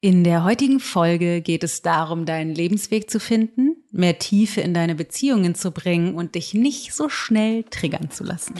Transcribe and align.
In 0.00 0.22
der 0.22 0.44
heutigen 0.44 0.78
Folge 0.78 1.40
geht 1.40 1.64
es 1.64 1.82
darum, 1.82 2.24
deinen 2.24 2.54
Lebensweg 2.54 3.10
zu 3.10 3.18
finden, 3.18 3.82
mehr 3.90 4.16
Tiefe 4.20 4.60
in 4.60 4.72
deine 4.72 4.94
Beziehungen 4.94 5.56
zu 5.56 5.72
bringen 5.72 6.14
und 6.14 6.36
dich 6.36 6.54
nicht 6.54 6.94
so 6.94 7.08
schnell 7.08 7.64
triggern 7.64 8.08
zu 8.08 8.22
lassen. 8.22 8.54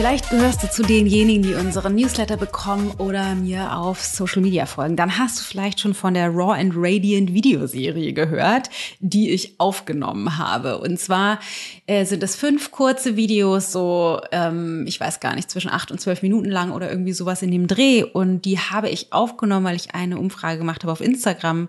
Vielleicht 0.00 0.30
gehörst 0.30 0.62
du 0.62 0.70
zu 0.70 0.82
denjenigen, 0.82 1.42
die 1.42 1.52
unseren 1.52 1.94
Newsletter 1.94 2.38
bekommen 2.38 2.90
oder 2.96 3.34
mir 3.34 3.76
auf 3.76 4.02
Social 4.02 4.40
Media 4.40 4.64
folgen. 4.64 4.96
Dann 4.96 5.18
hast 5.18 5.38
du 5.38 5.42
vielleicht 5.42 5.78
schon 5.78 5.92
von 5.92 6.14
der 6.14 6.30
Raw 6.30 6.58
and 6.58 6.72
Radiant 6.74 7.34
Videoserie 7.34 8.14
gehört, 8.14 8.70
die 9.00 9.28
ich 9.28 9.60
aufgenommen 9.60 10.38
habe. 10.38 10.78
Und 10.78 10.98
zwar 10.98 11.38
äh, 11.86 12.06
sind 12.06 12.22
es 12.22 12.34
fünf 12.34 12.70
kurze 12.70 13.16
Videos, 13.16 13.72
so 13.72 14.22
ähm, 14.32 14.86
ich 14.88 14.98
weiß 14.98 15.20
gar 15.20 15.34
nicht, 15.34 15.50
zwischen 15.50 15.70
acht 15.70 15.90
und 15.90 16.00
zwölf 16.00 16.22
Minuten 16.22 16.48
lang 16.48 16.72
oder 16.72 16.88
irgendwie 16.88 17.12
sowas 17.12 17.42
in 17.42 17.50
dem 17.50 17.66
Dreh. 17.66 18.02
Und 18.02 18.46
die 18.46 18.58
habe 18.58 18.88
ich 18.88 19.12
aufgenommen, 19.12 19.66
weil 19.66 19.76
ich 19.76 19.94
eine 19.94 20.18
Umfrage 20.18 20.56
gemacht 20.56 20.82
habe 20.82 20.92
auf 20.92 21.02
Instagram 21.02 21.68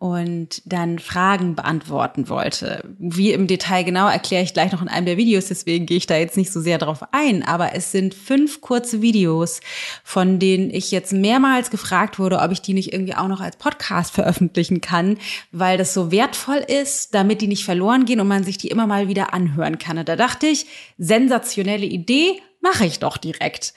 und 0.00 0.62
dann 0.64 0.98
Fragen 0.98 1.54
beantworten 1.54 2.30
wollte. 2.30 2.82
Wie 2.98 3.32
im 3.32 3.46
Detail 3.46 3.84
genau 3.84 4.08
erkläre 4.08 4.42
ich 4.42 4.54
gleich 4.54 4.72
noch 4.72 4.80
in 4.80 4.88
einem 4.88 5.04
der 5.04 5.18
Videos, 5.18 5.48
deswegen 5.48 5.84
gehe 5.84 5.98
ich 5.98 6.06
da 6.06 6.16
jetzt 6.16 6.38
nicht 6.38 6.50
so 6.50 6.58
sehr 6.58 6.78
drauf 6.78 7.00
ein, 7.12 7.42
aber 7.42 7.74
es 7.74 7.92
sind 7.92 8.14
fünf 8.14 8.62
kurze 8.62 9.02
Videos, 9.02 9.60
von 10.02 10.38
denen 10.38 10.70
ich 10.70 10.90
jetzt 10.90 11.12
mehrmals 11.12 11.68
gefragt 11.68 12.18
wurde, 12.18 12.38
ob 12.38 12.50
ich 12.50 12.62
die 12.62 12.72
nicht 12.72 12.94
irgendwie 12.94 13.14
auch 13.14 13.28
noch 13.28 13.42
als 13.42 13.56
Podcast 13.56 14.14
veröffentlichen 14.14 14.80
kann, 14.80 15.18
weil 15.52 15.76
das 15.76 15.92
so 15.92 16.10
wertvoll 16.10 16.64
ist, 16.66 17.14
damit 17.14 17.42
die 17.42 17.46
nicht 17.46 17.66
verloren 17.66 18.06
gehen 18.06 18.20
und 18.20 18.28
man 18.28 18.42
sich 18.42 18.56
die 18.56 18.68
immer 18.68 18.86
mal 18.86 19.06
wieder 19.06 19.34
anhören 19.34 19.78
kann. 19.78 19.98
Und 19.98 20.08
da 20.08 20.16
dachte 20.16 20.46
ich, 20.46 20.64
sensationelle 20.96 21.84
Idee, 21.84 22.40
mache 22.60 22.86
ich 22.86 22.98
doch 22.98 23.16
direkt. 23.16 23.74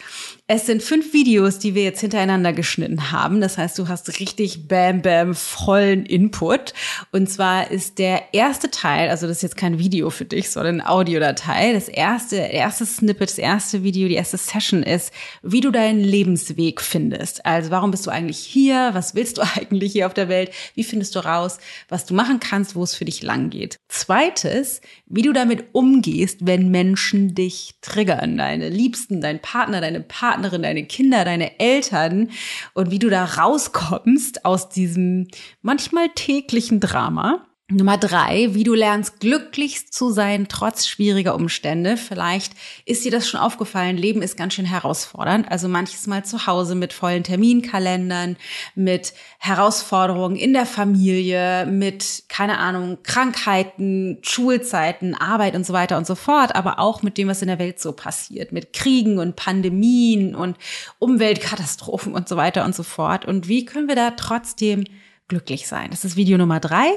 Es 0.56 0.68
sind 0.68 0.84
fünf 0.84 1.14
Videos, 1.14 1.58
die 1.58 1.74
wir 1.74 1.82
jetzt 1.82 2.02
hintereinander 2.02 2.54
geschnitten 2.54 3.12
haben. 3.12 3.42
Das 3.42 3.58
heißt, 3.58 3.80
du 3.80 3.88
hast 3.88 4.20
richtig 4.20 4.68
bam, 4.68 5.02
bam, 5.02 5.34
vollen 5.34 6.06
Input. 6.06 6.76
Und 7.12 7.28
zwar 7.28 7.72
ist 7.72 7.98
der 7.98 8.36
erste 8.36 8.70
Teil, 8.70 9.10
also 9.10 9.26
das 9.26 9.38
ist 9.38 9.42
jetzt 9.42 9.58
kein 9.58 9.80
Video 9.80 10.12
für 10.12 10.26
dich, 10.26 10.52
sondern 10.52 10.82
eine 10.82 10.90
Audiodatei. 10.92 11.74
Das 11.74 11.90
erste, 11.90 12.36
erste 12.36 12.86
Snippet, 12.86 13.32
das 13.32 13.40
erste 13.40 13.82
Video, 13.82 14.08
die 14.08 14.14
erste 14.14 14.38
Session 14.38 14.84
ist, 14.84 15.12
wie 15.42 15.60
du 15.60 15.72
deinen 15.72 16.02
Lebensweg 16.02 16.82
findest. 16.82 17.44
Also 17.48 17.72
warum 17.72 17.90
bist 17.90 18.06
du 18.06 18.12
eigentlich 18.12 18.38
hier? 18.38 18.92
Was 18.94 19.16
willst 19.16 19.40
du 19.40 19.42
eigentlich 19.56 19.94
hier 19.94 20.06
auf 20.06 20.14
der 20.14 20.30
Welt? 20.30 20.52
Wie 20.76 20.84
findest 20.84 21.16
du 21.16 21.26
raus, 21.26 21.58
was 21.90 22.06
du 22.06 22.14
machen 22.14 22.40
kannst, 22.40 22.76
wo 22.76 22.84
es 22.84 22.94
für 22.94 23.06
dich 23.06 23.24
lang 23.24 23.50
geht? 23.50 23.78
Zweites, 23.88 24.82
wie 25.08 25.24
du 25.24 25.34
damit 25.34 25.66
umgehst, 25.72 26.46
wenn 26.46 26.70
Menschen 26.70 27.34
dich 27.34 27.74
triggern, 27.82 28.38
deine 28.38 28.70
Liebsten, 28.70 29.20
dein 29.20 29.42
Partner, 29.42 29.82
deine 29.82 30.02
Partnerin, 30.44 30.64
deine 30.64 30.86
Kinder, 30.86 31.24
deine 31.24 31.58
Eltern 31.60 32.30
und 32.74 32.92
wie 32.92 33.00
du 33.00 33.10
da 33.10 33.24
rauskommst 33.24 34.44
aus 34.44 34.68
diesem 34.68 35.28
manchmal 35.62 36.10
täglichen 36.10 36.82
Drama. 36.82 37.46
Nummer 37.72 37.98
drei, 37.98 38.54
wie 38.54 38.66
du 38.66 38.74
lernst, 38.74 39.22
glücklich 39.22 39.90
zu 39.90 40.12
sein, 40.12 40.48
trotz 40.50 40.86
schwieriger 40.86 41.34
Umstände. 41.34 41.96
Vielleicht 41.96 42.52
ist 42.86 43.06
dir 43.06 43.12
das 43.12 43.26
schon 43.26 43.40
aufgefallen, 43.40 43.96
Leben 43.96 44.22
ist 44.22 44.36
ganz 44.36 44.54
schön 44.54 44.66
herausfordernd. 44.66 45.50
Also 45.50 45.70
manches 45.70 46.06
Mal 46.06 46.26
zu 46.26 46.46
Hause 46.46 46.76
mit 46.76 46.92
vollen 46.92 47.24
Terminkalendern, 47.24 48.36
mit 48.76 49.14
Herausforderungen 49.40 50.36
in 50.36 50.52
der 50.52 50.66
Familie, 50.66 51.66
mit, 51.66 52.24
keine 52.28 52.58
Ahnung, 52.58 52.98
Krankheiten, 53.02 54.18
Schulzeiten, 54.24 55.16
Arbeit 55.16 55.56
und 55.56 55.66
so 55.66 55.72
weiter 55.72 55.98
und 55.98 56.06
so 56.06 56.16
fort, 56.16 56.56
aber 56.56 56.80
auch 56.80 57.02
mit 57.02 57.18
dem, 57.18 57.30
was 57.30 57.42
in 57.42 57.48
der 57.48 57.60
Welt 57.60 57.80
so 57.80 57.94
passiert, 57.94 58.52
mit 58.52 58.74
Kriegen 58.74 59.20
und 59.20 59.38
Pandemien 59.38 60.36
und 60.36 60.58
Umweltkatastrophen 61.00 62.14
und 62.14 62.28
so 62.28 62.36
weiter 62.36 62.66
und 62.66 62.76
so 62.76 62.84
fort. 62.84 63.24
Und 63.24 63.48
wie 63.48 63.64
können 63.64 63.88
wir 63.88 63.96
da 63.96 64.12
trotzdem 64.12 64.84
glücklich 65.28 65.68
sein. 65.68 65.90
Das 65.90 66.06
ist 66.06 66.16
Video 66.16 66.38
Nummer 66.38 66.60
drei. 66.60 66.92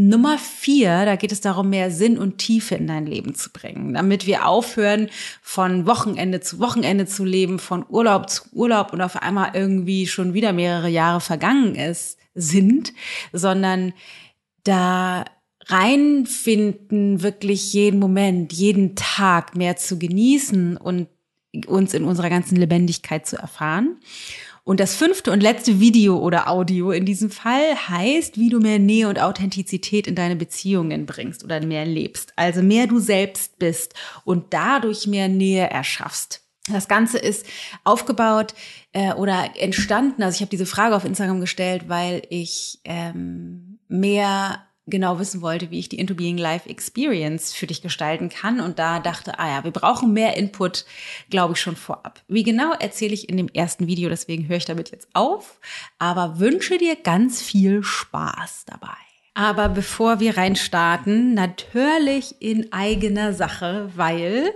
Nummer 0.00 0.38
vier, 0.38 1.04
da 1.06 1.16
geht 1.16 1.32
es 1.32 1.40
darum, 1.40 1.70
mehr 1.70 1.90
Sinn 1.90 2.18
und 2.18 2.38
Tiefe 2.38 2.76
in 2.76 2.86
dein 2.86 3.04
Leben 3.04 3.34
zu 3.34 3.50
bringen, 3.50 3.94
damit 3.94 4.28
wir 4.28 4.46
aufhören, 4.46 5.08
von 5.42 5.86
Wochenende 5.86 6.38
zu 6.38 6.60
Wochenende 6.60 7.06
zu 7.06 7.24
leben, 7.24 7.58
von 7.58 7.84
Urlaub 7.88 8.30
zu 8.30 8.44
Urlaub 8.52 8.92
und 8.92 9.00
auf 9.00 9.16
einmal 9.16 9.50
irgendwie 9.54 10.06
schon 10.06 10.34
wieder 10.34 10.52
mehrere 10.52 10.88
Jahre 10.88 11.20
vergangen 11.20 11.74
ist, 11.74 12.16
sind, 12.36 12.92
sondern 13.32 13.92
da 14.62 15.24
reinfinden, 15.66 17.24
wirklich 17.24 17.72
jeden 17.72 17.98
Moment, 17.98 18.52
jeden 18.52 18.94
Tag 18.94 19.56
mehr 19.56 19.74
zu 19.74 19.98
genießen 19.98 20.76
und 20.76 21.08
uns 21.66 21.92
in 21.92 22.04
unserer 22.04 22.30
ganzen 22.30 22.54
Lebendigkeit 22.54 23.26
zu 23.26 23.36
erfahren. 23.36 23.96
Und 24.68 24.80
das 24.80 24.96
fünfte 24.96 25.32
und 25.32 25.42
letzte 25.42 25.80
Video 25.80 26.18
oder 26.18 26.46
Audio 26.46 26.90
in 26.90 27.06
diesem 27.06 27.30
Fall 27.30 27.74
heißt, 27.88 28.36
wie 28.36 28.50
du 28.50 28.60
mehr 28.60 28.78
Nähe 28.78 29.08
und 29.08 29.18
Authentizität 29.18 30.06
in 30.06 30.14
deine 30.14 30.36
Beziehungen 30.36 31.06
bringst 31.06 31.42
oder 31.42 31.64
mehr 31.64 31.86
lebst. 31.86 32.34
Also 32.36 32.60
mehr 32.60 32.86
du 32.86 32.98
selbst 32.98 33.58
bist 33.58 33.94
und 34.26 34.52
dadurch 34.52 35.06
mehr 35.06 35.28
Nähe 35.28 35.70
erschaffst. 35.70 36.42
Das 36.70 36.86
Ganze 36.86 37.16
ist 37.16 37.46
aufgebaut 37.84 38.52
äh, 38.92 39.14
oder 39.14 39.52
entstanden. 39.56 40.22
Also 40.22 40.36
ich 40.36 40.42
habe 40.42 40.50
diese 40.50 40.66
Frage 40.66 40.94
auf 40.94 41.06
Instagram 41.06 41.40
gestellt, 41.40 41.88
weil 41.88 42.20
ich 42.28 42.80
ähm, 42.84 43.78
mehr 43.88 44.67
genau 44.88 45.18
wissen 45.18 45.42
wollte, 45.42 45.70
wie 45.70 45.78
ich 45.78 45.88
die 45.88 45.98
Into 45.98 46.14
Being 46.14 46.38
Life 46.38 46.68
Experience 46.68 47.52
für 47.52 47.66
dich 47.66 47.82
gestalten 47.82 48.28
kann. 48.28 48.60
Und 48.60 48.78
da 48.78 49.00
dachte, 49.00 49.38
ah 49.38 49.48
ja, 49.48 49.64
wir 49.64 49.70
brauchen 49.70 50.12
mehr 50.12 50.36
Input, 50.36 50.84
glaube 51.30 51.54
ich, 51.54 51.60
schon 51.60 51.76
vorab. 51.76 52.22
Wie 52.28 52.42
genau 52.42 52.72
erzähle 52.72 53.14
ich 53.14 53.28
in 53.28 53.36
dem 53.36 53.48
ersten 53.48 53.86
Video, 53.86 54.08
deswegen 54.08 54.48
höre 54.48 54.58
ich 54.58 54.64
damit 54.64 54.90
jetzt 54.90 55.08
auf, 55.14 55.60
aber 55.98 56.38
wünsche 56.38 56.78
dir 56.78 56.96
ganz 56.96 57.42
viel 57.42 57.82
Spaß 57.82 58.64
dabei. 58.66 59.07
Aber 59.38 59.68
bevor 59.68 60.18
wir 60.18 60.36
reinstarten, 60.36 61.32
natürlich 61.32 62.34
in 62.40 62.72
eigener 62.72 63.32
Sache, 63.32 63.88
weil 63.94 64.52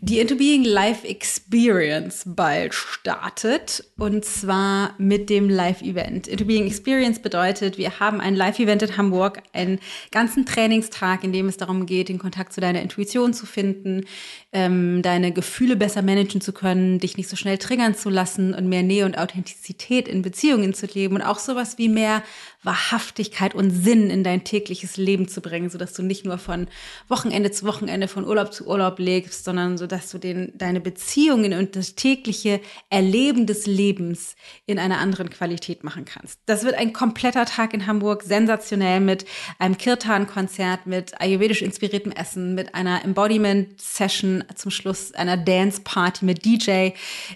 die 0.00 0.20
Into 0.20 0.36
Being 0.36 0.62
Live 0.62 1.02
Experience 1.02 2.22
bald 2.24 2.72
startet 2.72 3.82
und 3.98 4.24
zwar 4.24 4.94
mit 4.96 5.28
dem 5.28 5.50
Live-Event. 5.50 6.28
Into 6.28 6.44
Being 6.44 6.68
Experience 6.68 7.18
bedeutet, 7.18 7.78
wir 7.78 7.98
haben 7.98 8.20
ein 8.20 8.36
Live-Event 8.36 8.82
in 8.82 8.96
Hamburg, 8.96 9.42
einen 9.52 9.80
ganzen 10.12 10.46
Trainingstag, 10.46 11.24
in 11.24 11.32
dem 11.32 11.48
es 11.48 11.56
darum 11.56 11.84
geht, 11.84 12.08
den 12.08 12.20
Kontakt 12.20 12.52
zu 12.52 12.60
deiner 12.60 12.80
Intuition 12.80 13.34
zu 13.34 13.44
finden, 13.44 14.04
ähm, 14.52 15.02
deine 15.02 15.32
Gefühle 15.32 15.74
besser 15.74 16.02
managen 16.02 16.40
zu 16.40 16.52
können, 16.52 17.00
dich 17.00 17.16
nicht 17.16 17.28
so 17.28 17.34
schnell 17.34 17.58
triggern 17.58 17.96
zu 17.96 18.08
lassen 18.08 18.54
und 18.54 18.68
mehr 18.68 18.84
Nähe 18.84 19.04
und 19.04 19.18
Authentizität 19.18 20.06
in 20.06 20.22
Beziehungen 20.22 20.74
zu 20.74 20.86
leben 20.86 21.16
und 21.16 21.22
auch 21.22 21.40
sowas 21.40 21.76
wie 21.76 21.88
mehr 21.88 22.22
Wahrhaftigkeit 22.62 23.54
und 23.54 23.70
Sinn 23.70 24.08
in 24.08 24.22
dein 24.22 24.44
tägliches 24.44 24.96
Leben 24.96 25.26
zu 25.26 25.40
bringen, 25.40 25.68
so 25.68 25.78
dass 25.78 25.94
du 25.94 26.02
nicht 26.02 26.24
nur 26.24 26.38
von 26.38 26.68
Wochenende 27.08 27.50
zu 27.50 27.66
Wochenende, 27.66 28.06
von 28.06 28.24
Urlaub 28.24 28.52
zu 28.52 28.66
Urlaub 28.66 28.98
lebst, 28.98 29.44
sondern 29.44 29.78
so 29.78 29.86
dass 29.86 30.10
du 30.10 30.18
den, 30.18 30.52
deine 30.56 30.80
Beziehungen 30.80 31.54
und 31.54 31.74
das 31.74 31.96
tägliche 31.96 32.60
Erleben 32.88 33.46
des 33.46 33.66
Lebens 33.66 34.36
in 34.66 34.78
einer 34.78 34.98
anderen 34.98 35.28
Qualität 35.28 35.82
machen 35.82 36.04
kannst. 36.04 36.38
Das 36.46 36.62
wird 36.62 36.76
ein 36.76 36.92
kompletter 36.92 37.46
Tag 37.46 37.74
in 37.74 37.86
Hamburg, 37.86 38.22
sensationell 38.22 39.00
mit 39.00 39.24
einem 39.58 39.76
Kirtan-Konzert, 39.76 40.86
mit 40.86 41.20
ayurvedisch 41.20 41.62
inspiriertem 41.62 42.12
Essen, 42.12 42.54
mit 42.54 42.74
einer 42.74 43.04
Embodiment-Session 43.04 44.44
zum 44.54 44.70
Schluss, 44.70 45.12
einer 45.14 45.36
Dance-Party 45.36 46.24
mit 46.24 46.44
DJ, 46.44 46.90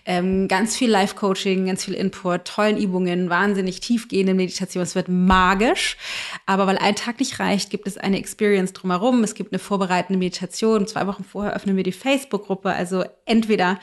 ähm, 0.05 0.47
ganz 0.47 0.77
viel 0.77 0.91
Live-Coaching, 0.91 1.67
ganz 1.67 1.85
viel 1.85 1.95
Input, 1.95 2.45
tollen 2.45 2.79
Übungen, 2.79 3.29
wahnsinnig 3.29 3.81
tiefgehende 3.81 4.35
Meditation. 4.35 4.83
Es 4.83 4.95
wird 4.95 5.09
magisch. 5.25 5.97
Aber 6.47 6.67
weil 6.67 6.79
ein 6.79 6.95
Tag 6.97 7.19
nicht 7.21 7.41
reicht, 7.41 7.71
gibt 7.71 7.87
es 7.87 7.97
eine 7.97 8.19
Experience 8.19 8.73
drumherum. 8.73 9.25
Es 9.25 9.35
gibt 9.35 9.53
eine 9.53 9.59
vorbereitende 9.59 10.19
Meditation. 10.19 10.87
Zwei 10.87 11.07
Wochen 11.07 11.25
vorher 11.25 11.55
öffnen 11.55 11.77
wir 11.77 11.85
die 11.85 11.93
Facebook-Gruppe. 11.93 12.73
Also 12.73 13.05
entweder 13.25 13.79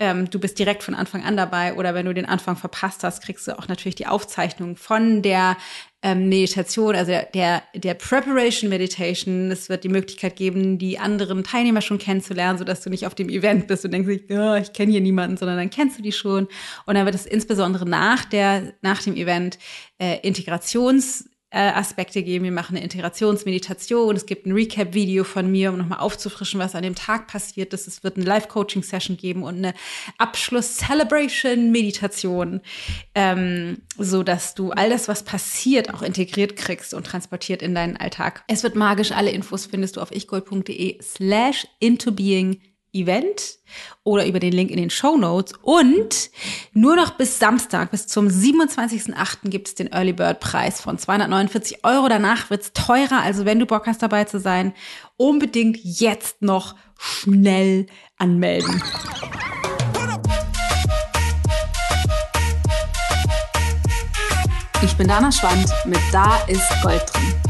ähm, 0.00 0.30
du 0.30 0.38
bist 0.38 0.58
direkt 0.58 0.82
von 0.82 0.94
Anfang 0.94 1.24
an 1.24 1.36
dabei 1.36 1.74
oder 1.74 1.94
wenn 1.94 2.06
du 2.06 2.14
den 2.14 2.26
Anfang 2.26 2.56
verpasst 2.56 3.02
hast, 3.02 3.22
kriegst 3.22 3.48
du 3.48 3.58
auch 3.58 3.66
natürlich 3.66 3.96
die 3.96 4.06
Aufzeichnung 4.06 4.76
von 4.76 5.22
der 5.22 5.56
ähm, 6.02 6.28
Meditation, 6.28 6.94
also 6.94 7.10
der, 7.10 7.62
der, 7.74 7.94
Preparation 7.94 8.70
Meditation. 8.70 9.50
Es 9.50 9.68
wird 9.68 9.82
die 9.82 9.88
Möglichkeit 9.88 10.36
geben, 10.36 10.78
die 10.78 11.00
anderen 11.00 11.42
Teilnehmer 11.42 11.80
schon 11.80 11.98
kennenzulernen, 11.98 12.58
sodass 12.58 12.82
du 12.82 12.90
nicht 12.90 13.06
auf 13.06 13.16
dem 13.16 13.28
Event 13.28 13.66
bist 13.66 13.84
und 13.84 13.90
denkst, 13.90 14.24
oh, 14.30 14.54
ich 14.54 14.72
kenne 14.72 14.92
hier 14.92 15.00
niemanden, 15.00 15.36
sondern 15.36 15.56
dann 15.56 15.70
kennst 15.70 15.98
du 15.98 16.02
die 16.02 16.12
schon. 16.12 16.46
Und 16.86 16.94
dann 16.94 17.04
wird 17.04 17.16
es 17.16 17.26
insbesondere 17.26 17.88
nach, 17.88 18.24
der, 18.24 18.74
nach 18.82 19.02
dem 19.02 19.16
Event 19.16 19.58
äh, 19.98 20.20
Integrations- 20.28 21.24
Aspekte 21.50 22.22
geben. 22.22 22.44
Wir 22.44 22.52
machen 22.52 22.76
eine 22.76 22.84
Integrationsmeditation. 22.84 24.14
Es 24.14 24.26
gibt 24.26 24.44
ein 24.46 24.52
Recap-Video 24.52 25.24
von 25.24 25.50
mir, 25.50 25.70
um 25.70 25.78
nochmal 25.78 26.00
aufzufrischen, 26.00 26.60
was 26.60 26.74
an 26.74 26.82
dem 26.82 26.94
Tag 26.94 27.26
passiert 27.26 27.72
ist. 27.72 27.88
Es 27.88 28.04
wird 28.04 28.16
eine 28.16 28.26
Live-Coaching-Session 28.26 29.16
geben 29.16 29.42
und 29.42 29.56
eine 29.56 29.72
Abschluss-Celebration-Meditation, 30.18 32.60
ähm, 33.14 33.78
so 33.96 34.22
dass 34.22 34.54
du 34.54 34.72
all 34.72 34.90
das, 34.90 35.08
was 35.08 35.22
passiert, 35.22 35.94
auch 35.94 36.02
integriert 36.02 36.56
kriegst 36.56 36.92
und 36.92 37.06
transportiert 37.06 37.62
in 37.62 37.74
deinen 37.74 37.96
Alltag. 37.96 38.44
Es 38.46 38.62
wird 38.62 38.74
magisch. 38.74 39.12
Alle 39.12 39.30
Infos 39.30 39.64
findest 39.64 39.96
du 39.96 40.02
auf 40.02 40.12
ichgold.de 40.12 41.00
slash 41.00 41.66
intobeing 41.80 42.60
Event 43.02 43.58
oder 44.04 44.26
über 44.26 44.40
den 44.40 44.52
Link 44.52 44.70
in 44.70 44.76
den 44.76 44.90
Show 44.90 45.16
Notes. 45.16 45.52
Und 45.62 46.30
nur 46.72 46.96
noch 46.96 47.12
bis 47.12 47.38
Samstag, 47.38 47.90
bis 47.90 48.06
zum 48.06 48.28
27.08. 48.28 49.48
gibt 49.48 49.68
es 49.68 49.74
den 49.74 49.92
Early 49.92 50.12
Bird 50.12 50.40
Preis 50.40 50.80
von 50.80 50.98
249 50.98 51.84
Euro. 51.84 52.08
Danach 52.08 52.50
wird's 52.50 52.72
teurer. 52.72 53.22
Also 53.22 53.44
wenn 53.44 53.58
du 53.58 53.66
Bock 53.66 53.86
hast 53.86 54.02
dabei 54.02 54.24
zu 54.24 54.40
sein, 54.40 54.72
unbedingt 55.16 55.78
jetzt 55.82 56.42
noch 56.42 56.74
schnell 56.98 57.86
anmelden. 58.16 58.82
Ich 64.82 64.96
bin 64.96 65.08
Dana 65.08 65.32
Schwand 65.32 65.68
mit 65.86 66.00
Da 66.12 66.38
ist 66.46 66.62
Gold 66.82 67.02
drin. 67.12 67.47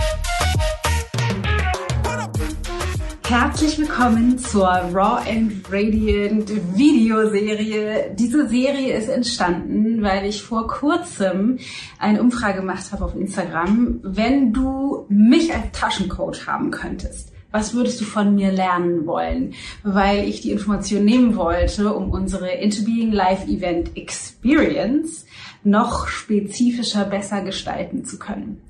Herzlich 3.28 3.76
willkommen 3.76 4.38
zur 4.38 4.68
Raw 4.68 5.20
and 5.30 5.70
Radiant 5.70 6.50
Videoserie. 6.78 8.14
Diese 8.14 8.48
Serie 8.48 8.96
ist 8.96 9.10
entstanden, 9.10 10.00
weil 10.00 10.24
ich 10.24 10.42
vor 10.42 10.66
kurzem 10.66 11.58
eine 11.98 12.22
Umfrage 12.22 12.60
gemacht 12.60 12.90
habe 12.90 13.04
auf 13.04 13.14
Instagram. 13.14 14.00
Wenn 14.02 14.54
du 14.54 15.04
mich 15.10 15.52
als 15.52 15.78
Taschencoach 15.78 16.46
haben 16.46 16.70
könntest, 16.70 17.30
was 17.52 17.74
würdest 17.74 18.00
du 18.00 18.06
von 18.06 18.34
mir 18.34 18.50
lernen 18.50 19.06
wollen? 19.06 19.52
Weil 19.82 20.26
ich 20.26 20.40
die 20.40 20.50
Information 20.50 21.04
nehmen 21.04 21.36
wollte, 21.36 21.92
um 21.92 22.10
unsere 22.10 22.48
Into 22.52 22.82
Being 22.82 23.12
Live 23.12 23.46
Event 23.46 23.94
Experience 23.94 25.26
noch 25.64 26.08
spezifischer 26.08 27.04
besser 27.04 27.42
gestalten 27.42 28.06
zu 28.06 28.18
können. 28.18 28.62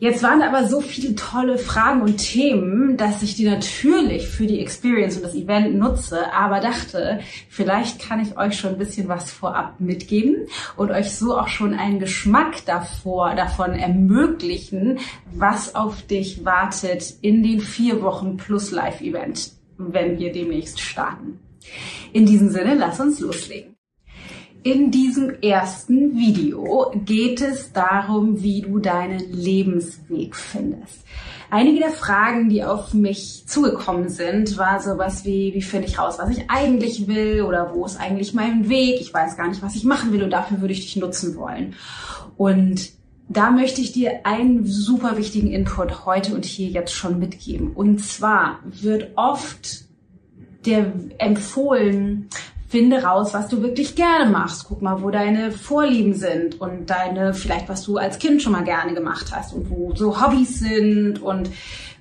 Jetzt 0.00 0.22
waren 0.22 0.42
aber 0.42 0.68
so 0.68 0.80
viele 0.80 1.16
tolle 1.16 1.58
Fragen 1.58 2.02
und 2.02 2.18
Themen, 2.18 2.96
dass 2.96 3.22
ich 3.22 3.34
die 3.34 3.46
natürlich 3.46 4.28
für 4.28 4.46
die 4.46 4.60
Experience 4.60 5.16
und 5.16 5.24
das 5.24 5.34
Event 5.34 5.74
nutze, 5.74 6.32
aber 6.32 6.60
dachte, 6.60 7.18
vielleicht 7.48 8.00
kann 8.00 8.20
ich 8.20 8.36
euch 8.36 8.56
schon 8.56 8.74
ein 8.74 8.78
bisschen 8.78 9.08
was 9.08 9.32
vorab 9.32 9.80
mitgeben 9.80 10.46
und 10.76 10.92
euch 10.92 11.10
so 11.10 11.36
auch 11.36 11.48
schon 11.48 11.74
einen 11.74 11.98
Geschmack 11.98 12.64
davor, 12.64 13.34
davon 13.34 13.72
ermöglichen, 13.72 15.00
was 15.34 15.74
auf 15.74 16.02
dich 16.02 16.44
wartet 16.44 17.14
in 17.20 17.42
den 17.42 17.60
vier 17.60 18.00
Wochen 18.00 18.36
plus 18.36 18.70
Live-Event, 18.70 19.50
wenn 19.78 20.18
wir 20.18 20.30
demnächst 20.30 20.78
starten. 20.78 21.40
In 22.12 22.24
diesem 22.24 22.50
Sinne, 22.50 22.76
lass 22.76 23.00
uns 23.00 23.18
loslegen. 23.18 23.77
In 24.64 24.90
diesem 24.90 25.40
ersten 25.40 26.16
Video 26.16 26.92
geht 27.04 27.40
es 27.40 27.72
darum, 27.72 28.42
wie 28.42 28.62
du 28.62 28.80
deinen 28.80 29.20
Lebensweg 29.32 30.34
findest. 30.34 31.04
Einige 31.48 31.78
der 31.78 31.90
Fragen, 31.90 32.48
die 32.48 32.64
auf 32.64 32.92
mich 32.92 33.44
zugekommen 33.46 34.08
sind, 34.08 34.58
war 34.58 34.80
sowas 34.80 35.24
wie, 35.24 35.54
wie 35.54 35.62
finde 35.62 35.86
ich 35.86 35.98
raus, 35.98 36.16
was 36.18 36.36
ich 36.36 36.50
eigentlich 36.50 37.06
will 37.06 37.42
oder 37.42 37.72
wo 37.72 37.86
ist 37.86 38.00
eigentlich 38.00 38.34
mein 38.34 38.68
Weg? 38.68 39.00
Ich 39.00 39.14
weiß 39.14 39.36
gar 39.36 39.48
nicht, 39.48 39.62
was 39.62 39.76
ich 39.76 39.84
machen 39.84 40.12
will 40.12 40.24
und 40.24 40.30
dafür 40.30 40.60
würde 40.60 40.72
ich 40.72 40.80
dich 40.80 40.96
nutzen 40.96 41.36
wollen. 41.36 41.74
Und 42.36 42.90
da 43.28 43.50
möchte 43.50 43.80
ich 43.80 43.92
dir 43.92 44.26
einen 44.26 44.66
super 44.66 45.16
wichtigen 45.16 45.48
Input 45.52 46.04
heute 46.04 46.34
und 46.34 46.44
hier 46.44 46.68
jetzt 46.68 46.92
schon 46.92 47.18
mitgeben. 47.18 47.72
Und 47.74 48.00
zwar 48.00 48.58
wird 48.64 49.12
oft 49.16 49.84
der 50.66 50.92
empfohlen, 51.18 52.28
finde 52.68 53.02
raus, 53.02 53.32
was 53.32 53.48
du 53.48 53.62
wirklich 53.62 53.96
gerne 53.96 54.30
machst. 54.30 54.66
Guck 54.68 54.82
mal, 54.82 55.02
wo 55.02 55.10
deine 55.10 55.50
Vorlieben 55.50 56.14
sind 56.14 56.60
und 56.60 56.90
deine, 56.90 57.32
vielleicht 57.32 57.68
was 57.68 57.82
du 57.82 57.96
als 57.96 58.18
Kind 58.18 58.42
schon 58.42 58.52
mal 58.52 58.64
gerne 58.64 58.94
gemacht 58.94 59.32
hast 59.34 59.54
und 59.54 59.70
wo 59.70 59.94
so 59.94 60.20
Hobbys 60.20 60.58
sind 60.60 61.22
und 61.22 61.50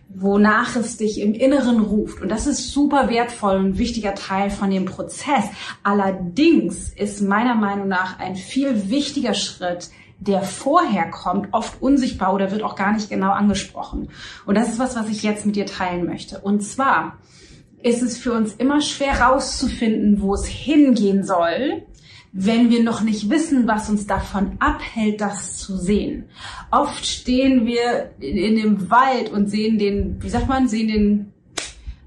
wonach 0.10 0.76
es 0.76 0.98
dich 0.98 1.22
im 1.22 1.34
Inneren 1.34 1.82
ruft. 1.82 2.22
Und 2.22 2.30
das 2.30 2.48
ist 2.48 2.72
super 2.72 3.10
wertvoll 3.10 3.58
und 3.58 3.78
wichtiger 3.78 4.16
Teil 4.16 4.50
von 4.50 4.70
dem 4.70 4.86
Prozess. 4.86 5.46
Allerdings 5.84 6.90
ist 6.90 7.22
meiner 7.22 7.56
Meinung 7.56 7.88
nach 7.88 8.20
ein 8.20 8.36
viel 8.36 8.90
wichtiger 8.90 9.34
Schritt, 9.34 9.90
der 10.20 10.42
vorher 10.42 11.12
kommt, 11.12 11.50
oft 11.54 11.82
unsichtbar 11.82 12.34
oder 12.34 12.52
wird 12.52 12.64
auch 12.64 12.76
gar 12.76 12.94
nicht 12.94 13.10
genau 13.10 13.32
angesprochen. 13.32 14.10
Und 14.46 14.56
das 14.56 14.70
ist 14.70 14.80
was, 14.80 14.96
was 14.96 15.10
ich 15.10 15.24
jetzt 15.24 15.46
mit 15.46 15.56
dir 15.56 15.66
teilen 15.66 16.06
möchte. 16.06 16.40
Und 16.40 16.62
zwar, 16.62 17.18
ist 17.88 18.02
es 18.02 18.18
für 18.18 18.34
uns 18.34 18.54
immer 18.56 18.82
schwer 18.82 19.22
rauszufinden, 19.22 20.22
wo 20.22 20.34
es 20.34 20.46
hingehen 20.46 21.24
soll, 21.24 21.84
wenn 22.34 22.70
wir 22.70 22.84
noch 22.84 23.02
nicht 23.02 23.30
wissen, 23.30 23.68
was 23.68 23.90
uns 23.90 24.06
davon 24.06 24.58
abhält, 24.60 25.22
das 25.22 25.58
zu 25.58 25.78
sehen. 25.78 26.26
Oft 26.72 27.06
stehen 27.06 27.66
wir 27.66 28.12
in 28.20 28.56
dem 28.56 28.90
Wald 28.92 29.32
und 29.32 29.50
sehen 29.50 29.80
den, 29.80 30.22
wie 30.22 30.30
sagt 30.30 30.48
man, 30.48 30.68
sehen 30.68 30.88
den 30.88 31.34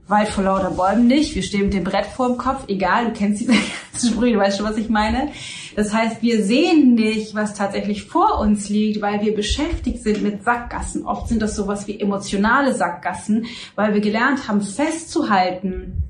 Wald 0.07 0.29
vor 0.29 0.45
lauter 0.45 0.71
Bäumen 0.71 1.07
nicht. 1.07 1.35
Wir 1.35 1.43
stehen 1.43 1.65
mit 1.65 1.75
dem 1.75 1.85
Brett 1.85 2.07
vor 2.07 2.29
dem 2.29 2.37
Kopf, 2.37 2.65
egal, 2.69 3.07
du 3.07 3.13
kennst 3.13 3.41
diese 3.41 3.55
du 4.03 4.21
weißt 4.21 4.59
schon, 4.59 4.67
was 4.67 4.77
ich 4.77 4.89
meine. 4.89 5.31
Das 5.77 5.93
heißt, 5.93 6.23
wir 6.23 6.45
sehen 6.45 6.95
nicht, 6.95 7.35
was 7.35 7.55
tatsächlich 7.55 8.05
vor 8.05 8.39
uns 8.41 8.69
liegt, 8.69 9.01
weil 9.01 9.21
wir 9.23 9.35
beschäftigt 9.35 10.03
sind 10.03 10.23
mit 10.23 10.45
Sackgassen. 10.45 11.05
Oft 11.05 11.29
sind 11.29 11.41
das 11.43 11.57
sowas 11.57 11.87
wie 11.87 12.01
emotionale 12.01 12.75
Sackgassen, 12.75 13.47
weil 13.75 13.95
wir 13.95 14.01
gelernt 14.01 14.49
haben, 14.49 14.61
festzuhalten 14.61 16.03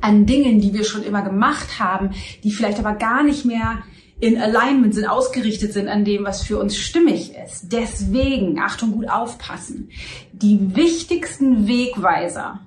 an 0.00 0.26
Dingen, 0.26 0.60
die 0.60 0.72
wir 0.72 0.84
schon 0.84 1.02
immer 1.02 1.22
gemacht 1.22 1.78
haben, 1.78 2.10
die 2.42 2.52
vielleicht 2.52 2.78
aber 2.78 2.94
gar 2.94 3.22
nicht 3.22 3.44
mehr 3.44 3.82
in 4.20 4.40
Alignment 4.40 4.94
sind, 4.94 5.06
ausgerichtet 5.06 5.72
sind 5.72 5.88
an 5.88 6.04
dem, 6.04 6.24
was 6.24 6.42
für 6.42 6.58
uns 6.58 6.76
stimmig 6.76 7.32
ist. 7.34 7.72
Deswegen, 7.72 8.58
Achtung, 8.60 8.92
gut 8.92 9.08
aufpassen. 9.08 9.88
Die 10.32 10.76
wichtigsten 10.76 11.66
Wegweiser 11.66 12.60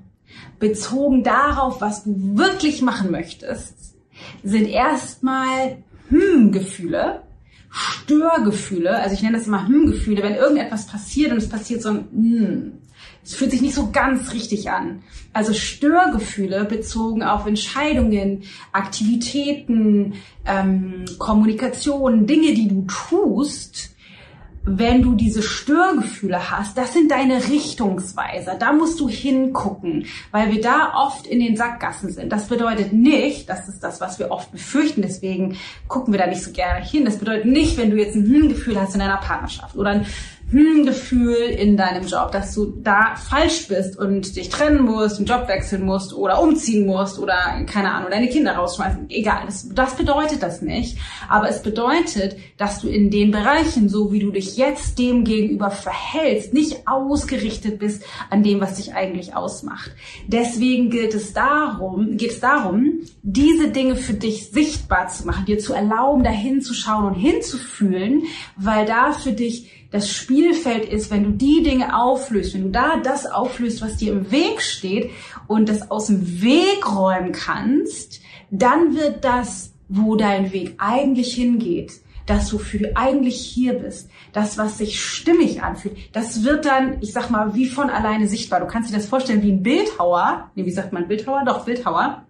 bezogen 0.60 1.24
darauf, 1.24 1.80
was 1.80 2.06
du 2.06 2.38
wirklich 2.38 2.81
machen 2.81 3.12
möchtest, 3.12 3.82
sind 4.43 4.67
erstmal 4.67 5.77
Hm-Gefühle, 6.09 7.21
Störgefühle, 7.69 8.99
also 8.99 9.15
ich 9.15 9.23
nenne 9.23 9.37
das 9.37 9.47
immer 9.47 9.67
Hm-Gefühle, 9.67 10.21
wenn 10.21 10.35
irgendetwas 10.35 10.85
passiert 10.87 11.31
und 11.31 11.37
es 11.37 11.49
passiert 11.49 11.81
so 11.81 11.89
ein 11.89 12.07
Hm. 12.11 12.71
Es 13.25 13.35
fühlt 13.35 13.51
sich 13.51 13.61
nicht 13.61 13.75
so 13.75 13.89
ganz 13.91 14.33
richtig 14.33 14.69
an. 14.69 15.01
Also 15.31 15.53
Störgefühle 15.53 16.65
bezogen 16.65 17.23
auf 17.23 17.45
Entscheidungen, 17.45 18.43
Aktivitäten, 18.73 20.15
ähm, 20.45 21.05
Kommunikation, 21.19 22.27
Dinge, 22.27 22.53
die 22.53 22.67
du 22.67 22.85
tust, 22.85 23.92
wenn 24.65 25.01
du 25.01 25.15
diese 25.15 25.44
Störgefühle 25.44 26.50
hast, 26.51 26.77
das 26.77 26.94
sind 26.94 27.12
deine 27.12 27.50
Richtungsweiser. 27.50 28.56
Da 28.56 28.71
musst 28.71 29.00
du 29.00 29.10
hingucken, 29.10 30.06
weil 30.31 30.51
wir 30.51 30.62
da 30.62 30.94
oft 30.95 31.27
in 31.27 31.39
den 31.39 31.57
Sackgassen 31.57 32.12
sind. 32.12 32.31
Das 32.31 32.48
bedeutet 32.48 32.94
nicht, 32.94 33.50
das 33.50 33.67
ist 33.67 33.84
das, 33.84 34.00
was 34.00 34.20
wir 34.20 34.32
oft 34.32 34.51
befürchten, 34.51 35.01
deswegen 35.01 35.58
gucken 35.88 36.13
wir 36.13 36.20
da 36.20 36.27
nicht 36.27 36.43
so 36.43 36.51
gerne 36.51 36.84
hin. 36.84 37.03
Das 37.03 37.17
bedeutet 37.17 37.46
nicht, 37.46 37.77
wenn 37.77 37.91
du 37.91 37.98
jetzt 37.98 38.15
ein 38.15 38.25
Hm-Gefühl 38.25 38.79
hast 38.79 38.93
in 38.93 39.00
deiner 39.00 39.17
Partnerschaft 39.17 39.75
oder 39.75 39.91
ein 39.91 40.05
hm, 40.51 40.85
Gefühl 40.85 41.35
in 41.35 41.77
deinem 41.77 42.05
Job, 42.05 42.31
dass 42.31 42.53
du 42.53 42.73
da 42.83 43.15
falsch 43.15 43.67
bist 43.67 43.97
und 43.97 44.35
dich 44.35 44.50
trennen 44.50 44.83
musst, 44.83 45.17
einen 45.17 45.25
Job 45.25 45.47
wechseln 45.47 45.83
musst 45.83 46.13
oder 46.13 46.41
umziehen 46.41 46.85
musst 46.85 47.17
oder 47.17 47.63
keine 47.65 47.91
Ahnung, 47.91 48.12
deine 48.12 48.29
Kinder 48.29 48.53
rausschmeißen. 48.53 49.09
Egal, 49.09 49.45
das, 49.45 49.67
das 49.73 49.95
bedeutet 49.95 50.43
das 50.43 50.62
nicht. 50.62 50.97
Aber 51.27 51.50
es 51.50 51.63
bedeutet, 51.63 52.38
dass 52.57 52.79
du 52.79 52.88
in 52.88 53.09
den 53.09 53.31
Bereichen, 53.31 53.89
so 53.89 54.12
wie 54.12 54.19
du 54.19 54.31
dich 54.31 54.57
jetzt 54.57 55.00
dem 55.00 55.23
gegenüber 55.23 55.71
verhältst, 55.71 56.53
nicht 56.53 56.88
ausgerichtet 56.88 57.79
bist 57.79 58.03
an 58.29 58.43
dem, 58.43 58.62
was 58.62 58.75
dich 58.75 58.93
eigentlich 58.93 59.35
ausmacht. 59.35 59.91
Deswegen 60.27 60.89
gilt 60.89 61.15
es 61.15 61.33
darum, 61.33 62.17
geht 62.17 62.31
es 62.31 62.39
darum, 62.39 63.00
diese 63.23 63.69
Dinge 63.69 63.95
für 63.95 64.13
dich 64.13 64.51
sichtbar 64.51 65.07
zu 65.07 65.25
machen, 65.25 65.45
dir 65.45 65.57
zu 65.57 65.73
erlauben, 65.73 66.23
dahin 66.23 66.62
zu 66.62 66.73
schauen 66.73 67.05
und 67.05 67.15
hinzufühlen, 67.15 68.23
weil 68.55 68.85
da 68.85 69.13
für 69.13 69.31
dich 69.31 69.82
das 69.93 70.12
Spielfeld 70.12 70.85
ist, 70.85 71.12
wenn 71.12 71.23
du 71.23 71.29
die 71.29 71.62
Dinge 71.62 71.95
auflöst, 71.95 72.55
wenn 72.55 72.63
du 72.63 72.69
da 72.69 72.97
das 72.97 73.27
auflöst, 73.27 73.79
was 73.83 73.95
dir 73.95 74.12
im 74.12 74.31
Weg 74.31 74.59
steht 74.59 75.12
und 75.45 75.69
das 75.69 75.91
aus 75.91 76.07
dem 76.07 76.41
Weg 76.41 76.91
räumen 76.91 77.31
kannst, 77.31 78.19
dann 78.50 78.95
wird 78.95 79.23
das, 79.23 79.71
wo 79.89 80.15
dein 80.15 80.51
Weg 80.51 80.73
eigentlich 80.79 81.35
hingeht, 81.35 82.01
das, 82.25 82.51
wofür 82.51 82.79
du 82.79 82.97
eigentlich 82.97 83.39
hier 83.39 83.73
bist, 83.73 84.09
das, 84.31 84.57
was 84.57 84.79
sich 84.79 85.00
stimmig 85.00 85.62
anfühlt, 85.62 85.95
das 86.12 86.43
wird 86.43 86.65
dann, 86.65 86.97
ich 87.01 87.13
sag 87.13 87.29
mal, 87.29 87.53
wie 87.53 87.67
von 87.67 87.91
alleine 87.91 88.27
sichtbar. 88.27 88.62
Du 88.62 88.65
kannst 88.65 88.89
dir 88.89 88.95
das 88.95 89.05
vorstellen 89.05 89.43
wie 89.43 89.51
ein 89.51 89.62
Bildhauer, 89.62 90.50
nee, 90.55 90.65
wie 90.65 90.71
sagt 90.71 90.91
man 90.91 91.07
Bildhauer? 91.07 91.43
Doch, 91.45 91.65
Bildhauer, 91.65 92.25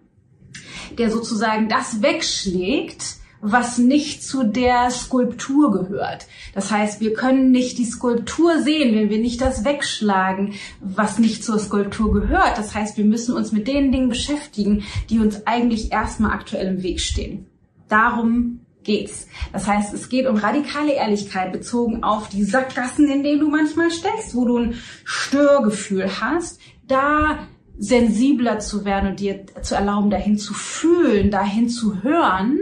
der 0.98 1.10
sozusagen 1.10 1.70
das 1.70 2.02
wegschlägt, 2.02 3.23
was 3.46 3.76
nicht 3.76 4.24
zu 4.24 4.42
der 4.42 4.90
Skulptur 4.90 5.70
gehört. 5.70 6.26
Das 6.54 6.70
heißt, 6.70 7.00
wir 7.02 7.12
können 7.12 7.50
nicht 7.50 7.76
die 7.76 7.84
Skulptur 7.84 8.62
sehen, 8.62 8.94
wenn 8.94 9.10
wir 9.10 9.18
nicht 9.18 9.42
das 9.42 9.66
wegschlagen, 9.66 10.54
was 10.80 11.18
nicht 11.18 11.44
zur 11.44 11.58
Skulptur 11.58 12.10
gehört. 12.10 12.56
Das 12.56 12.74
heißt, 12.74 12.96
wir 12.96 13.04
müssen 13.04 13.36
uns 13.36 13.52
mit 13.52 13.68
den 13.68 13.92
Dingen 13.92 14.08
beschäftigen, 14.08 14.84
die 15.10 15.18
uns 15.18 15.46
eigentlich 15.46 15.92
erstmal 15.92 16.32
aktuell 16.32 16.68
im 16.68 16.82
Weg 16.82 17.00
stehen. 17.00 17.46
Darum 17.88 18.60
geht's. 18.82 19.26
Das 19.52 19.66
heißt, 19.66 19.92
es 19.92 20.08
geht 20.08 20.26
um 20.26 20.36
radikale 20.36 20.92
Ehrlichkeit 20.92 21.52
bezogen 21.52 22.02
auf 22.02 22.30
die 22.30 22.44
Sackgassen, 22.44 23.08
in 23.10 23.22
denen 23.22 23.40
du 23.40 23.50
manchmal 23.50 23.90
steckst, 23.90 24.34
wo 24.34 24.46
du 24.46 24.56
ein 24.56 24.74
Störgefühl 25.04 26.08
hast. 26.20 26.60
Da 26.86 27.46
sensibler 27.76 28.60
zu 28.60 28.84
werden 28.84 29.10
und 29.10 29.20
dir 29.20 29.44
zu 29.62 29.74
erlauben, 29.74 30.10
dahin 30.10 30.38
zu 30.38 30.54
fühlen, 30.54 31.30
dahin 31.30 31.68
zu 31.68 32.02
hören. 32.02 32.58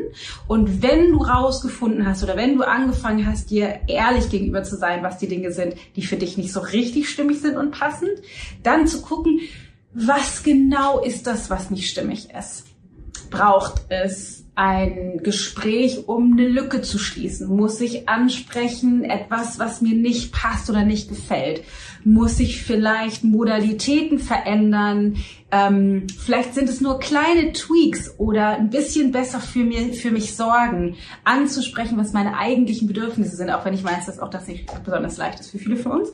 Und 0.49 0.83
wenn 0.83 1.13
du 1.13 1.19
rausgefunden 1.19 2.07
hast 2.07 2.23
oder 2.23 2.37
wenn 2.37 2.57
du 2.57 2.63
angefangen 2.63 3.27
hast, 3.27 3.51
dir 3.51 3.81
ehrlich 3.89 4.31
gegenüber 4.31 4.63
zu 4.63 4.77
sein, 4.77 5.03
was 5.03 5.19
die 5.19 5.29
Dinge 5.29 5.53
sind, 5.53 5.75
die 5.97 6.03
für 6.03 6.17
dich 6.17 6.39
nicht 6.39 6.53
so 6.53 6.61
richtig 6.61 7.11
stimmig 7.11 7.41
sind 7.41 7.57
und 7.57 7.73
passend, 7.73 8.13
dann 8.63 8.87
zu 8.87 9.03
gucken, 9.03 9.41
was 9.93 10.43
genau 10.43 11.01
ist 11.01 11.27
das, 11.27 11.51
was 11.51 11.71
nicht 11.71 11.91
stimmig 11.91 12.29
ist. 12.37 12.72
Braucht 13.33 13.87
es 13.89 14.45
ein 14.55 15.21
Gespräch, 15.23 16.07
um 16.07 16.33
eine 16.33 16.47
Lücke 16.47 16.83
zu 16.83 16.99
schließen? 16.99 17.49
Muss 17.49 17.81
ich 17.81 18.09
ansprechen 18.11 19.05
etwas, 19.05 19.59
was 19.59 19.81
mir 19.81 19.95
nicht 19.95 20.33
passt 20.33 20.69
oder 20.69 20.85
nicht 20.85 21.09
gefällt? 21.09 21.65
Muss 22.05 22.39
ich 22.39 22.63
vielleicht 22.63 23.25
Modalitäten 23.25 24.19
verändern? 24.19 25.17
Ähm, 25.51 26.07
vielleicht 26.19 26.55
sind 26.55 26.69
es 26.69 26.83
nur 26.83 26.99
kleine 26.99 27.53
Tweaks 27.53 28.19
oder 28.19 28.59
ein 28.59 28.69
bisschen 28.69 29.13
besser 29.13 29.41
für, 29.41 29.65
mir, 29.65 29.95
für 29.95 30.11
mich 30.11 30.37
sorgen, 30.37 30.97
anzusprechen, 31.25 31.97
was 31.97 32.13
meine 32.13 32.37
eigentlichen 32.37 32.87
Bedürfnisse 32.87 33.37
sind, 33.37 33.49
auch 33.49 33.65
wenn 33.65 33.75
ich 33.75 33.85
weiß, 33.85 34.07
dass 34.07 34.19
auch 34.19 34.31
das 34.31 34.47
nicht 34.47 34.67
besonders 34.85 35.17
leicht 35.17 35.41
ist 35.41 35.51
für 35.51 35.59
viele 35.59 35.77
von 35.77 35.93
uns. 35.93 36.11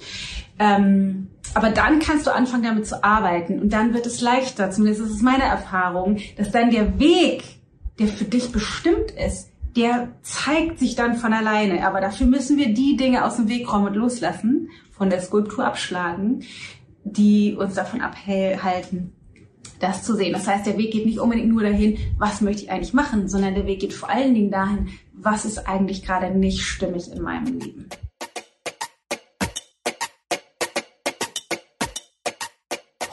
Ähm, 0.58 1.28
aber 1.54 1.70
dann 1.70 1.98
kannst 2.00 2.26
du 2.26 2.34
anfangen, 2.34 2.64
damit 2.64 2.86
zu 2.86 3.02
arbeiten 3.02 3.60
und 3.60 3.72
dann 3.72 3.94
wird 3.94 4.06
es 4.06 4.20
leichter, 4.20 4.70
zumindest 4.70 5.02
ist 5.02 5.16
es 5.16 5.22
meine 5.22 5.44
Erfahrung, 5.44 6.18
dass 6.36 6.50
dann 6.50 6.70
der 6.70 6.98
Weg 6.98 7.58
der 7.98 8.08
für 8.08 8.24
dich 8.24 8.52
bestimmt 8.52 9.10
ist, 9.10 9.50
der 9.76 10.08
zeigt 10.22 10.78
sich 10.78 10.94
dann 10.94 11.16
von 11.16 11.32
alleine. 11.32 11.86
Aber 11.86 12.00
dafür 12.00 12.26
müssen 12.26 12.56
wir 12.56 12.72
die 12.72 12.96
Dinge 12.96 13.24
aus 13.24 13.36
dem 13.36 13.48
Weg 13.48 13.72
räumen 13.72 13.88
und 13.88 13.94
loslassen, 13.94 14.70
von 14.90 15.10
der 15.10 15.20
Skulptur 15.20 15.64
abschlagen, 15.64 16.42
die 17.04 17.54
uns 17.54 17.74
davon 17.74 18.00
abhalten, 18.00 19.12
das 19.78 20.02
zu 20.02 20.16
sehen. 20.16 20.32
Das 20.32 20.46
heißt, 20.46 20.66
der 20.66 20.78
Weg 20.78 20.92
geht 20.92 21.06
nicht 21.06 21.20
unbedingt 21.20 21.48
nur 21.48 21.62
dahin, 21.62 21.98
was 22.18 22.40
möchte 22.40 22.64
ich 22.64 22.70
eigentlich 22.70 22.94
machen, 22.94 23.28
sondern 23.28 23.54
der 23.54 23.66
Weg 23.66 23.80
geht 23.80 23.94
vor 23.94 24.10
allen 24.10 24.34
Dingen 24.34 24.50
dahin, 24.50 24.88
was 25.12 25.44
ist 25.44 25.68
eigentlich 25.68 26.04
gerade 26.04 26.36
nicht 26.36 26.62
stimmig 26.62 27.12
in 27.12 27.22
meinem 27.22 27.58
Leben. 27.58 27.88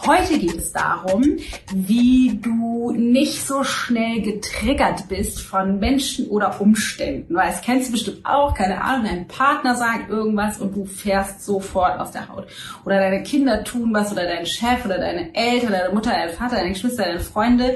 Heute 0.06 0.38
geht 0.38 0.58
es 0.58 0.72
darum, 0.72 1.38
wie 1.74 2.40
du 2.40 2.92
nicht 2.92 3.44
so 3.48 3.64
schnell 3.64 4.22
getriggert 4.22 5.08
bist 5.10 5.42
von 5.42 5.80
Menschen 5.80 6.28
oder 6.28 6.62
Umständen. 6.62 7.34
Weil 7.34 7.50
es 7.50 7.62
kennst 7.62 7.88
du 7.88 7.94
bestimmt 7.94 8.24
auch, 8.24 8.54
keine 8.54 8.84
Ahnung, 8.84 9.06
dein 9.06 9.28
Partner 9.28 9.76
sagt 9.76 10.12
irgendwas 10.12 10.60
und 10.60 10.76
du 10.76 10.86
fährst 10.86 11.44
sofort 11.44 12.00
aus 12.00 12.12
der 12.12 12.30
Haut. 12.30 12.46
Oder 12.86 13.00
deine 13.00 13.24
Kinder 13.24 13.64
tun 13.64 13.92
was 13.94 14.12
oder 14.12 14.26
dein 14.26 14.46
Chef 14.46 14.86
oder 14.86 15.00
deine 15.00 15.34
Eltern, 15.34 15.72
deine 15.72 15.92
Mutter, 15.92 16.12
dein 16.12 16.30
Vater, 16.30 16.58
deine 16.58 16.70
Geschwister, 16.70 17.06
deine 17.06 17.20
Freunde. 17.20 17.76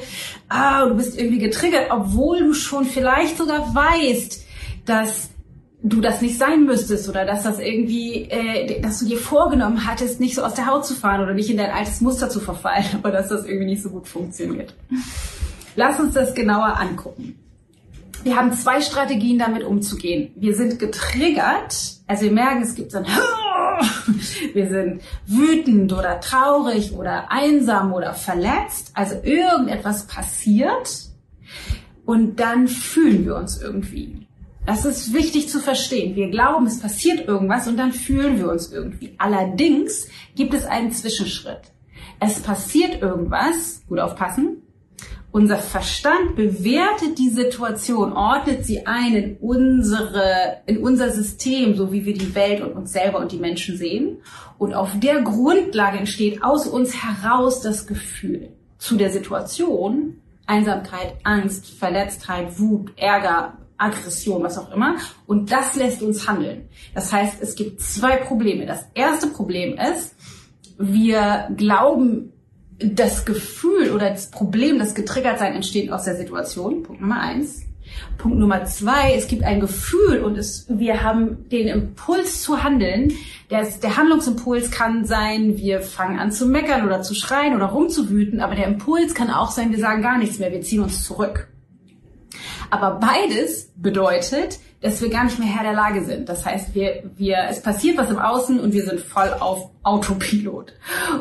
Ah, 0.50 0.86
du 0.86 0.96
bist 0.96 1.18
irgendwie 1.18 1.40
getriggert, 1.40 1.88
obwohl 1.90 2.40
du 2.42 2.54
schon 2.54 2.86
vielleicht 2.86 3.38
sogar 3.38 3.74
weißt, 3.74 4.46
dass 4.86 5.32
du 5.82 6.02
das 6.02 6.22
nicht 6.22 6.38
sein 6.38 6.66
müsstest 6.66 7.08
oder 7.08 7.26
dass 7.26 7.44
das 7.44 7.60
irgendwie, 7.60 8.24
äh, 8.30 8.82
dass 8.82 9.00
du 9.00 9.06
dir 9.06 9.18
vorgenommen 9.18 9.86
hattest, 9.88 10.20
nicht 10.20 10.36
so 10.36 10.44
aus 10.44 10.54
der 10.54 10.68
Haut 10.68 10.86
zu 10.86 10.94
fahren 10.94 11.22
oder 11.22 11.34
nicht 11.34 11.50
in 11.50 11.58
dein 11.58 11.72
altes 11.72 12.02
Muster 12.02 12.30
zu 12.30 12.40
verfallen, 12.40 12.86
aber 12.94 13.12
dass 13.12 13.30
das 13.30 13.46
irgendwie 13.46 13.68
nicht 13.68 13.84
so 13.84 13.90
gut 13.90 14.08
funktioniert. 14.08 14.74
Lass 15.76 16.00
uns 16.00 16.14
das 16.14 16.34
genauer 16.34 16.78
angucken. 16.80 17.40
Wir 18.24 18.36
haben 18.36 18.52
zwei 18.52 18.82
Strategien, 18.82 19.40
damit 19.40 19.64
umzugehen. 19.64 20.32
Wir 20.36 20.54
sind 20.54 20.78
getriggert, 20.78 21.74
also 22.06 22.24
wir 22.24 22.32
merken, 22.32 22.64
es 22.64 22.76
gibt 22.76 22.92
so 22.92 22.98
ein 22.98 23.06
wir 24.54 24.68
sind 24.68 25.02
wütend 25.26 25.94
oder 25.94 26.20
traurig 26.20 26.92
oder 26.92 27.32
einsam 27.32 27.94
oder 27.94 28.14
verletzt, 28.14 28.92
also 28.94 29.16
irgendetwas 29.24 30.06
passiert 30.08 31.06
und 32.06 32.42
dann 32.42 32.68
fühlen 32.68 33.24
wir 33.24 33.38
uns 33.38 33.62
irgendwie. 33.62 34.28
Das 34.70 34.86
ist 34.86 35.16
wichtig 35.16 35.50
zu 35.50 35.60
verstehen. 35.60 36.16
Wir 36.16 36.30
glauben, 36.30 36.68
es 36.68 36.80
passiert 36.80 37.28
irgendwas 37.28 37.68
und 37.68 37.76
dann 37.78 37.92
fühlen 37.92 38.38
wir 38.38 38.52
uns 38.52 38.72
irgendwie. 38.72 39.16
Allerdings 39.18 40.08
gibt 40.36 40.54
es 40.54 40.64
einen 40.64 40.92
Zwischenschritt. 40.92 41.62
Es 42.20 42.40
passiert 42.40 43.02
irgendwas, 43.02 43.82
gut 43.90 43.98
aufpassen. 43.98 44.62
Unser 45.32 45.58
Verstand 45.58 46.36
bewertet 46.36 47.18
die 47.18 47.30
Situation, 47.30 48.14
ordnet 48.14 48.64
sie 48.64 48.86
ein 48.86 49.16
in 49.16 49.38
unsere, 49.38 50.58
in 50.68 50.84
unser 50.84 51.10
System, 51.10 51.76
so 51.76 51.92
wie 51.92 52.06
wir 52.06 52.14
die 52.14 52.36
Welt 52.36 52.62
und 52.62 52.74
uns 52.74 52.94
selber 52.94 53.18
und 53.18 53.32
die 53.32 53.40
Menschen 53.40 53.76
sehen. 53.76 54.18
Und 54.60 54.76
auf 54.76 54.92
der 55.00 55.24
Grundlage 55.24 55.98
entsteht 55.98 56.44
aus 56.44 56.68
uns 56.68 56.94
heraus 57.04 57.62
das 57.62 57.88
Gefühl 57.88 58.50
zu 58.78 58.98
der 58.98 59.10
Situation, 59.10 60.22
Einsamkeit, 60.46 61.16
Angst, 61.24 61.72
Verletztheit, 61.72 62.60
Wut, 62.60 62.92
Ärger, 62.98 63.59
Aggression, 63.80 64.44
was 64.44 64.58
auch 64.58 64.72
immer. 64.72 64.98
Und 65.26 65.52
das 65.52 65.76
lässt 65.76 66.04
uns 66.04 66.28
handeln. 66.28 66.70
Das 66.94 67.12
heißt, 67.12 67.42
es 67.42 67.56
gibt 67.56 67.82
zwei 67.82 68.18
Probleme. 68.18 68.66
Das 68.66 68.86
erste 68.94 69.28
Problem 69.28 69.78
ist, 69.78 70.16
wir 70.78 71.50
glauben, 71.56 72.34
das 72.80 73.26
Gefühl 73.26 73.92
oder 73.92 74.10
das 74.10 74.32
Problem, 74.32 74.80
das 74.80 74.96
getriggert 74.96 75.40
sein, 75.40 75.54
entsteht 75.54 75.92
aus 75.92 76.06
der 76.06 76.16
Situation. 76.16 76.84
Punkt 76.84 77.02
Nummer 77.02 77.20
eins. 77.20 77.64
Punkt 78.18 78.38
Nummer 78.38 78.66
zwei, 78.66 79.16
es 79.16 79.28
gibt 79.28 79.44
ein 79.44 79.60
Gefühl 79.60 80.24
und 80.24 80.38
es, 80.38 80.66
wir 80.70 81.04
haben 81.04 81.50
den 81.50 81.68
Impuls 81.68 82.42
zu 82.42 82.64
handeln. 82.64 83.14
Der, 83.50 83.66
der 83.66 83.98
Handlungsimpuls 83.98 84.72
kann 84.72 85.06
sein, 85.06 85.58
wir 85.58 85.82
fangen 85.82 86.20
an 86.20 86.32
zu 86.32 86.46
meckern 86.46 86.86
oder 86.86 87.02
zu 87.02 87.16
schreien 87.16 87.56
oder 87.56 87.66
rumzuwüten, 87.66 88.42
aber 88.42 88.56
der 88.56 88.68
Impuls 88.68 89.14
kann 89.16 89.32
auch 89.32 89.52
sein, 89.52 89.72
wir 89.72 89.80
sagen 89.80 90.02
gar 90.02 90.18
nichts 90.18 90.40
mehr, 90.40 90.52
wir 90.52 90.62
ziehen 90.62 90.82
uns 90.82 91.04
zurück. 91.04 91.50
Aber 92.70 93.00
beides 93.00 93.70
bedeutet, 93.76 94.60
dass 94.82 95.02
wir 95.02 95.10
gar 95.10 95.26
nicht 95.26 95.40
mehr 95.40 95.48
Herr 95.48 95.64
der 95.64 95.74
Lage 95.74 96.04
sind. 96.06 96.30
Das 96.30 96.46
heißt, 96.46 96.74
wir, 96.74 97.04
wir, 97.18 97.38
es 97.50 97.62
passiert 97.62 97.98
was 97.98 98.10
im 98.10 98.20
Außen 98.20 98.60
und 98.60 98.74
wir 98.74 98.86
sind 98.86 99.02
voll 99.02 99.30
auf 99.40 99.70
Autopilot. 99.84 100.74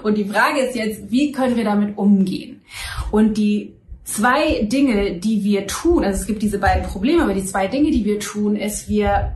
Und 0.02 0.16
die 0.16 0.26
Frage 0.26 0.60
ist 0.60 0.76
jetzt, 0.76 1.10
wie 1.10 1.32
können 1.32 1.56
wir 1.56 1.64
damit 1.64 1.98
umgehen? 1.98 2.62
Und 3.10 3.36
die 3.36 3.74
zwei 4.04 4.62
Dinge, 4.62 5.18
die 5.18 5.42
wir 5.42 5.66
tun, 5.66 6.04
also 6.04 6.20
es 6.20 6.26
gibt 6.26 6.42
diese 6.42 6.58
beiden 6.58 6.84
Probleme, 6.84 7.22
aber 7.22 7.34
die 7.34 7.44
zwei 7.44 7.66
Dinge, 7.66 7.90
die 7.90 8.04
wir 8.04 8.20
tun, 8.20 8.56
ist, 8.56 8.88
wir 8.88 9.34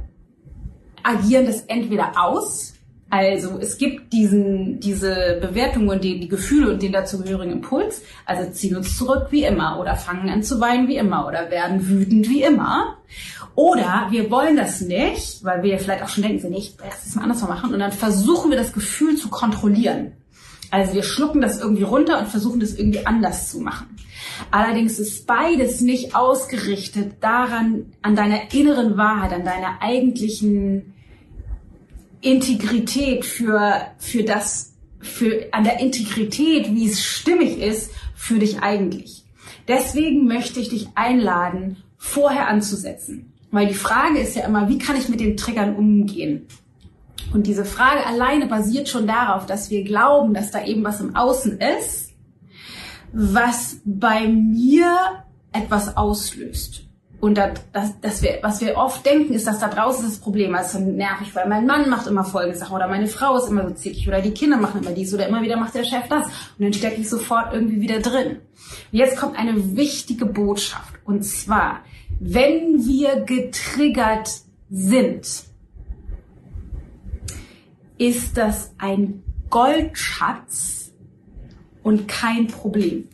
agieren 1.02 1.46
das 1.46 1.62
entweder 1.62 2.12
aus, 2.16 2.71
also 3.12 3.58
es 3.60 3.76
gibt 3.76 4.14
diesen, 4.14 4.80
diese 4.80 5.36
Bewertung 5.38 5.86
und 5.88 6.02
die, 6.02 6.18
die 6.18 6.28
Gefühle 6.28 6.72
und 6.72 6.82
den 6.82 6.92
dazugehörigen 6.92 7.52
Impuls, 7.52 8.00
also 8.24 8.50
ziehen 8.50 8.74
uns 8.74 8.96
zurück 8.96 9.26
wie 9.28 9.44
immer 9.44 9.78
oder 9.78 9.96
fangen 9.96 10.30
an 10.30 10.42
zu 10.42 10.60
weinen 10.60 10.88
wie 10.88 10.96
immer 10.96 11.26
oder 11.26 11.50
werden 11.50 11.86
wütend 11.90 12.30
wie 12.30 12.42
immer. 12.42 12.96
Oder 13.54 14.06
wir 14.08 14.30
wollen 14.30 14.56
das 14.56 14.80
nicht, 14.80 15.44
weil 15.44 15.62
wir 15.62 15.78
vielleicht 15.78 16.02
auch 16.02 16.08
schon 16.08 16.22
denken, 16.22 16.48
nee, 16.48 16.56
ich 16.56 16.78
werde 16.78 16.94
das 17.04 17.14
mal 17.14 17.24
anders 17.24 17.42
machen 17.42 17.74
und 17.74 17.80
dann 17.80 17.92
versuchen 17.92 18.50
wir 18.50 18.56
das 18.56 18.72
Gefühl 18.72 19.16
zu 19.16 19.28
kontrollieren. 19.28 20.12
Also 20.70 20.94
wir 20.94 21.02
schlucken 21.02 21.42
das 21.42 21.60
irgendwie 21.60 21.82
runter 21.82 22.18
und 22.18 22.28
versuchen 22.28 22.60
das 22.60 22.72
irgendwie 22.72 23.04
anders 23.04 23.50
zu 23.50 23.60
machen. 23.60 23.94
Allerdings 24.50 24.98
ist 24.98 25.26
beides 25.26 25.82
nicht 25.82 26.16
ausgerichtet 26.16 27.16
daran, 27.20 27.92
an 28.00 28.16
deiner 28.16 28.54
inneren 28.54 28.96
Wahrheit, 28.96 29.34
an 29.34 29.44
deiner 29.44 29.82
eigentlichen 29.82 30.91
Integrität, 32.22 33.24
für, 33.24 33.88
für 33.98 34.22
das, 34.22 34.74
für, 35.00 35.48
an 35.52 35.64
der 35.64 35.80
Integrität, 35.80 36.74
wie 36.74 36.88
es 36.88 37.04
stimmig 37.04 37.58
ist, 37.58 37.90
für 38.14 38.38
dich 38.38 38.60
eigentlich. 38.62 39.24
Deswegen 39.68 40.26
möchte 40.26 40.60
ich 40.60 40.70
dich 40.70 40.88
einladen, 40.94 41.82
vorher 41.98 42.48
anzusetzen. 42.48 43.32
Weil 43.50 43.66
die 43.66 43.74
Frage 43.74 44.18
ist 44.18 44.34
ja 44.34 44.46
immer, 44.46 44.68
wie 44.68 44.78
kann 44.78 44.96
ich 44.96 45.08
mit 45.08 45.20
den 45.20 45.36
Triggern 45.36 45.76
umgehen? 45.76 46.46
Und 47.32 47.46
diese 47.46 47.64
Frage 47.64 48.06
alleine 48.06 48.46
basiert 48.46 48.88
schon 48.88 49.06
darauf, 49.06 49.46
dass 49.46 49.70
wir 49.70 49.84
glauben, 49.84 50.34
dass 50.34 50.50
da 50.50 50.64
eben 50.64 50.84
was 50.84 51.00
im 51.00 51.14
Außen 51.14 51.60
ist, 51.60 52.12
was 53.12 53.80
bei 53.84 54.26
mir 54.26 55.24
etwas 55.52 55.96
auslöst. 55.96 56.84
Und 57.22 57.38
das, 57.38 57.50
das, 57.72 58.00
das 58.00 58.22
wir, 58.22 58.40
was 58.42 58.60
wir 58.60 58.76
oft 58.76 59.06
denken, 59.06 59.32
ist, 59.32 59.46
dass 59.46 59.60
da 59.60 59.68
draußen 59.68 60.04
das 60.04 60.18
Problem 60.18 60.56
ist. 60.56 60.74
Also 60.74 60.80
nervig, 60.80 61.32
weil 61.36 61.48
mein 61.48 61.66
Mann 61.66 61.88
macht 61.88 62.08
immer 62.08 62.24
folgende 62.24 62.58
Sachen 62.58 62.74
oder 62.74 62.88
meine 62.88 63.06
Frau 63.06 63.36
ist 63.36 63.48
immer 63.48 63.68
so 63.68 63.74
zickig 63.76 64.08
oder 64.08 64.20
die 64.20 64.32
Kinder 64.32 64.56
machen 64.56 64.82
immer 64.82 64.90
dies 64.90 65.14
oder 65.14 65.28
immer 65.28 65.40
wieder 65.40 65.56
macht 65.56 65.72
der 65.76 65.84
Chef 65.84 66.08
das. 66.08 66.26
Und 66.26 66.64
dann 66.64 66.72
stecke 66.72 67.00
ich 67.00 67.08
sofort 67.08 67.54
irgendwie 67.54 67.80
wieder 67.80 68.00
drin. 68.00 68.38
Jetzt 68.90 69.16
kommt 69.16 69.38
eine 69.38 69.76
wichtige 69.76 70.26
Botschaft. 70.26 70.94
Und 71.04 71.22
zwar, 71.22 71.84
wenn 72.18 72.84
wir 72.84 73.20
getriggert 73.20 74.28
sind, 74.68 75.44
ist 77.98 78.36
das 78.36 78.74
ein 78.78 79.22
Goldschatz 79.48 80.92
und 81.84 82.08
kein 82.08 82.48
Problem. 82.48 83.08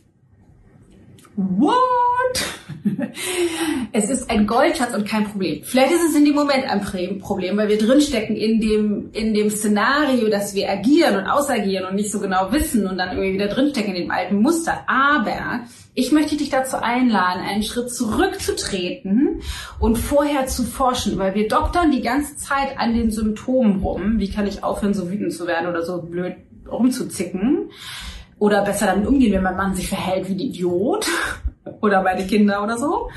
What? 1.39 2.45
es 3.93 4.09
ist 4.09 4.29
ein 4.29 4.45
Goldschatz 4.45 4.93
und 4.93 5.07
kein 5.07 5.23
Problem. 5.23 5.63
Vielleicht 5.63 5.93
ist 5.93 6.09
es 6.09 6.15
in 6.15 6.25
dem 6.25 6.35
Moment 6.35 6.65
ein 6.65 6.81
Problem, 7.21 7.55
weil 7.55 7.69
wir 7.69 7.77
drinstecken 7.77 8.35
in 8.35 8.59
dem, 8.59 9.09
in 9.13 9.33
dem 9.33 9.49
Szenario, 9.49 10.29
dass 10.29 10.53
wir 10.53 10.69
agieren 10.69 11.15
und 11.15 11.27
ausagieren 11.27 11.85
und 11.85 11.95
nicht 11.95 12.11
so 12.11 12.19
genau 12.19 12.51
wissen 12.51 12.85
und 12.87 12.97
dann 12.97 13.11
irgendwie 13.11 13.33
wieder 13.33 13.47
drinstecken 13.47 13.95
in 13.95 14.03
dem 14.03 14.11
alten 14.11 14.41
Muster. 14.41 14.83
Aber 14.87 15.61
ich 15.93 16.11
möchte 16.11 16.35
dich 16.35 16.49
dazu 16.49 16.75
einladen, 16.75 17.41
einen 17.41 17.63
Schritt 17.63 17.89
zurückzutreten 17.89 19.41
und 19.79 19.97
vorher 19.97 20.47
zu 20.47 20.63
forschen, 20.63 21.17
weil 21.19 21.35
wir 21.35 21.47
doktern 21.47 21.91
die 21.91 22.01
ganze 22.01 22.35
Zeit 22.35 22.77
an 22.77 22.93
den 22.93 23.11
Symptomen 23.11 23.81
rum. 23.81 24.19
Wie 24.19 24.29
kann 24.29 24.45
ich 24.45 24.65
aufhören, 24.65 24.93
so 24.93 25.09
wütend 25.09 25.31
zu 25.31 25.47
werden 25.47 25.69
oder 25.69 25.83
so 25.83 26.01
blöd 26.01 26.35
rumzuzicken? 26.69 27.69
Oder 28.39 28.63
besser 28.63 28.87
damit 28.87 29.07
umgehen, 29.07 29.33
wenn 29.33 29.43
mein 29.43 29.57
Mann 29.57 29.75
sich 29.75 29.89
verhält 29.89 30.27
wie 30.27 30.33
ein 30.33 30.39
Idiot 30.39 31.07
oder 31.81 32.01
meine 32.01 32.25
Kinder 32.25 32.63
oder 32.63 32.77
so. 32.77 33.09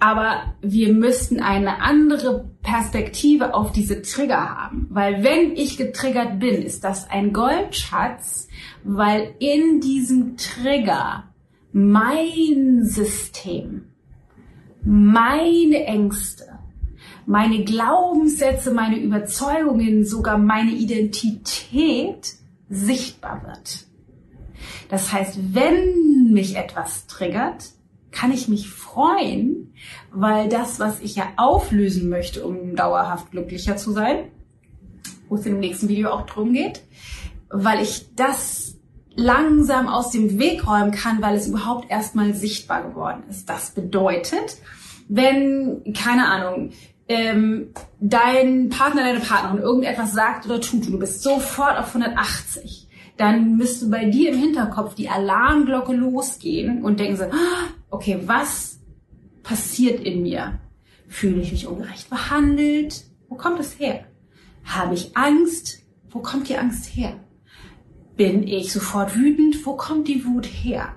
Aber 0.00 0.54
wir 0.60 0.92
müssten 0.92 1.40
eine 1.40 1.80
andere 1.80 2.50
Perspektive 2.62 3.54
auf 3.54 3.70
diese 3.70 4.02
Trigger 4.02 4.50
haben. 4.50 4.88
Weil 4.90 5.22
wenn 5.22 5.54
ich 5.54 5.76
getriggert 5.76 6.40
bin, 6.40 6.60
ist 6.60 6.82
das 6.82 7.08
ein 7.08 7.32
Goldschatz, 7.32 8.48
weil 8.82 9.34
in 9.38 9.80
diesem 9.80 10.36
Trigger 10.36 11.24
mein 11.72 12.84
System, 12.84 13.84
meine 14.82 15.84
Ängste, 15.84 16.58
meine 17.24 17.62
Glaubenssätze, 17.62 18.72
meine 18.72 18.98
Überzeugungen, 18.98 20.04
sogar 20.04 20.36
meine 20.36 20.72
Identität 20.72 22.34
sichtbar 22.68 23.42
wird. 23.46 23.86
Das 24.92 25.10
heißt, 25.10 25.54
wenn 25.54 26.34
mich 26.34 26.54
etwas 26.54 27.06
triggert, 27.06 27.70
kann 28.10 28.30
ich 28.30 28.48
mich 28.48 28.68
freuen, 28.68 29.72
weil 30.10 30.50
das, 30.50 30.80
was 30.80 31.00
ich 31.00 31.16
ja 31.16 31.28
auflösen 31.38 32.10
möchte, 32.10 32.44
um 32.44 32.76
dauerhaft 32.76 33.30
glücklicher 33.30 33.78
zu 33.78 33.92
sein, 33.92 34.26
wo 35.30 35.36
es 35.36 35.46
im 35.46 35.60
nächsten 35.60 35.88
Video 35.88 36.10
auch 36.10 36.26
drum 36.26 36.52
geht, 36.52 36.82
weil 37.48 37.80
ich 37.80 38.14
das 38.16 38.76
langsam 39.14 39.88
aus 39.88 40.10
dem 40.10 40.38
Weg 40.38 40.66
räumen 40.66 40.90
kann, 40.90 41.22
weil 41.22 41.36
es 41.36 41.48
überhaupt 41.48 41.90
erstmal 41.90 42.34
sichtbar 42.34 42.82
geworden 42.82 43.22
ist. 43.30 43.48
Das 43.48 43.70
bedeutet, 43.70 44.58
wenn, 45.08 45.94
keine 45.94 46.28
Ahnung, 46.28 46.72
ähm, 47.08 47.72
dein 47.98 48.68
Partner, 48.68 49.04
deine 49.04 49.20
Partnerin 49.20 49.62
irgendetwas 49.62 50.12
sagt 50.12 50.44
oder 50.44 50.60
tut 50.60 50.84
und 50.84 50.92
du 50.92 50.98
bist 50.98 51.22
sofort 51.22 51.78
auf 51.78 51.94
180, 51.94 52.81
dann 53.16 53.56
müsste 53.56 53.86
bei 53.86 54.06
dir 54.06 54.32
im 54.32 54.38
Hinterkopf 54.38 54.94
die 54.94 55.08
Alarmglocke 55.08 55.92
losgehen 55.92 56.82
und 56.82 56.98
denken 57.00 57.16
so, 57.16 57.24
ah, 57.24 57.68
okay, 57.90 58.20
was 58.26 58.80
passiert 59.42 60.00
in 60.00 60.22
mir? 60.22 60.58
Fühle 61.08 61.42
ich 61.42 61.52
mich 61.52 61.66
ungerecht 61.66 62.08
behandelt? 62.08 63.04
Wo 63.28 63.36
kommt 63.36 63.60
es 63.60 63.78
her? 63.78 64.04
Habe 64.64 64.94
ich 64.94 65.16
Angst? 65.16 65.82
Wo 66.10 66.20
kommt 66.20 66.48
die 66.48 66.56
Angst 66.56 66.86
her? 66.94 67.20
Bin 68.16 68.46
ich 68.46 68.72
sofort 68.72 69.16
wütend? 69.16 69.64
Wo 69.66 69.76
kommt 69.76 70.08
die 70.08 70.24
Wut 70.24 70.46
her? 70.46 70.94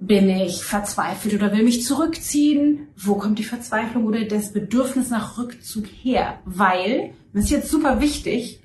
Bin 0.00 0.28
ich 0.30 0.62
verzweifelt 0.62 1.34
oder 1.34 1.52
will 1.52 1.64
mich 1.64 1.84
zurückziehen? 1.84 2.88
Wo 2.96 3.14
kommt 3.14 3.38
die 3.38 3.44
Verzweiflung 3.44 4.06
oder 4.06 4.24
das 4.24 4.52
Bedürfnis 4.52 5.10
nach 5.10 5.38
Rückzug 5.38 5.86
her? 5.86 6.38
Weil, 6.44 7.14
das 7.32 7.44
ist 7.44 7.50
jetzt 7.50 7.70
super 7.70 8.00
wichtig, 8.00 8.60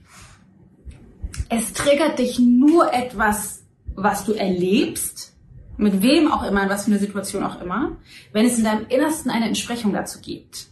es 1.49 1.73
triggert 1.73 2.19
dich 2.19 2.39
nur 2.39 2.93
etwas, 2.93 3.63
was 3.95 4.25
du 4.25 4.33
erlebst, 4.33 5.33
mit 5.77 6.01
wem 6.01 6.31
auch 6.31 6.43
immer, 6.43 6.63
in 6.63 6.69
was 6.69 6.85
für 6.85 6.91
eine 6.91 6.99
Situation 6.99 7.43
auch 7.43 7.61
immer, 7.61 7.97
wenn 8.31 8.45
es 8.45 8.57
in 8.57 8.63
deinem 8.63 8.87
Innersten 8.87 9.31
eine 9.31 9.47
Entsprechung 9.47 9.93
dazu 9.93 10.19
gibt. 10.21 10.67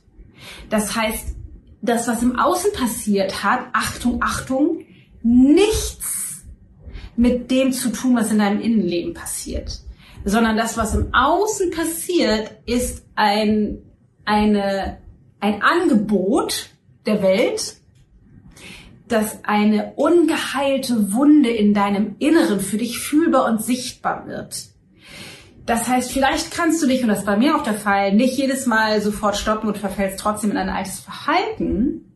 Das 0.69 0.95
heißt, 0.95 1.35
das, 1.81 2.07
was 2.07 2.21
im 2.21 2.37
Außen 2.37 2.71
passiert 2.73 3.43
hat, 3.43 3.61
Achtung, 3.73 4.21
Achtung, 4.21 4.85
nichts 5.23 6.43
mit 7.15 7.51
dem 7.51 7.71
zu 7.71 7.89
tun, 7.89 8.15
was 8.15 8.31
in 8.31 8.39
deinem 8.39 8.61
Innenleben 8.61 9.13
passiert. 9.13 9.79
Sondern 10.23 10.55
das, 10.55 10.77
was 10.77 10.93
im 10.93 11.13
Außen 11.13 11.71
passiert, 11.71 12.51
ist 12.65 13.05
ein, 13.15 13.79
eine, 14.23 14.99
ein 15.39 15.61
Angebot 15.63 16.69
der 17.05 17.23
Welt, 17.23 17.75
dass 19.11 19.43
eine 19.43 19.93
ungeheilte 19.95 21.13
Wunde 21.13 21.49
in 21.49 21.73
deinem 21.73 22.15
Inneren 22.19 22.59
für 22.59 22.77
dich 22.77 22.99
fühlbar 22.99 23.45
und 23.45 23.63
sichtbar 23.63 24.27
wird. 24.27 24.71
Das 25.65 25.87
heißt, 25.87 26.11
vielleicht 26.11 26.51
kannst 26.51 26.81
du 26.81 26.87
dich, 26.87 27.03
und 27.03 27.09
das 27.09 27.19
ist 27.19 27.25
bei 27.25 27.37
mir 27.37 27.55
auch 27.55 27.63
der 27.63 27.75
Fall, 27.75 28.13
nicht 28.13 28.37
jedes 28.37 28.65
Mal 28.65 29.01
sofort 29.01 29.37
stoppen 29.37 29.69
und 29.69 29.77
verfällst 29.77 30.19
trotzdem 30.19 30.51
in 30.51 30.57
ein 30.57 30.69
altes 30.69 30.99
Verhalten. 30.99 32.15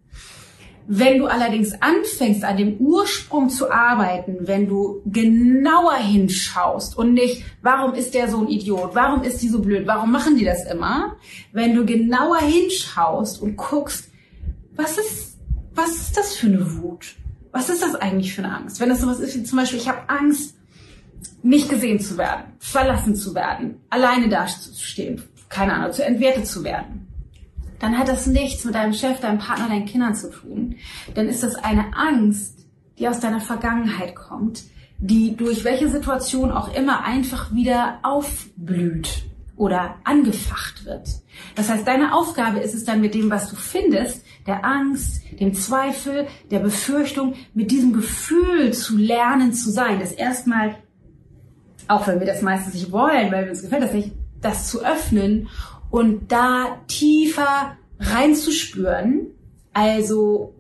Wenn 0.87 1.19
du 1.19 1.25
allerdings 1.25 1.73
anfängst, 1.81 2.43
an 2.43 2.57
dem 2.57 2.77
Ursprung 2.77 3.49
zu 3.49 3.71
arbeiten, 3.71 4.39
wenn 4.41 4.67
du 4.67 5.01
genauer 5.05 5.95
hinschaust 5.95 6.97
und 6.97 7.13
nicht, 7.13 7.43
warum 7.61 7.93
ist 7.93 8.13
der 8.13 8.29
so 8.29 8.41
ein 8.41 8.47
Idiot, 8.47 8.91
warum 8.93 9.23
ist 9.23 9.41
die 9.41 9.49
so 9.49 9.61
blöd, 9.61 9.87
warum 9.87 10.11
machen 10.11 10.37
die 10.37 10.45
das 10.45 10.65
immer, 10.71 11.15
wenn 11.53 11.75
du 11.75 11.85
genauer 11.85 12.39
hinschaust 12.39 13.41
und 13.41 13.57
guckst, 13.57 14.11
was 14.75 14.97
ist 14.97 15.34
was 15.75 15.95
ist 15.95 16.17
das 16.17 16.35
für 16.35 16.47
eine 16.47 16.77
Wut? 16.77 17.15
Was 17.51 17.69
ist 17.69 17.81
das 17.81 17.95
eigentlich 17.95 18.33
für 18.33 18.43
eine 18.43 18.55
Angst? 18.55 18.79
Wenn 18.79 18.89
das 18.89 19.01
sowas 19.01 19.19
ist 19.19 19.35
wie 19.35 19.43
zum 19.43 19.59
Beispiel, 19.59 19.79
ich 19.79 19.87
habe 19.87 20.09
Angst, 20.09 20.55
nicht 21.41 21.69
gesehen 21.69 21.99
zu 21.99 22.17
werden, 22.17 22.45
verlassen 22.59 23.15
zu 23.15 23.35
werden, 23.35 23.81
alleine 23.89 24.29
dazustehen, 24.29 25.23
keine 25.49 25.73
Ahnung, 25.73 25.93
zu 25.93 26.03
entwertet 26.03 26.47
zu 26.47 26.63
werden, 26.63 27.07
dann 27.79 27.97
hat 27.97 28.07
das 28.07 28.25
nichts 28.25 28.65
mit 28.65 28.75
deinem 28.75 28.93
Chef, 28.93 29.19
deinem 29.19 29.37
Partner, 29.37 29.67
deinen 29.67 29.85
Kindern 29.85 30.15
zu 30.15 30.31
tun. 30.31 30.75
Dann 31.13 31.27
ist 31.27 31.43
das 31.43 31.55
eine 31.55 31.95
Angst, 31.95 32.65
die 32.97 33.07
aus 33.07 33.19
deiner 33.19 33.41
Vergangenheit 33.41 34.15
kommt, 34.15 34.63
die 34.97 35.35
durch 35.35 35.63
welche 35.63 35.89
Situation 35.89 36.51
auch 36.51 36.73
immer 36.73 37.03
einfach 37.03 37.53
wieder 37.53 37.99
aufblüht 38.03 39.25
oder 39.57 39.95
angefacht 40.03 40.85
wird. 40.85 41.07
Das 41.55 41.69
heißt, 41.69 41.87
deine 41.87 42.13
Aufgabe 42.13 42.59
ist 42.59 42.73
es 42.73 42.85
dann 42.85 43.01
mit 43.01 43.13
dem, 43.13 43.29
was 43.29 43.49
du 43.49 43.55
findest, 43.55 44.24
der 44.47 44.63
Angst, 44.63 45.21
dem 45.39 45.53
Zweifel, 45.53 46.27
der 46.51 46.59
Befürchtung, 46.59 47.33
mit 47.53 47.71
diesem 47.71 47.93
Gefühl 47.93 48.73
zu 48.73 48.97
lernen 48.97 49.53
zu 49.53 49.71
sein. 49.71 49.99
Das 49.99 50.11
erstmal, 50.11 50.75
auch 51.87 52.07
wenn 52.07 52.19
wir 52.19 52.27
das 52.27 52.41
meistens 52.41 52.73
nicht 52.73 52.91
wollen, 52.91 53.31
weil 53.31 53.49
uns 53.49 53.61
gefällt 53.61 53.83
das 53.83 53.93
nicht, 53.93 54.11
das 54.41 54.69
zu 54.69 54.85
öffnen 54.85 55.47
und 55.89 56.31
da 56.31 56.77
tiefer 56.87 57.77
reinzuspüren. 57.99 59.27
Also 59.73 60.53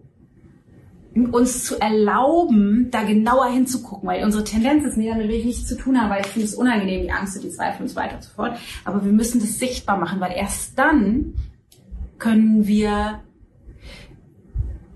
uns 1.31 1.63
zu 1.63 1.79
erlauben, 1.79 2.89
da 2.91 3.03
genauer 3.03 3.47
hinzugucken, 3.47 4.09
weil 4.09 4.23
unsere 4.25 4.43
Tendenz 4.43 4.85
ist, 4.85 4.97
nee, 4.97 5.07
damit 5.07 5.29
will 5.29 5.35
ich 5.35 5.45
nichts 5.45 5.67
zu 5.67 5.77
tun 5.77 5.99
haben, 5.99 6.09
weil 6.09 6.21
ich 6.21 6.27
finde 6.27 6.47
es 6.47 6.55
unangenehm, 6.55 7.03
die 7.03 7.11
Angst 7.11 7.37
und 7.37 7.43
die 7.43 7.51
Zweifel 7.51 7.83
und 7.83 7.87
so 7.87 7.95
weiter 7.95 8.15
und 8.15 8.23
so 8.23 8.31
fort. 8.31 8.57
Aber 8.83 9.05
wir 9.05 9.13
müssen 9.13 9.39
das 9.39 9.57
sichtbar 9.57 9.97
machen, 9.97 10.19
weil 10.19 10.33
erst 10.33 10.77
dann 10.77 11.35
können 12.17 12.67
wir 12.67 13.21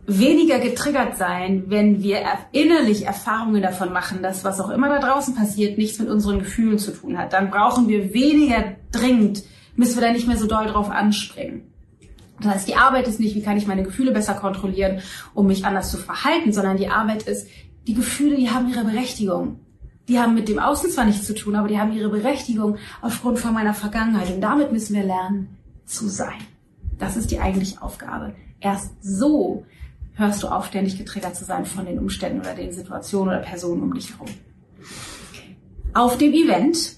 weniger 0.10 0.60
getriggert 0.60 1.18
sein, 1.18 1.66
wenn 1.68 2.02
wir 2.02 2.24
innerlich 2.52 3.06
Erfahrungen 3.06 3.62
davon 3.62 3.94
machen, 3.94 4.24
dass 4.24 4.44
was 4.44 4.60
auch 4.60 4.70
immer 4.70 4.90
da 4.90 5.00
draußen 5.00 5.36
passiert, 5.36 5.78
nichts 5.78 6.00
mit 6.00 6.10
unseren 6.10 6.40
Gefühlen 6.40 6.80
zu 6.80 6.92
tun 6.92 7.18
hat. 7.18 7.34
Dann 7.34 7.52
brauchen 7.52 7.88
wir 7.88 8.14
weniger 8.14 8.76
dringend, 8.92 9.44
müssen 9.76 10.00
wir 10.00 10.08
da 10.08 10.12
nicht 10.12 10.28
mehr 10.28 10.38
so 10.38 10.48
doll 10.48 10.66
drauf 10.66 10.90
anspringen. 10.90 11.72
Das 12.42 12.54
heißt, 12.54 12.68
die 12.68 12.76
Arbeit 12.76 13.08
ist 13.08 13.20
nicht, 13.20 13.36
wie 13.36 13.42
kann 13.42 13.58
ich 13.58 13.68
meine 13.68 13.84
Gefühle 13.84 14.12
besser 14.12 14.34
kontrollieren, 14.34 15.02
um 15.34 15.48
mich 15.48 15.66
anders 15.66 15.92
zu 15.92 15.98
verhalten, 15.98 16.54
sondern 16.54 16.78
die 16.78 16.90
Arbeit 16.90 17.24
ist, 17.24 17.48
die 17.88 17.94
Gefühle, 17.94 18.38
die 18.38 18.50
haben 18.50 18.70
ihre 18.70 18.86
Berechtigung. 18.86 19.60
Die 20.08 20.20
haben 20.20 20.34
mit 20.34 20.48
dem 20.48 20.58
Außen 20.58 20.90
zwar 20.90 21.06
nichts 21.06 21.28
zu 21.28 21.36
tun, 21.36 21.56
aber 21.56 21.68
die 21.68 21.80
haben 21.80 21.92
ihre 21.92 22.10
Berechtigung 22.10 22.78
aufgrund 23.02 23.38
von 23.40 23.54
meiner 23.54 23.76
Vergangenheit. 23.76 24.34
Und 24.34 24.42
damit 24.42 24.72
müssen 24.72 24.96
wir 24.96 25.04
lernen 25.04 25.58
zu 25.86 26.08
sein. 26.08 26.40
Das 26.98 27.16
ist 27.16 27.30
die 27.30 27.40
eigentliche 27.40 27.82
Aufgabe. 27.82 28.34
Erst 28.60 28.92
so 29.02 29.66
hörst 30.20 30.44
du 30.44 30.48
auf, 30.48 30.68
ständig 30.68 30.98
getriggert 30.98 31.36
zu 31.36 31.46
sein 31.46 31.66
von 31.66 31.86
den 31.86 31.98
Umständen 31.98 32.42
oder 32.42 32.54
den 32.54 32.72
Situationen 32.72 33.34
oder 33.34 33.44
Personen 33.44 33.82
um 33.82 33.94
dich 33.94 34.12
herum. 34.12 34.28
Auf 35.94 36.18
dem 36.18 36.34
Event, 36.34 36.98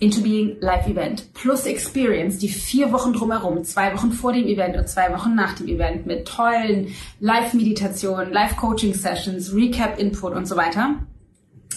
Into 0.00 0.22
Being 0.22 0.56
Live 0.60 0.86
Event 0.86 1.32
plus 1.34 1.66
Experience, 1.66 2.38
die 2.38 2.48
vier 2.48 2.90
Wochen 2.92 3.12
drumherum, 3.12 3.62
zwei 3.64 3.94
Wochen 3.94 4.12
vor 4.12 4.32
dem 4.32 4.46
Event 4.46 4.76
und 4.76 4.88
zwei 4.88 5.12
Wochen 5.12 5.34
nach 5.34 5.54
dem 5.54 5.68
Event 5.68 6.06
mit 6.06 6.26
tollen 6.26 6.88
Live-Meditationen, 7.20 8.32
Live-Coaching-Sessions, 8.32 9.54
Recap-Input 9.54 10.34
und 10.34 10.46
so 10.46 10.56
weiter, 10.56 10.96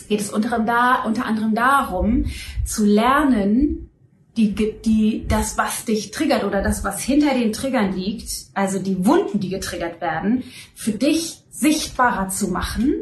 geht 0.09 0.21
es 0.21 0.31
unter, 0.31 0.57
unter 1.05 1.25
anderem 1.25 1.53
darum, 1.53 2.25
zu 2.65 2.85
lernen, 2.85 3.86
die, 4.37 4.53
die, 4.53 5.25
das, 5.27 5.57
was 5.57 5.85
dich 5.85 6.11
triggert 6.11 6.43
oder 6.43 6.61
das, 6.61 6.83
was 6.83 7.01
hinter 7.01 7.33
den 7.33 7.53
Triggern 7.53 7.93
liegt, 7.93 8.29
also 8.53 8.79
die 8.79 9.05
Wunden, 9.05 9.39
die 9.39 9.49
getriggert 9.49 9.99
werden, 9.99 10.43
für 10.75 10.91
dich 10.91 11.43
sichtbarer 11.49 12.29
zu 12.29 12.49
machen. 12.49 12.93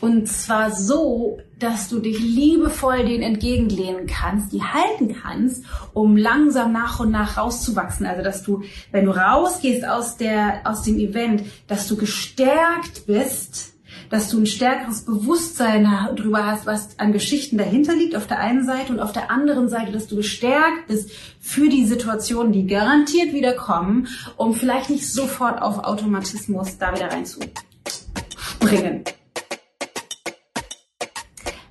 Und 0.00 0.28
zwar 0.28 0.70
so, 0.70 1.38
dass 1.58 1.88
du 1.88 2.00
dich 2.00 2.20
liebevoll 2.20 3.06
denen 3.06 3.22
entgegenlehnen 3.22 4.06
kannst, 4.06 4.52
die 4.52 4.62
halten 4.62 5.16
kannst, 5.22 5.64
um 5.94 6.16
langsam 6.16 6.72
nach 6.72 7.00
und 7.00 7.10
nach 7.10 7.38
rauszuwachsen. 7.38 8.04
Also, 8.04 8.22
dass 8.22 8.42
du, 8.42 8.62
wenn 8.92 9.06
du 9.06 9.12
rausgehst 9.12 9.86
aus 9.86 10.18
der, 10.18 10.60
aus 10.64 10.82
dem 10.82 10.98
Event, 10.98 11.44
dass 11.66 11.88
du 11.88 11.96
gestärkt 11.96 13.06
bist, 13.06 13.73
dass 14.14 14.30
du 14.30 14.38
ein 14.38 14.46
stärkeres 14.46 15.04
Bewusstsein 15.04 15.82
darüber 16.14 16.46
hast, 16.46 16.66
was 16.66 17.00
an 17.00 17.12
Geschichten 17.12 17.58
dahinter 17.58 17.96
liegt 17.96 18.14
auf 18.14 18.28
der 18.28 18.38
einen 18.38 18.64
Seite 18.64 18.92
und 18.92 19.00
auf 19.00 19.10
der 19.10 19.28
anderen 19.28 19.68
Seite, 19.68 19.90
dass 19.90 20.06
du 20.06 20.14
gestärkt 20.14 20.86
bist 20.86 21.10
für 21.40 21.68
die 21.68 21.84
Situationen, 21.84 22.52
die 22.52 22.68
garantiert 22.68 23.32
wieder 23.32 23.54
kommen, 23.54 24.06
um 24.36 24.54
vielleicht 24.54 24.88
nicht 24.88 25.12
sofort 25.12 25.60
auf 25.60 25.80
Automatismus 25.80 26.78
da 26.78 26.94
wieder 26.94 27.08
reinzuspringen. 27.08 29.02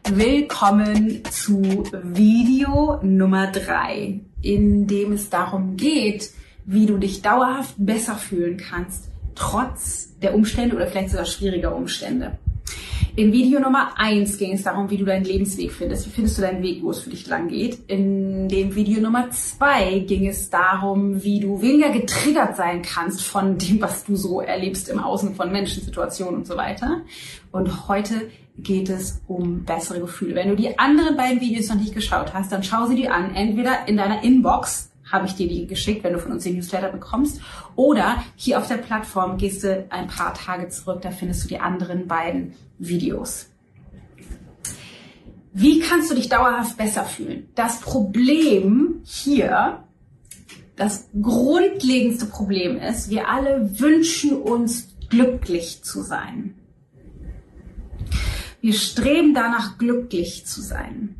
Willkommen 0.10 1.24
zu 1.32 1.86
Video 2.04 3.00
Nummer 3.04 3.54
drei, 3.54 4.20
in 4.42 4.86
dem 4.86 5.14
es 5.14 5.30
darum 5.30 5.78
geht, 5.78 6.30
wie 6.66 6.88
du 6.88 6.98
dich 6.98 7.22
dauerhaft 7.22 7.76
besser 7.78 8.16
fühlen 8.16 8.58
kannst, 8.58 9.12
trotz 9.36 10.17
der 10.22 10.36
Umstände 10.36 10.76
oder 10.76 10.88
vielleicht 10.88 11.12
sogar 11.12 11.26
schwieriger 11.26 11.76
Umstände. 11.76 12.38
In 13.15 13.32
Video 13.32 13.60
Nummer 13.60 13.91
eins 13.96 14.39
ging 14.39 14.54
es 14.54 14.63
darum, 14.63 14.89
wie 14.89 14.98
du 14.98 15.06
deinen 15.06 15.24
Lebensweg 15.24 15.72
findest. 15.72 16.08
Wie 16.08 16.10
findest 16.10 16.39
du 16.39 16.41
deinen 16.41 16.63
Weg, 16.63 16.82
wo 16.82 16.89
es 16.89 17.00
für 17.00 17.12
dich 17.12 17.28
lang 17.28 17.48
geht? 17.48 17.78
In 17.88 18.48
dem 18.50 18.74
Video 18.74 19.02
Nummer 19.02 19.30
zwei 19.30 20.00
ging 20.00 20.28
es 20.28 20.50
darum, 20.50 21.24
wie 21.24 21.39
du 21.39 21.62
weniger 21.62 21.91
getriggert 21.91 22.56
sein 22.56 22.82
kannst 22.82 23.22
von 23.22 23.60
dem, 23.60 23.80
was 23.82 24.04
du 24.06 24.15
so 24.15 24.41
erlebst 24.41 24.89
im 24.89 24.98
Außen 24.98 25.36
von 25.36 25.52
Menschen, 25.52 25.84
Situationen 25.84 26.38
und 26.38 26.48
so 26.48 26.58
weiter. 26.58 27.02
Und 27.52 27.88
heute 27.88 28.32
geht 28.58 28.89
es 28.89 29.22
um 29.28 29.63
bessere 29.63 30.00
Gefühle. 30.00 30.34
Wenn 30.34 30.50
du 30.50 30.56
die 30.56 30.80
anderen 30.80 31.15
beiden 31.15 31.39
Videos 31.39 31.69
noch 31.69 31.76
nicht 31.76 31.93
geschaut 31.93 32.34
hast, 32.34 32.52
dann 32.52 32.63
schau 32.63 32.88
sie 32.88 32.96
dir 32.96 33.13
an. 33.13 33.36
Entweder 33.36 33.88
in 33.88 33.98
deiner 33.98 34.24
Inbox 34.24 34.89
habe 35.13 35.28
ich 35.28 35.36
dir 35.36 35.47
die 35.47 35.67
geschickt, 35.67 36.04
wenn 36.04 36.13
du 36.13 36.19
von 36.19 36.32
uns 36.32 36.43
den 36.43 36.56
Newsletter 36.56 36.89
bekommst. 36.89 37.39
Oder 37.76 38.23
hier 38.36 38.58
auf 38.58 38.67
der 38.67 38.78
Plattform 38.78 39.38
gehst 39.38 39.63
du 39.63 39.86
ein 39.89 40.08
paar 40.08 40.34
Tage 40.34 40.67
zurück, 40.69 41.02
da 41.04 41.12
findest 41.12 41.43
du 41.43 41.47
die 41.47 41.60
anderen 41.60 42.08
beiden 42.08 42.56
Videos. 42.80 43.47
Wie 45.54 45.80
kannst 45.80 46.10
du 46.10 46.15
dich 46.15 46.30
dauerhaft 46.30 46.78
besser 46.78 47.06
fühlen? 47.06 47.47
Das 47.54 47.80
Problem 47.80 49.02
hier, 49.06 49.84
das 50.76 51.08
grundlegendste 51.21 52.26
Problem 52.26 52.78
ist, 52.78 53.12
wir 53.12 53.30
alle 53.30 53.80
wünschen 53.80 54.36
uns 54.36 54.95
glücklich 55.10 55.84
zu 55.84 56.02
sein. 56.02 56.56
Wir 58.62 58.73
streben 58.73 59.36
danach, 59.36 59.78
glücklich 59.78 60.47
zu 60.47 60.62
sein. 60.62 61.15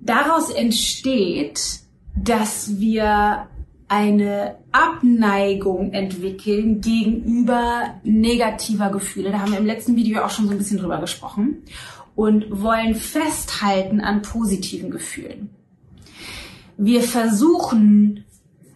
Daraus 0.00 0.48
entsteht, 0.48 1.83
dass 2.16 2.78
wir 2.78 3.48
eine 3.88 4.56
Abneigung 4.72 5.92
entwickeln 5.92 6.80
gegenüber 6.80 7.94
negativer 8.02 8.90
Gefühle. 8.90 9.30
Da 9.30 9.40
haben 9.40 9.52
wir 9.52 9.58
im 9.58 9.66
letzten 9.66 9.94
Video 9.96 10.22
auch 10.22 10.30
schon 10.30 10.46
so 10.46 10.52
ein 10.52 10.58
bisschen 10.58 10.78
drüber 10.78 11.00
gesprochen. 11.00 11.62
Und 12.16 12.62
wollen 12.62 12.94
festhalten 12.94 14.00
an 14.00 14.22
positiven 14.22 14.90
Gefühlen. 14.90 15.50
Wir 16.76 17.02
versuchen 17.02 18.24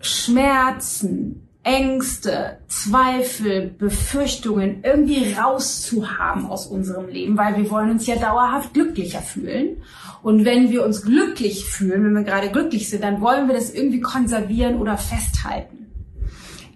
Schmerzen, 0.01 1.48
Ängste, 1.69 2.57
Zweifel, 2.67 3.69
Befürchtungen 3.79 4.79
irgendwie 4.83 5.35
rauszuhaben 5.35 6.47
aus 6.47 6.67
unserem 6.67 7.09
Leben, 7.09 7.37
weil 7.37 7.59
wir 7.59 7.71
wollen 7.71 7.91
uns 7.91 8.07
ja 8.07 8.17
dauerhaft 8.17 8.73
glücklicher 8.73 9.21
fühlen. 9.21 9.83
Und 10.23 10.47
wenn 10.47 10.71
wir 10.71 10.83
uns 10.83 11.03
glücklich 11.03 11.67
fühlen, 11.67 12.05
wenn 12.05 12.15
wir 12.15 12.23
gerade 12.23 12.51
glücklich 12.51 12.89
sind, 12.89 13.05
dann 13.05 13.21
wollen 13.21 13.49
wir 13.49 13.55
das 13.55 13.71
irgendwie 13.75 14.01
konservieren 14.01 14.77
oder 14.77 14.97
festhalten. 14.97 15.89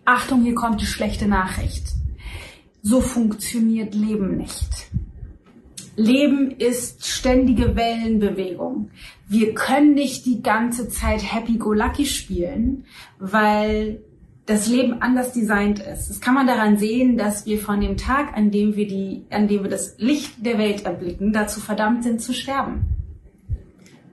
Achtung, 0.05 0.43
hier 0.43 0.55
kommt 0.55 0.83
die 0.83 0.87
schlechte 0.87 1.27
Nachricht. 1.27 1.85
So 2.83 3.01
funktioniert 3.01 3.95
Leben 3.95 4.37
nicht. 4.37 4.91
Leben 5.97 6.51
ist 6.51 7.07
ständige 7.07 7.77
Wellenbewegung. 7.77 8.91
Wir 9.27 9.55
können 9.55 9.95
nicht 9.95 10.27
die 10.27 10.43
ganze 10.43 10.91
Zeit 10.91 11.23
happy-go-lucky 11.23 12.05
spielen, 12.05 12.85
weil 13.19 14.03
das 14.47 14.67
Leben 14.69 15.01
anders 15.03 15.33
designt 15.33 15.79
ist. 15.79 16.11
Das 16.11 16.21
kann 16.21 16.35
man 16.35 16.47
daran 16.47 16.77
sehen, 16.77 17.17
dass 17.17 17.47
wir 17.47 17.59
von 17.59 17.81
dem 17.81 17.97
Tag, 17.97 18.37
an 18.37 18.51
dem 18.51 18.75
wir 18.75 18.89
die, 18.89 19.25
an 19.31 19.47
dem 19.47 19.63
wir 19.63 19.71
das 19.71 19.95
Licht 19.99 20.45
der 20.45 20.59
Welt 20.59 20.85
erblicken, 20.85 21.33
dazu 21.33 21.61
verdammt 21.61 22.03
sind 22.03 22.21
zu 22.21 22.35
sterben. 22.35 22.87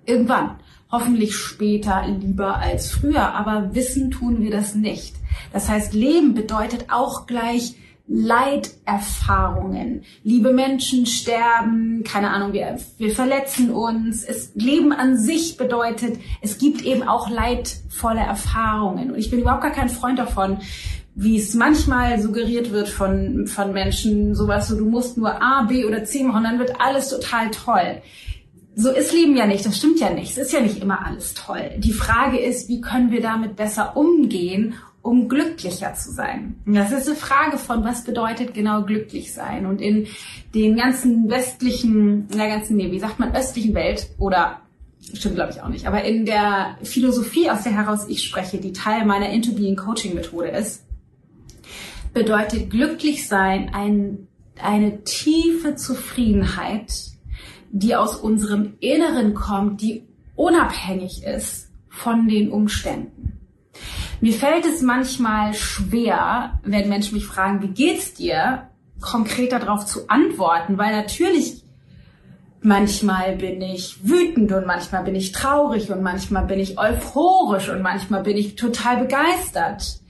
Irgendwann. 0.06 0.58
Hoffentlich 0.92 1.36
später 1.36 2.08
lieber 2.08 2.58
als 2.58 2.92
früher, 2.92 3.36
aber 3.36 3.76
wissen 3.76 4.10
tun 4.10 4.42
wir 4.42 4.50
das 4.50 4.74
nicht. 4.74 5.16
Das 5.54 5.70
heißt, 5.70 5.94
Leben 5.94 6.34
bedeutet 6.34 6.88
auch 6.90 7.28
gleich 7.28 7.76
Leiterfahrungen. 8.10 10.02
Liebe 10.24 10.52
Menschen 10.52 11.06
sterben, 11.06 12.04
keine 12.04 12.32
Ahnung, 12.32 12.54
wir, 12.54 12.80
wir 12.98 13.14
verletzen 13.14 13.70
uns. 13.70 14.24
Es, 14.24 14.52
Leben 14.56 14.92
an 14.92 15.18
sich 15.18 15.58
bedeutet, 15.58 16.20
es 16.42 16.58
gibt 16.58 16.82
eben 16.82 17.04
auch 17.04 17.30
leidvolle 17.30 18.22
Erfahrungen. 18.22 19.12
Und 19.12 19.20
ich 19.20 19.30
bin 19.30 19.42
überhaupt 19.42 19.62
gar 19.62 19.72
kein 19.72 19.90
Freund 19.90 20.18
davon, 20.18 20.58
wie 21.14 21.38
es 21.38 21.54
manchmal 21.54 22.20
suggeriert 22.20 22.72
wird 22.72 22.90
von, 22.90 23.46
von 23.46 23.74
Menschen, 23.74 24.34
sowas 24.34 24.70
so, 24.70 24.78
du 24.78 24.86
musst 24.86 25.18
nur 25.18 25.42
A, 25.42 25.64
B 25.64 25.86
oder 25.86 26.04
C 26.04 26.24
machen, 26.24 26.44
dann 26.44 26.60
wird 26.60 26.82
alles 26.82 27.10
total 27.10 27.52
toll. 27.52 28.02
So 28.76 28.90
ist 28.90 29.14
Leben 29.14 29.36
ja 29.36 29.46
nicht, 29.46 29.66
das 29.66 29.78
stimmt 29.78 30.00
ja 30.00 30.10
nicht. 30.10 30.32
Es 30.32 30.38
ist 30.38 30.54
ja 30.54 30.62
nicht 30.62 30.82
immer 30.82 31.06
alles 31.06 31.34
toll. 31.34 31.72
Die 31.78 31.94
Frage 31.94 32.40
ist, 32.40 32.70
wie 32.70 32.82
können 32.82 33.12
wir 33.12 33.22
damit 33.22 33.56
besser 33.56 33.98
umgehen 33.98 34.76
um 35.02 35.30
glücklicher 35.30 35.94
zu 35.94 36.12
sein? 36.12 36.56
Das 36.66 36.92
ist 36.92 37.08
eine 37.08 37.16
Frage 37.16 37.58
von, 37.58 37.84
was 37.84 38.04
bedeutet 38.04 38.54
genau 38.54 38.84
glücklich 38.84 39.34
sein? 39.34 39.66
Und 39.66 39.82
in 39.82 40.08
den 40.54 40.76
ganzen 40.76 41.30
westlichen, 41.30 42.28
in 42.30 42.38
der 42.38 42.50
ganzen, 42.50 42.78
nee, 42.78 42.92
wie 42.92 43.00
sagt 43.00 43.20
man, 43.20 43.36
östlichen 43.36 43.74
Welt 43.74 44.10
oder 44.18 44.62
stimmt 45.14 45.36
glaube 45.36 45.52
ich 45.52 45.62
auch 45.62 45.70
nicht, 45.70 45.88
aber 45.88 46.04
in 46.04 46.26
der 46.26 46.78
Philosophie, 46.84 47.50
aus 47.50 47.64
der 47.64 47.74
heraus 47.74 48.08
ich 48.08 48.24
spreche, 48.24 48.58
die 48.58 48.74
Teil 48.74 49.06
meiner 49.06 49.30
Into 49.30 49.54
Being 49.54 49.76
Coaching 49.76 50.14
Methode 50.14 50.50
ist, 50.50 50.86
bedeutet 52.14 52.70
glücklich 52.70 53.28
sein 53.28 53.72
ein, 53.74 54.28
eine 54.62 55.04
tiefe 55.04 55.76
Zufriedenheit, 55.76 56.92
die 57.72 57.96
aus 57.96 58.16
unserem 58.16 58.74
Inneren 58.80 59.34
kommt, 59.34 59.82
die 59.82 60.04
unabhängig 60.36 61.24
ist 61.24 61.70
von 61.88 62.28
den 62.28 62.52
Umständen. 62.52 63.39
Mir 64.22 64.34
fällt 64.34 64.66
es 64.66 64.82
manchmal 64.82 65.54
schwer, 65.54 66.60
wenn 66.64 66.90
Menschen 66.90 67.16
mich 67.16 67.26
fragen, 67.26 67.62
wie 67.62 67.70
geht's 67.70 68.14
dir, 68.14 68.70
konkret 69.00 69.54
darauf 69.54 69.86
zu 69.86 70.10
antworten, 70.10 70.78
weil 70.78 70.94
natürlich 70.94 71.64
manchmal 72.62 73.38
bin 73.38 73.62
ich 73.62 74.00
wütend 74.04 74.52
und 74.52 74.66
manchmal 74.66 75.04
bin 75.06 75.16
ich 75.16 75.32
traurig 75.32 75.90
und 75.90 76.02
manchmal 76.02 76.46
bin 76.46 76.60
ich 76.60 76.78
euphorisch 76.78 77.70
und 77.70 77.82
manchmal 77.82 78.24
bin 78.24 78.36
ich 78.36 78.56
total 78.56 78.98
begeistert. 78.98 80.02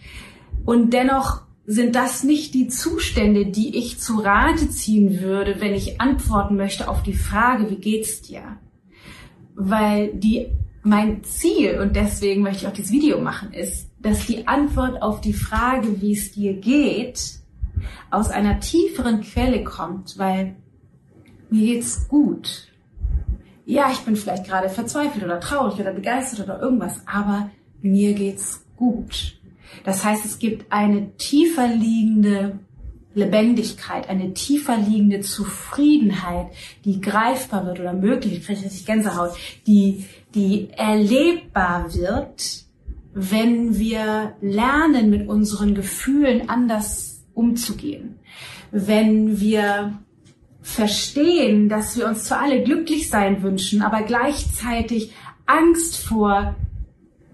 Und 0.65 0.91
dennoch 0.93 1.41
sind 1.67 1.95
das 1.95 2.23
nicht 2.23 2.55
die 2.55 2.67
Zustände, 2.67 3.45
die 3.45 3.77
ich 3.77 3.99
zu 3.99 4.17
Rate 4.17 4.71
ziehen 4.71 5.21
würde, 5.21 5.61
wenn 5.61 5.75
ich 5.75 6.01
antworten 6.01 6.55
möchte 6.55 6.89
auf 6.89 7.03
die 7.03 7.13
Frage, 7.13 7.69
wie 7.69 7.75
geht's 7.75 8.23
dir? 8.23 8.57
Weil 9.53 10.13
die 10.13 10.47
mein 10.81 11.23
Ziel, 11.23 11.79
und 11.79 11.95
deswegen 11.95 12.41
möchte 12.41 12.63
ich 12.63 12.67
auch 12.67 12.73
dieses 12.73 12.91
Video 12.91 13.19
machen, 13.19 13.53
ist, 13.53 13.88
dass 14.01 14.25
die 14.25 14.47
Antwort 14.47 15.01
auf 15.01 15.21
die 15.21 15.33
Frage, 15.33 16.01
wie 16.01 16.13
es 16.13 16.31
dir 16.31 16.53
geht, 16.53 17.39
aus 18.11 18.29
einer 18.29 18.59
tieferen 18.59 19.21
Quelle 19.21 19.63
kommt, 19.63 20.17
weil 20.17 20.55
mir 21.49 21.75
geht's 21.75 22.07
gut. 22.07 22.67
Ja, 23.65 23.91
ich 23.91 23.99
bin 23.99 24.15
vielleicht 24.15 24.45
gerade 24.45 24.69
verzweifelt 24.69 25.23
oder 25.23 25.39
traurig 25.39 25.79
oder 25.79 25.93
begeistert 25.93 26.41
oder 26.41 26.59
irgendwas, 26.61 27.01
aber 27.05 27.51
mir 27.81 28.13
geht's 28.13 28.65
gut. 28.75 29.39
Das 29.83 30.03
heißt, 30.03 30.25
es 30.25 30.39
gibt 30.39 30.71
eine 30.71 31.15
tiefer 31.17 31.67
liegende 31.67 32.59
Lebendigkeit, 33.13 34.09
eine 34.09 34.33
tiefer 34.33 34.77
liegende 34.77 35.21
Zufriedenheit, 35.21 36.47
die 36.85 37.01
greifbar 37.01 37.65
wird 37.65 37.79
oder 37.79 37.93
möglich, 37.93 38.43
vielleicht 38.43 38.65
richtig 38.65 38.85
Gänsehaut, 38.85 39.31
die, 39.67 40.05
die 40.33 40.69
erlebbar 40.71 41.93
wird, 41.93 42.65
wenn 43.13 43.77
wir 43.77 44.33
lernen, 44.41 45.09
mit 45.09 45.27
unseren 45.27 45.75
Gefühlen 45.75 46.49
anders 46.49 47.23
umzugehen. 47.33 48.19
Wenn 48.71 49.39
wir 49.39 49.99
verstehen, 50.61 51.69
dass 51.69 51.97
wir 51.97 52.07
uns 52.07 52.25
zwar 52.25 52.41
alle 52.41 52.63
glücklich 52.63 53.09
sein 53.09 53.41
wünschen, 53.41 53.81
aber 53.81 54.03
gleichzeitig 54.03 55.13
Angst 55.45 55.97
vor 55.97 56.55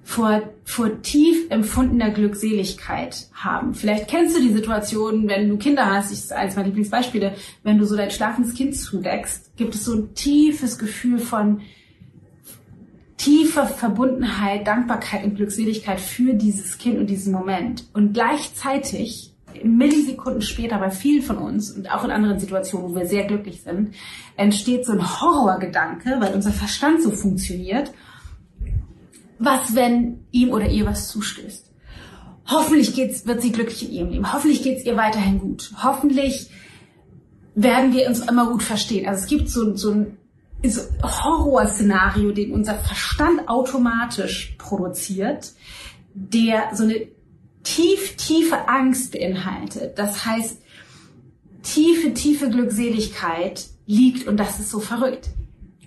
vor, 0.05 0.43
vor 0.63 1.01
tief 1.01 1.49
empfundener 1.49 2.11
Glückseligkeit 2.11 3.27
haben. 3.33 3.73
Vielleicht 3.73 4.07
kennst 4.07 4.38
du 4.38 4.41
die 4.41 4.53
Situation, 4.53 5.27
wenn 5.27 5.49
du 5.49 5.57
Kinder 5.57 5.91
hast, 5.91 6.13
ich, 6.13 6.31
eines 6.31 6.55
meiner 6.55 6.67
Lieblingsbeispiele, 6.67 7.33
wenn 7.63 7.79
du 7.79 7.85
so 7.85 7.95
dein 7.97 8.11
schlafendes 8.11 8.53
Kind 8.53 8.77
zudeckst, 8.77 9.57
gibt 9.57 9.73
es 9.73 9.83
so 9.83 9.95
ein 9.95 10.13
tiefes 10.13 10.77
Gefühl 10.77 11.17
von 11.17 11.61
tiefer 13.25 13.65
Verbundenheit, 13.65 14.67
Dankbarkeit 14.67 15.23
und 15.23 15.35
Glückseligkeit 15.35 15.99
für 15.99 16.33
dieses 16.33 16.77
Kind 16.77 16.99
und 16.99 17.07
diesen 17.07 17.33
Moment. 17.33 17.85
Und 17.93 18.13
gleichzeitig, 18.13 19.33
Millisekunden 19.63 20.41
später 20.41 20.77
bei 20.77 20.91
vielen 20.91 21.23
von 21.23 21.38
uns 21.38 21.71
und 21.71 21.91
auch 21.91 22.03
in 22.03 22.11
anderen 22.11 22.39
Situationen, 22.39 22.91
wo 22.91 22.95
wir 22.95 23.07
sehr 23.07 23.25
glücklich 23.25 23.63
sind, 23.63 23.95
entsteht 24.35 24.85
so 24.85 24.91
ein 24.91 25.21
Horrorgedanke, 25.21 26.17
weil 26.19 26.35
unser 26.35 26.51
Verstand 26.51 27.01
so 27.01 27.09
funktioniert 27.09 27.91
was, 29.38 29.75
wenn 29.75 30.25
ihm 30.31 30.51
oder 30.51 30.69
ihr 30.69 30.85
was 30.85 31.09
zustößt? 31.09 31.69
Hoffentlich 32.47 32.93
geht's, 32.93 33.25
wird 33.25 33.41
sie 33.41 33.51
glücklich 33.51 33.89
in 33.89 33.91
ihrem 33.91 34.09
Leben. 34.11 34.33
Hoffentlich 34.33 34.63
geht's 34.63 34.85
ihr 34.85 34.95
weiterhin 34.95 35.39
gut. 35.39 35.71
Hoffentlich 35.83 36.49
werden 37.53 37.93
wir 37.93 38.07
uns 38.07 38.19
immer 38.19 38.49
gut 38.49 38.63
verstehen. 38.63 39.07
Also 39.07 39.23
es 39.23 39.27
gibt 39.27 39.49
so, 39.49 39.75
so 39.75 39.91
ein 39.91 40.17
Horrorszenario, 41.04 42.32
den 42.32 42.54
unser 42.54 42.75
Verstand 42.75 43.47
automatisch 43.47 44.56
produziert, 44.58 45.54
der 46.13 46.69
so 46.73 46.84
eine 46.84 47.08
tief, 47.63 48.15
tiefe 48.15 48.67
Angst 48.67 49.12
beinhaltet. 49.12 49.97
Das 49.97 50.25
heißt, 50.25 50.62
tiefe, 51.63 52.13
tiefe 52.13 52.49
Glückseligkeit 52.49 53.65
liegt, 53.86 54.28
und 54.28 54.38
das 54.38 54.60
ist 54.60 54.69
so 54.69 54.80
verrückt, 54.80 55.30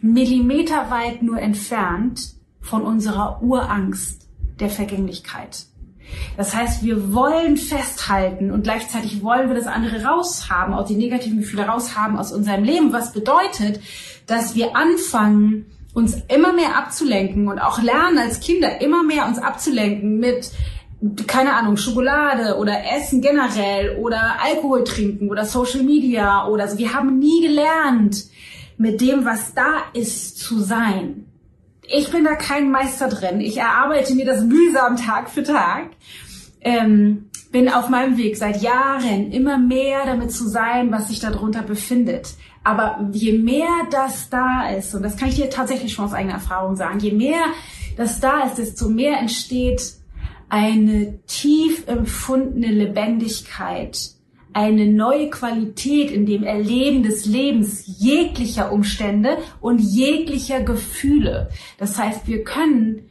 millimeterweit 0.01 1.23
nur 1.23 1.38
entfernt 1.41 2.35
von 2.61 2.83
unserer 2.83 3.43
Urangst 3.43 4.29
der 4.61 4.71
Vergänglichkeit. 4.71 5.67
Das 6.37 6.55
heißt, 6.55 6.83
wir 6.83 7.12
wollen 7.12 7.57
festhalten 7.57 8.51
und 8.51 8.62
gleichzeitig 8.62 9.23
wollen 9.23 9.49
wir 9.49 9.57
das 9.57 9.66
andere 9.66 10.05
raushaben, 10.05 10.75
auch 10.75 10.87
die 10.87 10.97
negativen 10.97 11.40
Gefühle 11.40 11.66
raushaben 11.66 12.16
aus 12.16 12.33
unserem 12.33 12.64
Leben, 12.64 12.92
was 12.92 13.12
bedeutet, 13.12 13.81
dass 14.27 14.55
wir 14.55 14.77
anfangen, 14.77 15.66
uns 15.94 16.16
immer 16.29 16.53
mehr 16.53 16.77
abzulenken 16.77 17.49
und 17.49 17.59
auch 17.59 17.83
lernen 17.83 18.18
als 18.18 18.40
Kinder 18.40 18.81
immer 18.81 19.03
mehr 19.03 19.27
uns 19.27 19.38
abzulenken 19.38 20.18
mit 20.18 20.51
keine 21.29 21.55
Ahnung, 21.55 21.77
Schokolade 21.77 22.57
oder 22.57 22.73
Essen 22.97 23.21
generell 23.21 23.97
oder 23.99 24.37
Alkohol 24.42 24.83
trinken 24.83 25.31
oder 25.31 25.44
Social 25.44 25.85
Media 25.85 26.47
oder 26.49 26.66
so. 26.66 26.77
Wir 26.77 26.92
haben 26.92 27.21
nie 27.21 27.40
gelernt, 27.40 28.25
mit 28.79 29.01
dem, 29.01 29.25
was 29.25 29.55
da 29.55 29.83
ist, 29.92 30.38
zu 30.38 30.61
sein 30.61 31.28
ich 31.88 32.11
bin 32.11 32.24
da 32.24 32.35
kein 32.35 32.70
Meister 32.70 33.09
drin. 33.09 33.40
Ich 33.40 33.57
erarbeite 33.57 34.14
mir 34.14 34.27
das 34.27 34.42
mühsam 34.42 34.96
Tag 34.96 35.31
für 35.31 35.42
Tag. 35.42 35.90
Ähm, 36.61 37.31
bin 37.51 37.68
auf 37.70 37.88
meinem 37.88 38.18
Weg 38.18 38.37
seit 38.37 38.61
Jahren 38.61 39.33
immer 39.33 39.57
mehr 39.59 40.05
damit 40.05 40.33
zu 40.33 40.46
sein, 40.46 40.92
was 40.92 41.09
sich 41.09 41.20
darunter 41.20 41.62
befindet. 41.62 42.35
Aber 42.62 43.09
je 43.12 43.38
mehr 43.38 43.87
das 43.90 44.29
da 44.29 44.68
ist, 44.68 44.94
und 44.94 45.03
das 45.03 45.16
kann 45.16 45.31
ich 45.31 45.37
dir 45.37 45.48
tatsächlich 45.48 45.94
schon 45.94 46.05
aus 46.05 46.12
eigener 46.12 46.35
Erfahrung 46.35 46.77
sagen, 46.77 46.98
je 46.98 47.12
mehr 47.12 47.40
das 47.96 48.20
da 48.20 48.42
ist, 48.42 48.59
desto 48.59 48.88
mehr 48.88 49.18
entsteht 49.18 49.94
eine 50.51 51.18
tief 51.27 51.87
empfundene 51.87 52.68
Lebendigkeit 52.68 54.17
eine 54.53 54.87
neue 54.87 55.31
Qualität 55.31 56.11
in 56.11 56.27
dem 56.27 56.43
Erleben 56.43 57.03
des 57.03 57.27
Lebens 57.27 57.85
jeglicher 57.99 58.73
Umstände 58.73 59.39
und 59.61 59.79
jeglicher 59.79 60.63
Gefühle. 60.63 61.51
Das 61.79 61.99
heißt, 61.99 62.27
wir 62.27 62.45
können 62.45 63.09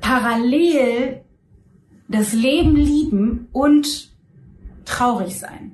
parallel 0.00 1.22
das 2.08 2.32
Leben 2.32 2.76
lieben 2.76 3.48
und 3.52 4.10
traurig 4.84 5.38
sein. 5.38 5.72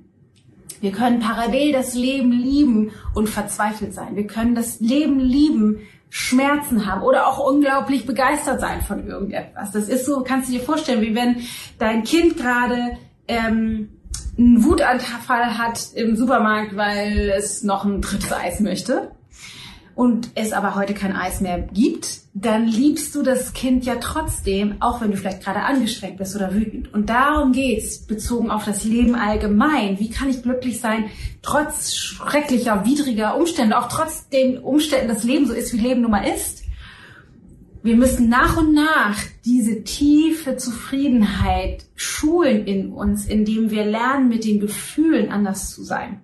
Wir 0.80 0.92
können 0.92 1.20
parallel 1.20 1.72
das 1.72 1.94
Leben 1.94 2.32
lieben 2.32 2.92
und 3.14 3.28
verzweifelt 3.28 3.94
sein. 3.94 4.14
Wir 4.14 4.26
können 4.26 4.54
das 4.54 4.80
Leben 4.80 5.18
lieben, 5.18 5.80
Schmerzen 6.10 6.86
haben 6.86 7.02
oder 7.02 7.26
auch 7.26 7.38
unglaublich 7.38 8.06
begeistert 8.06 8.60
sein 8.60 8.80
von 8.82 9.06
irgendetwas. 9.06 9.72
Das 9.72 9.88
ist 9.88 10.06
so, 10.06 10.22
kannst 10.22 10.48
du 10.48 10.52
dir 10.52 10.60
vorstellen, 10.60 11.02
wie 11.02 11.14
wenn 11.14 11.36
dein 11.78 12.04
Kind 12.04 12.36
gerade 12.36 12.96
ähm, 13.28 13.95
einen 14.38 14.64
Wutanfall 14.64 15.58
hat 15.58 15.80
im 15.94 16.16
Supermarkt, 16.16 16.76
weil 16.76 17.32
es 17.36 17.62
noch 17.62 17.84
ein 17.84 18.00
drittes 18.00 18.32
Eis 18.32 18.60
möchte 18.60 19.10
und 19.96 20.28
es 20.34 20.52
aber 20.52 20.74
heute 20.74 20.92
kein 20.92 21.16
Eis 21.16 21.40
mehr 21.40 21.58
gibt, 21.58 22.20
dann 22.34 22.66
liebst 22.66 23.14
du 23.14 23.22
das 23.22 23.54
Kind 23.54 23.86
ja 23.86 23.94
trotzdem, 23.96 24.74
auch 24.80 25.00
wenn 25.00 25.10
du 25.10 25.16
vielleicht 25.16 25.42
gerade 25.42 25.62
angestrengt 25.62 26.18
bist 26.18 26.36
oder 26.36 26.52
wütend. 26.52 26.92
Und 26.92 27.08
darum 27.08 27.52
geht's, 27.52 28.06
bezogen 28.06 28.50
auf 28.50 28.66
das 28.66 28.84
Leben 28.84 29.14
allgemein. 29.14 29.98
Wie 29.98 30.10
kann 30.10 30.28
ich 30.28 30.42
glücklich 30.42 30.80
sein, 30.80 31.06
trotz 31.40 31.94
schrecklicher, 31.94 32.84
widriger 32.84 33.38
Umstände, 33.38 33.78
auch 33.78 33.88
trotz 33.88 34.28
den 34.28 34.58
Umständen, 34.58 35.08
das 35.08 35.24
Leben 35.24 35.46
so 35.46 35.54
ist, 35.54 35.72
wie 35.72 35.78
Leben 35.78 36.02
nun 36.02 36.10
mal 36.10 36.28
ist? 36.28 36.65
Wir 37.86 37.94
müssen 37.94 38.28
nach 38.28 38.56
und 38.56 38.74
nach 38.74 39.16
diese 39.44 39.84
tiefe 39.84 40.56
Zufriedenheit 40.56 41.84
schulen 41.94 42.66
in 42.66 42.92
uns, 42.92 43.26
indem 43.26 43.70
wir 43.70 43.84
lernen, 43.84 44.28
mit 44.28 44.44
den 44.44 44.58
Gefühlen 44.58 45.30
anders 45.30 45.70
zu 45.70 45.84
sein. 45.84 46.20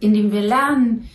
Indem 0.00 0.32
wir 0.32 0.40
lernen, 0.40 1.08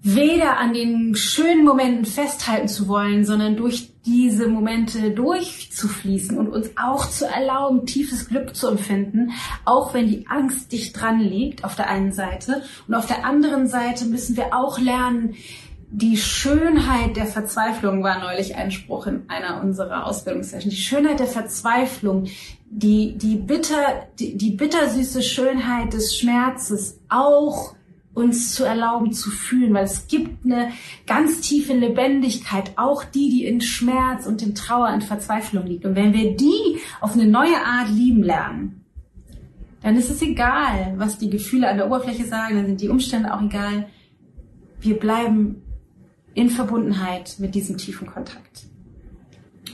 weder 0.00 0.56
an 0.56 0.72
den 0.72 1.14
schönen 1.16 1.66
Momenten 1.66 2.06
festhalten 2.06 2.68
zu 2.68 2.88
wollen, 2.88 3.26
sondern 3.26 3.56
durch 3.56 3.92
diese 4.06 4.48
Momente 4.48 5.10
durchzufließen 5.10 6.38
und 6.38 6.48
uns 6.48 6.70
auch 6.76 7.10
zu 7.10 7.26
erlauben, 7.26 7.84
tiefes 7.84 8.28
Glück 8.28 8.56
zu 8.56 8.68
empfinden, 8.68 9.32
auch 9.66 9.92
wenn 9.92 10.06
die 10.06 10.28
Angst 10.28 10.72
dicht 10.72 10.98
dran 10.98 11.20
liegt 11.20 11.62
auf 11.62 11.76
der 11.76 11.90
einen 11.90 12.12
Seite. 12.12 12.62
Und 12.88 12.94
auf 12.94 13.06
der 13.06 13.26
anderen 13.26 13.66
Seite 13.66 14.06
müssen 14.06 14.34
wir 14.36 14.54
auch 14.54 14.78
lernen, 14.78 15.34
die 15.90 16.16
Schönheit 16.16 17.16
der 17.16 17.26
Verzweiflung 17.26 18.02
war 18.02 18.18
neulich 18.18 18.56
ein 18.56 18.70
Spruch 18.70 19.06
in 19.06 19.28
einer 19.28 19.62
unserer 19.62 20.06
Ausbildungssessions. 20.06 20.74
Die 20.74 20.80
Schönheit 20.80 21.20
der 21.20 21.26
Verzweiflung, 21.26 22.26
die, 22.68 23.16
die 23.16 23.36
bitter, 23.36 24.08
die, 24.18 24.36
die 24.36 24.50
bittersüße 24.50 25.22
Schönheit 25.22 25.92
des 25.92 26.16
Schmerzes 26.16 26.98
auch 27.08 27.76
uns 28.14 28.54
zu 28.54 28.64
erlauben 28.64 29.12
zu 29.12 29.30
fühlen, 29.30 29.74
weil 29.74 29.84
es 29.84 30.08
gibt 30.08 30.44
eine 30.44 30.72
ganz 31.06 31.42
tiefe 31.42 31.74
Lebendigkeit, 31.74 32.72
auch 32.76 33.04
die, 33.04 33.28
die 33.28 33.44
in 33.44 33.60
Schmerz 33.60 34.26
und 34.26 34.42
in 34.42 34.54
Trauer 34.54 34.92
und 34.92 35.04
Verzweiflung 35.04 35.66
liegt. 35.66 35.84
Und 35.84 35.96
wenn 35.96 36.14
wir 36.14 36.34
die 36.34 36.78
auf 37.00 37.12
eine 37.12 37.26
neue 37.26 37.62
Art 37.64 37.90
lieben 37.90 38.22
lernen, 38.22 38.84
dann 39.82 39.96
ist 39.96 40.10
es 40.10 40.22
egal, 40.22 40.94
was 40.96 41.18
die 41.18 41.30
Gefühle 41.30 41.68
an 41.68 41.76
der 41.76 41.86
Oberfläche 41.86 42.24
sagen, 42.24 42.56
dann 42.56 42.66
sind 42.66 42.80
die 42.80 42.88
Umstände 42.88 43.32
auch 43.32 43.42
egal. 43.42 43.86
Wir 44.80 44.98
bleiben 44.98 45.62
in 46.36 46.50
Verbundenheit 46.50 47.36
mit 47.38 47.54
diesem 47.54 47.78
tiefen 47.78 48.06
Kontakt. 48.06 48.66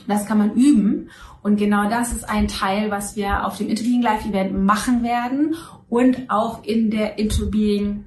Das 0.07 0.25
kann 0.25 0.37
man 0.37 0.53
üben 0.53 1.09
und 1.41 1.57
genau 1.57 1.89
das 1.89 2.13
ist 2.13 2.27
ein 2.27 2.47
Teil, 2.47 2.89
was 2.89 3.17
wir 3.17 3.45
auf 3.45 3.57
dem 3.57 3.67
Interbeing 3.67 4.01
Live 4.01 4.25
Event 4.25 4.63
machen 4.63 5.03
werden 5.03 5.55
und 5.89 6.29
auch 6.29 6.63
in 6.63 6.89
der 6.89 7.19
Interbeing 7.19 8.05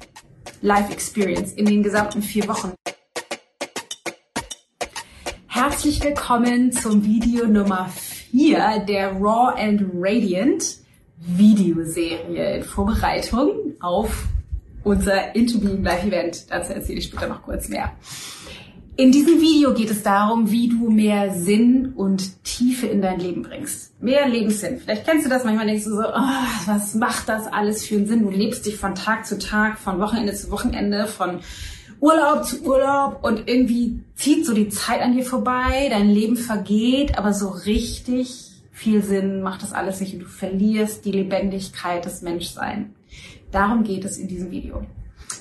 Live 0.62 0.90
Experience 0.90 1.52
in 1.52 1.66
den 1.66 1.82
gesamten 1.82 2.22
vier 2.22 2.48
Wochen. 2.48 2.72
Herzlich 5.48 6.02
willkommen 6.02 6.72
zum 6.72 7.04
Video 7.04 7.46
Nummer 7.46 7.90
4 8.30 8.84
der 8.88 9.12
Raw 9.12 9.54
and 9.58 9.82
Radiant 9.94 10.78
Videoserie 11.18 12.56
in 12.56 12.62
Vorbereitung 12.62 13.74
auf 13.80 14.26
unser 14.82 15.34
Interbeing 15.34 15.82
Live 15.82 16.04
Event. 16.04 16.50
Dazu 16.50 16.72
erzähle 16.72 17.00
ich 17.00 17.06
später 17.06 17.28
noch 17.28 17.42
kurz 17.42 17.68
mehr. 17.68 17.92
In 18.98 19.12
diesem 19.12 19.42
Video 19.42 19.74
geht 19.74 19.90
es 19.90 20.02
darum, 20.02 20.50
wie 20.50 20.70
du 20.70 20.88
mehr 20.88 21.30
Sinn 21.34 21.92
und 21.96 22.42
Tiefe 22.44 22.86
in 22.86 23.02
dein 23.02 23.20
Leben 23.20 23.42
bringst. 23.42 23.92
Mehr 24.02 24.26
Lebenssinn. 24.26 24.78
Vielleicht 24.78 25.04
kennst 25.04 25.26
du 25.26 25.28
das, 25.28 25.44
manchmal 25.44 25.66
denkst 25.66 25.84
du 25.84 25.90
so, 25.90 26.00
oh, 26.00 26.64
was 26.64 26.94
macht 26.94 27.28
das 27.28 27.46
alles 27.46 27.84
für 27.84 27.96
einen 27.96 28.06
Sinn? 28.06 28.22
Du 28.22 28.30
lebst 28.30 28.64
dich 28.64 28.76
von 28.76 28.94
Tag 28.94 29.26
zu 29.26 29.38
Tag, 29.38 29.78
von 29.78 30.00
Wochenende 30.00 30.32
zu 30.32 30.50
Wochenende, 30.50 31.06
von 31.06 31.40
Urlaub 32.00 32.46
zu 32.46 32.62
Urlaub 32.62 33.22
und 33.22 33.46
irgendwie 33.50 34.00
zieht 34.14 34.46
so 34.46 34.54
die 34.54 34.70
Zeit 34.70 35.02
an 35.02 35.14
dir 35.14 35.24
vorbei, 35.24 35.88
dein 35.90 36.08
Leben 36.08 36.38
vergeht, 36.38 37.18
aber 37.18 37.34
so 37.34 37.48
richtig 37.48 38.50
viel 38.72 39.02
Sinn 39.02 39.42
macht 39.42 39.62
das 39.62 39.74
alles 39.74 40.00
nicht 40.00 40.14
und 40.14 40.20
du 40.20 40.26
verlierst 40.26 41.04
die 41.04 41.12
Lebendigkeit 41.12 42.06
des 42.06 42.22
Menschseins. 42.22 42.86
Darum 43.52 43.84
geht 43.84 44.06
es 44.06 44.16
in 44.16 44.28
diesem 44.28 44.50
Video. 44.50 44.86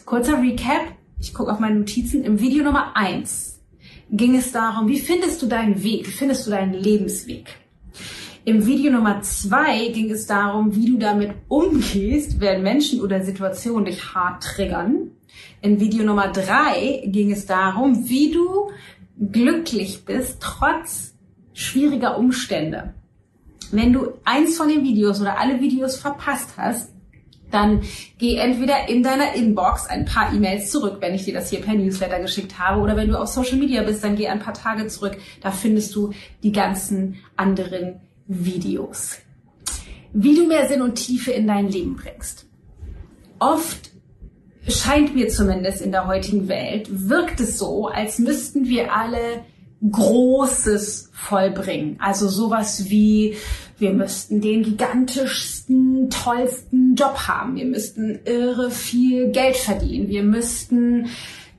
Kurzer 0.03 0.41
Recap 0.41 0.93
ich 1.19 1.33
gucke 1.33 1.51
auf 1.51 1.59
meine 1.59 1.79
Notizen, 1.79 2.23
im 2.23 2.39
Video 2.39 2.63
Nummer 2.63 2.95
eins 2.95 3.55
ging 4.11 4.35
es 4.35 4.51
darum, 4.51 4.87
wie 4.87 4.99
findest 4.99 5.41
du 5.41 5.47
deinen 5.47 5.81
Weg, 5.83 6.07
wie 6.07 6.11
findest 6.11 6.45
du 6.45 6.51
deinen 6.51 6.73
Lebensweg. 6.73 7.47
Im 8.43 8.65
Video 8.67 8.91
Nummer 8.91 9.21
zwei 9.23 9.87
ging 9.89 10.11
es 10.11 10.27
darum, 10.27 10.75
wie 10.75 10.91
du 10.91 10.97
damit 10.99 11.33
umgehst, 11.47 12.39
wenn 12.39 12.61
Menschen 12.61 13.01
oder 13.01 13.23
Situationen 13.23 13.85
dich 13.85 14.13
hart 14.13 14.43
triggern. 14.43 15.11
In 15.61 15.79
Video 15.79 16.03
Nummer 16.03 16.27
drei 16.27 17.03
ging 17.07 17.31
es 17.31 17.47
darum, 17.47 18.07
wie 18.07 18.31
du 18.31 18.69
glücklich 19.31 20.05
bist, 20.05 20.37
trotz 20.41 21.15
schwieriger 21.53 22.19
Umstände. 22.19 22.93
Wenn 23.71 23.93
du 23.93 24.13
eins 24.23 24.57
von 24.57 24.69
den 24.69 24.83
Videos 24.83 25.19
oder 25.21 25.39
alle 25.39 25.59
Videos 25.59 25.97
verpasst 25.97 26.51
hast, 26.55 26.91
dann 27.55 27.81
geh 28.17 28.35
entweder 28.35 28.87
in 28.89 29.01
deiner 29.01 29.33
Inbox 29.33 29.87
ein 29.87 30.05
paar 30.05 30.33
E-Mails 30.33 30.69
zurück, 30.69 30.97
wenn 30.99 31.15
ich 31.15 31.25
dir 31.25 31.33
das 31.33 31.49
hier 31.49 31.61
per 31.61 31.73
Newsletter 31.73 32.19
geschickt 32.19 32.59
habe, 32.59 32.81
oder 32.81 32.95
wenn 32.95 33.07
du 33.07 33.17
auf 33.17 33.29
Social 33.29 33.57
Media 33.57 33.81
bist, 33.83 34.03
dann 34.03 34.15
geh 34.15 34.27
ein 34.27 34.39
paar 34.39 34.53
Tage 34.53 34.85
zurück. 34.87 35.17
Da 35.41 35.51
findest 35.51 35.95
du 35.95 36.11
die 36.43 36.51
ganzen 36.51 37.15
anderen 37.35 38.01
Videos. 38.27 39.17
Wie 40.13 40.35
du 40.35 40.45
mehr 40.47 40.67
Sinn 40.67 40.81
und 40.81 40.95
Tiefe 40.95 41.31
in 41.31 41.47
dein 41.47 41.69
Leben 41.69 41.95
bringst. 41.95 42.45
Oft 43.39 43.91
scheint 44.67 45.15
mir 45.15 45.29
zumindest 45.29 45.81
in 45.81 45.91
der 45.91 46.07
heutigen 46.07 46.47
Welt, 46.47 46.87
wirkt 46.89 47.39
es 47.39 47.57
so, 47.57 47.87
als 47.87 48.19
müssten 48.19 48.65
wir 48.67 48.93
alle 48.93 49.43
Großes 49.91 51.11
vollbringen. 51.13 51.97
Also 51.99 52.27
sowas 52.27 52.89
wie, 52.89 53.35
wir 53.77 53.91
müssten 53.91 54.41
den 54.41 54.63
gigantischsten, 54.63 56.09
tollsten 56.09 56.95
Job 56.95 57.27
haben. 57.27 57.55
Wir 57.55 57.65
müssten 57.65 58.19
irre 58.25 58.71
viel 58.71 59.31
Geld 59.31 59.57
verdienen. 59.57 60.07
Wir 60.07 60.23
müssten 60.23 61.07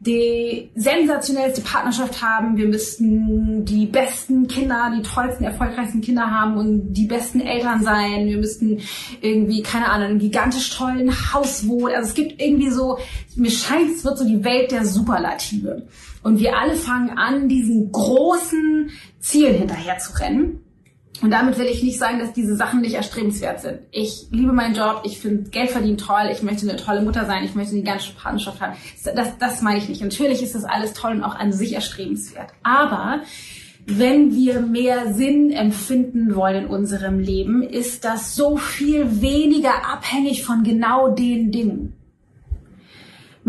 die 0.01 0.71
sensationellste 0.75 1.63
Partnerschaft 1.63 2.23
haben. 2.23 2.57
Wir 2.57 2.69
müssten 2.69 3.65
die 3.65 3.87
besten 3.87 4.47
Kinder, 4.47 4.93
die 4.97 5.03
tollsten, 5.03 5.45
erfolgreichsten 5.45 6.01
Kinder 6.01 6.31
haben 6.31 6.57
und 6.57 6.93
die 6.93 7.07
besten 7.07 7.41
Eltern 7.41 7.83
sein. 7.83 8.27
Wir 8.27 8.39
müssten 8.39 8.81
irgendwie, 9.21 9.63
keine 9.63 9.91
Ahnung, 9.91 10.11
einen 10.11 10.19
gigantisch 10.19 10.71
tollen 10.71 11.13
Haus 11.33 11.67
wohnen. 11.67 11.95
Also 11.95 12.11
es 12.11 12.15
gibt 12.15 12.41
irgendwie 12.41 12.71
so, 12.71 12.99
mir 13.35 13.51
scheint, 13.51 13.91
es 13.97 14.05
wird 14.05 14.19
so 14.19 14.27
die 14.27 14.45
Welt 14.45 14.71
der 14.71 14.85
Superlative. 14.85 15.87
Und 16.23 16.39
wir 16.39 16.57
alle 16.57 16.77
fangen 16.77 17.11
an, 17.11 17.49
diesen 17.49 17.91
großen 17.91 18.91
Zielen 19.21 19.57
hinterher 19.57 19.99
zu 19.99 20.19
rennen. 20.19 20.61
Und 21.23 21.31
damit 21.31 21.59
will 21.59 21.67
ich 21.67 21.83
nicht 21.83 21.99
sagen, 21.99 22.19
dass 22.19 22.33
diese 22.33 22.57
Sachen 22.57 22.81
nicht 22.81 22.95
erstrebenswert 22.95 23.61
sind. 23.61 23.81
Ich 23.91 24.27
liebe 24.31 24.53
meinen 24.53 24.75
Job, 24.75 25.03
ich 25.05 25.19
finde 25.19 25.51
Geld 25.51 25.71
verdienen 25.71 25.99
toll, 25.99 26.29
ich 26.31 26.43
möchte 26.43 26.69
eine 26.69 26.79
tolle 26.79 27.03
Mutter 27.03 27.25
sein, 27.25 27.45
ich 27.45 27.55
möchte 27.55 27.75
eine 27.75 27.85
ganze 27.85 28.13
Partnerschaft 28.13 28.61
haben. 28.61 28.77
Das, 29.15 29.39
das 29.39 29.63
meine 29.63 29.79
ich 29.79 29.89
nicht. 29.89 30.03
Natürlich 30.03 30.43
ist 30.43 30.55
das 30.55 30.65
alles 30.65 30.93
toll 30.93 31.13
und 31.13 31.25
auch 31.25 31.35
an 31.35 31.53
sich 31.53 31.73
erstrebenswert. 31.73 32.51
Aber 32.63 33.21
wenn 33.87 34.35
wir 34.35 34.61
mehr 34.61 35.15
Sinn 35.15 35.53
empfinden 35.53 36.35
wollen 36.35 36.65
in 36.65 36.67
unserem 36.67 37.21
Leben, 37.21 37.63
ist 37.63 38.05
das 38.05 38.35
so 38.35 38.57
viel 38.57 39.23
weniger 39.23 39.89
abhängig 39.91 40.45
von 40.45 40.65
genau 40.65 41.09
den 41.09 41.53
Dingen. 41.53 41.96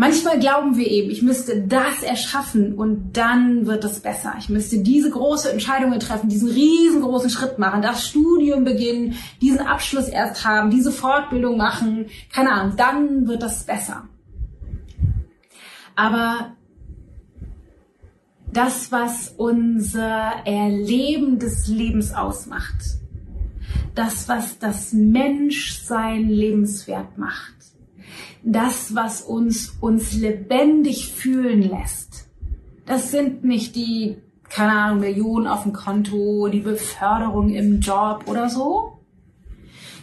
Manchmal 0.00 0.38
glauben 0.38 0.76
wir 0.76 0.86
eben, 0.86 1.10
ich 1.10 1.22
müsste 1.22 1.60
das 1.60 2.04
erschaffen 2.04 2.76
und 2.76 3.16
dann 3.16 3.66
wird 3.66 3.82
es 3.82 3.98
besser. 3.98 4.32
Ich 4.38 4.48
müsste 4.48 4.78
diese 4.78 5.10
große 5.10 5.50
Entscheidungen 5.50 5.98
treffen, 5.98 6.28
diesen 6.28 6.50
riesengroßen 6.50 7.30
Schritt 7.30 7.58
machen, 7.58 7.82
das 7.82 8.06
Studium 8.06 8.62
beginnen, 8.62 9.16
diesen 9.42 9.58
Abschluss 9.58 10.06
erst 10.06 10.46
haben, 10.46 10.70
diese 10.70 10.92
Fortbildung 10.92 11.56
machen, 11.56 12.06
keine 12.32 12.52
Ahnung, 12.52 12.76
dann 12.76 13.26
wird 13.26 13.42
das 13.42 13.64
besser. 13.64 14.04
Aber 15.96 16.52
das, 18.52 18.92
was 18.92 19.34
unser 19.36 20.32
Erleben 20.44 21.40
des 21.40 21.66
Lebens 21.66 22.14
ausmacht, 22.14 23.00
das, 23.96 24.28
was 24.28 24.60
das 24.60 24.92
Menschsein 24.92 26.28
lebenswert 26.28 27.18
macht, 27.18 27.57
das, 28.42 28.94
was 28.94 29.22
uns, 29.22 29.76
uns 29.80 30.14
lebendig 30.14 31.08
fühlen 31.12 31.62
lässt. 31.62 32.28
Das 32.86 33.10
sind 33.10 33.44
nicht 33.44 33.76
die, 33.76 34.16
keine 34.48 34.72
Ahnung, 34.72 35.00
Millionen 35.00 35.46
auf 35.46 35.64
dem 35.64 35.72
Konto, 35.72 36.48
die 36.48 36.60
Beförderung 36.60 37.50
im 37.50 37.80
Job 37.80 38.24
oder 38.26 38.48
so. 38.48 38.98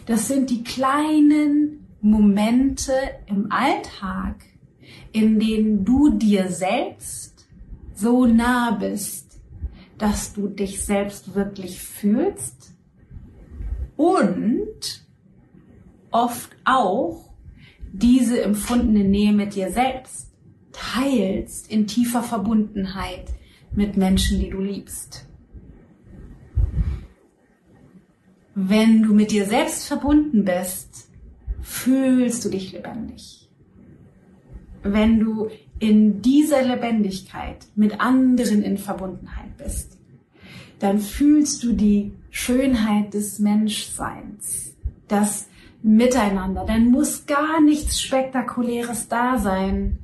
Das 0.06 0.28
sind 0.28 0.50
die 0.50 0.62
kleinen 0.62 1.86
Momente 2.00 2.92
im 3.26 3.50
Alltag, 3.50 4.36
in 5.12 5.40
denen 5.40 5.84
du 5.84 6.10
dir 6.10 6.48
selbst 6.50 7.48
so 7.94 8.26
nah 8.26 8.70
bist, 8.70 9.40
dass 9.98 10.32
du 10.34 10.48
dich 10.48 10.84
selbst 10.84 11.34
wirklich 11.34 11.80
fühlst 11.80 12.74
und 13.96 15.04
oft 16.10 16.50
auch 16.64 17.25
diese 17.98 18.42
empfundene 18.42 19.04
Nähe 19.04 19.32
mit 19.32 19.54
dir 19.54 19.70
selbst 19.70 20.32
teilst 20.72 21.70
in 21.70 21.86
tiefer 21.86 22.22
Verbundenheit 22.22 23.32
mit 23.72 23.96
Menschen, 23.96 24.40
die 24.40 24.50
du 24.50 24.60
liebst. 24.60 25.26
Wenn 28.54 29.02
du 29.02 29.14
mit 29.14 29.30
dir 29.30 29.44
selbst 29.46 29.86
verbunden 29.86 30.44
bist, 30.44 31.10
fühlst 31.60 32.44
du 32.44 32.48
dich 32.48 32.72
lebendig. 32.72 33.50
Wenn 34.82 35.20
du 35.20 35.48
in 35.78 36.22
dieser 36.22 36.62
Lebendigkeit 36.62 37.66
mit 37.74 38.00
anderen 38.00 38.62
in 38.62 38.78
Verbundenheit 38.78 39.56
bist, 39.58 39.98
dann 40.78 41.00
fühlst 41.00 41.62
du 41.62 41.72
die 41.72 42.12
Schönheit 42.30 43.14
des 43.14 43.38
Menschseins, 43.38 44.74
das 45.08 45.48
miteinander. 45.82 46.64
Dann 46.66 46.90
muss 46.90 47.26
gar 47.26 47.60
nichts 47.60 48.00
Spektakuläres 48.00 49.08
da 49.08 49.38
sein. 49.38 49.98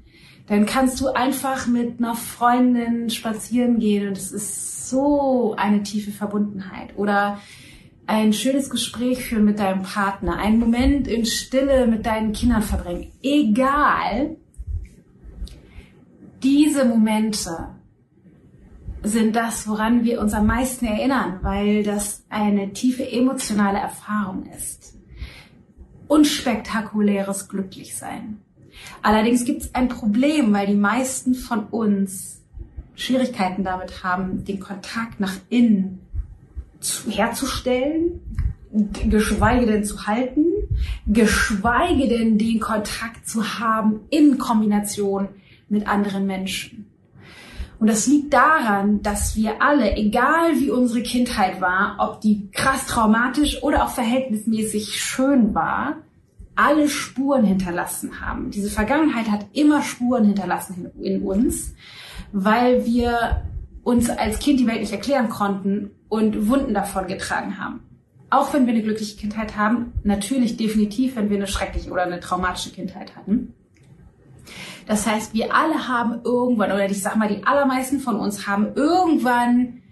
Dann 0.46 0.66
kannst 0.66 1.00
du 1.00 1.08
einfach 1.08 1.66
mit 1.66 1.98
einer 1.98 2.14
Freundin 2.14 3.10
spazieren 3.10 3.78
gehen 3.78 4.08
und 4.08 4.16
es 4.16 4.32
ist 4.32 4.90
so 4.90 5.54
eine 5.56 5.82
tiefe 5.82 6.10
Verbundenheit. 6.10 6.96
Oder 6.96 7.38
ein 8.06 8.32
schönes 8.32 8.68
Gespräch 8.68 9.24
führen 9.24 9.44
mit 9.44 9.58
deinem 9.58 9.82
Partner, 9.82 10.36
einen 10.36 10.58
Moment 10.58 11.06
in 11.06 11.24
Stille 11.24 11.86
mit 11.86 12.04
deinen 12.04 12.32
Kindern 12.32 12.62
verbringen. 12.62 13.12
Egal, 13.22 14.36
diese 16.42 16.84
Momente 16.84 17.68
sind 19.04 19.34
das, 19.34 19.66
woran 19.68 20.04
wir 20.04 20.20
uns 20.20 20.34
am 20.34 20.46
meisten 20.46 20.84
erinnern, 20.84 21.38
weil 21.42 21.82
das 21.82 22.24
eine 22.28 22.72
tiefe 22.72 23.08
emotionale 23.10 23.78
Erfahrung 23.78 24.46
ist 24.46 25.01
unspektakuläres 26.08 27.48
Glücklichsein. 27.48 28.38
Allerdings 29.02 29.44
gibt 29.44 29.62
es 29.62 29.74
ein 29.74 29.88
Problem, 29.88 30.52
weil 30.52 30.66
die 30.66 30.74
meisten 30.74 31.34
von 31.34 31.66
uns 31.66 32.42
Schwierigkeiten 32.94 33.64
damit 33.64 34.04
haben, 34.04 34.44
den 34.44 34.60
Kontakt 34.60 35.20
nach 35.20 35.34
innen 35.48 36.00
zu, 36.80 37.10
herzustellen, 37.10 38.20
geschweige 39.08 39.66
denn 39.66 39.84
zu 39.84 40.06
halten, 40.06 40.44
geschweige 41.06 42.08
denn 42.08 42.38
den 42.38 42.60
Kontakt 42.60 43.28
zu 43.28 43.58
haben 43.58 44.00
in 44.10 44.38
Kombination 44.38 45.28
mit 45.68 45.86
anderen 45.86 46.26
Menschen. 46.26 46.91
Und 47.82 47.88
das 47.88 48.06
liegt 48.06 48.32
daran, 48.32 49.02
dass 49.02 49.34
wir 49.34 49.60
alle, 49.60 49.96
egal 49.96 50.52
wie 50.60 50.70
unsere 50.70 51.02
Kindheit 51.02 51.60
war, 51.60 51.96
ob 51.98 52.20
die 52.20 52.48
krass 52.52 52.86
traumatisch 52.86 53.60
oder 53.64 53.82
auch 53.84 53.88
verhältnismäßig 53.88 55.02
schön 55.02 55.52
war, 55.52 55.96
alle 56.54 56.88
Spuren 56.88 57.44
hinterlassen 57.44 58.20
haben. 58.20 58.52
Diese 58.52 58.70
Vergangenheit 58.70 59.28
hat 59.28 59.46
immer 59.52 59.82
Spuren 59.82 60.26
hinterlassen 60.26 60.92
in 61.00 61.22
uns, 61.22 61.74
weil 62.30 62.86
wir 62.86 63.42
uns 63.82 64.08
als 64.10 64.38
Kind 64.38 64.60
die 64.60 64.68
Welt 64.68 64.82
nicht 64.82 64.92
erklären 64.92 65.28
konnten 65.28 65.90
und 66.08 66.48
Wunden 66.48 66.74
davon 66.74 67.08
getragen 67.08 67.58
haben. 67.58 67.80
Auch 68.30 68.54
wenn 68.54 68.66
wir 68.66 68.74
eine 68.74 68.84
glückliche 68.84 69.16
Kindheit 69.16 69.56
haben, 69.56 69.92
natürlich 70.04 70.56
definitiv, 70.56 71.16
wenn 71.16 71.30
wir 71.30 71.36
eine 71.36 71.48
schreckliche 71.48 71.90
oder 71.90 72.04
eine 72.04 72.20
traumatische 72.20 72.70
Kindheit 72.70 73.16
hatten. 73.16 73.54
Das 74.86 75.06
heißt, 75.06 75.34
wir 75.34 75.54
alle 75.54 75.88
haben 75.88 76.20
irgendwann, 76.24 76.72
oder 76.72 76.90
ich 76.90 77.02
sag 77.02 77.16
mal, 77.16 77.28
die 77.28 77.44
allermeisten 77.44 78.00
von 78.00 78.16
uns 78.16 78.46
haben 78.46 78.74
irgendwann 78.74 79.82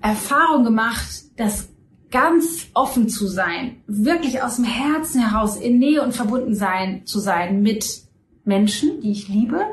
Erfahrung 0.00 0.64
gemacht, 0.64 1.06
dass 1.36 1.68
ganz 2.10 2.68
offen 2.74 3.08
zu 3.08 3.26
sein, 3.26 3.82
wirklich 3.86 4.42
aus 4.42 4.56
dem 4.56 4.64
Herzen 4.64 5.20
heraus 5.20 5.56
in 5.56 5.78
Nähe 5.78 6.02
und 6.02 6.12
verbunden 6.12 6.54
sein, 6.54 7.06
zu 7.06 7.20
sein 7.20 7.62
mit 7.62 8.02
Menschen, 8.44 9.00
die 9.00 9.12
ich 9.12 9.28
liebe, 9.28 9.64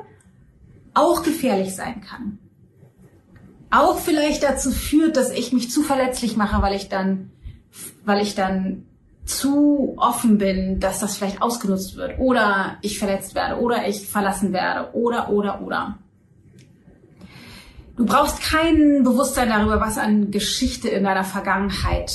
auch 0.94 1.24
gefährlich 1.24 1.76
sein 1.76 2.02
kann. 2.02 2.40
Auch 3.70 4.00
vielleicht 4.00 4.44
dazu 4.44 4.72
führt, 4.72 5.18
dass 5.18 5.32
ich 5.32 5.52
mich 5.52 5.72
zu 5.72 5.82
verletzlich 5.82 6.38
mache, 6.38 6.62
weil 6.62 6.76
ich 6.76 6.90
dann, 6.90 7.32
weil 8.06 8.22
ich 8.22 8.36
dann 8.36 8.86
zu 9.28 9.96
offen 9.98 10.38
bin, 10.38 10.80
dass 10.80 11.00
das 11.00 11.18
vielleicht 11.18 11.42
ausgenutzt 11.42 11.96
wird 11.96 12.18
oder 12.20 12.78
ich 12.82 12.98
verletzt 12.98 13.36
werde 13.36 13.60
oder 13.62 13.88
ich 13.88 14.08
verlassen 14.08 14.54
werde 14.54 14.94
oder, 14.94 15.30
oder, 15.30 15.62
oder. 15.62 15.98
Du 17.98 18.06
brauchst 18.06 18.42
kein 18.42 19.04
Bewusstsein 19.04 19.50
darüber, 19.50 19.82
was 19.82 19.98
an 19.98 20.32
Geschichte 20.32 20.88
in 20.88 21.04
deiner 21.04 21.24
Vergangenheit 21.24 22.14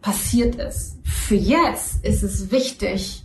passiert 0.00 0.56
ist. 0.56 0.96
Für 1.04 1.34
jetzt 1.34 2.04
ist 2.04 2.22
es 2.22 2.50
wichtig, 2.50 3.22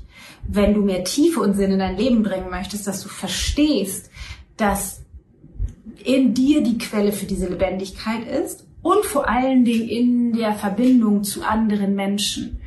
wenn 0.48 0.74
du 0.74 0.82
mehr 0.82 1.04
Tiefe 1.04 1.40
und 1.40 1.56
Sinn 1.56 1.72
in 1.72 1.80
dein 1.80 1.98
Leben 1.98 2.22
bringen 2.22 2.50
möchtest, 2.50 2.86
dass 2.86 3.02
du 3.02 3.10
verstehst, 3.10 4.12
dass 4.58 5.02
in 6.04 6.34
dir 6.34 6.62
die 6.62 6.78
Quelle 6.78 7.12
für 7.14 7.26
diese 7.26 7.48
Lebendigkeit 7.48 8.28
ist 8.28 8.66
und 8.82 9.06
vor 9.06 9.30
allen 9.30 9.64
Dingen 9.64 9.88
in 9.88 10.34
der 10.34 10.54
Verbindung 10.54 11.24
zu 11.24 11.44
anderen 11.44 11.96
Menschen. 11.96 12.60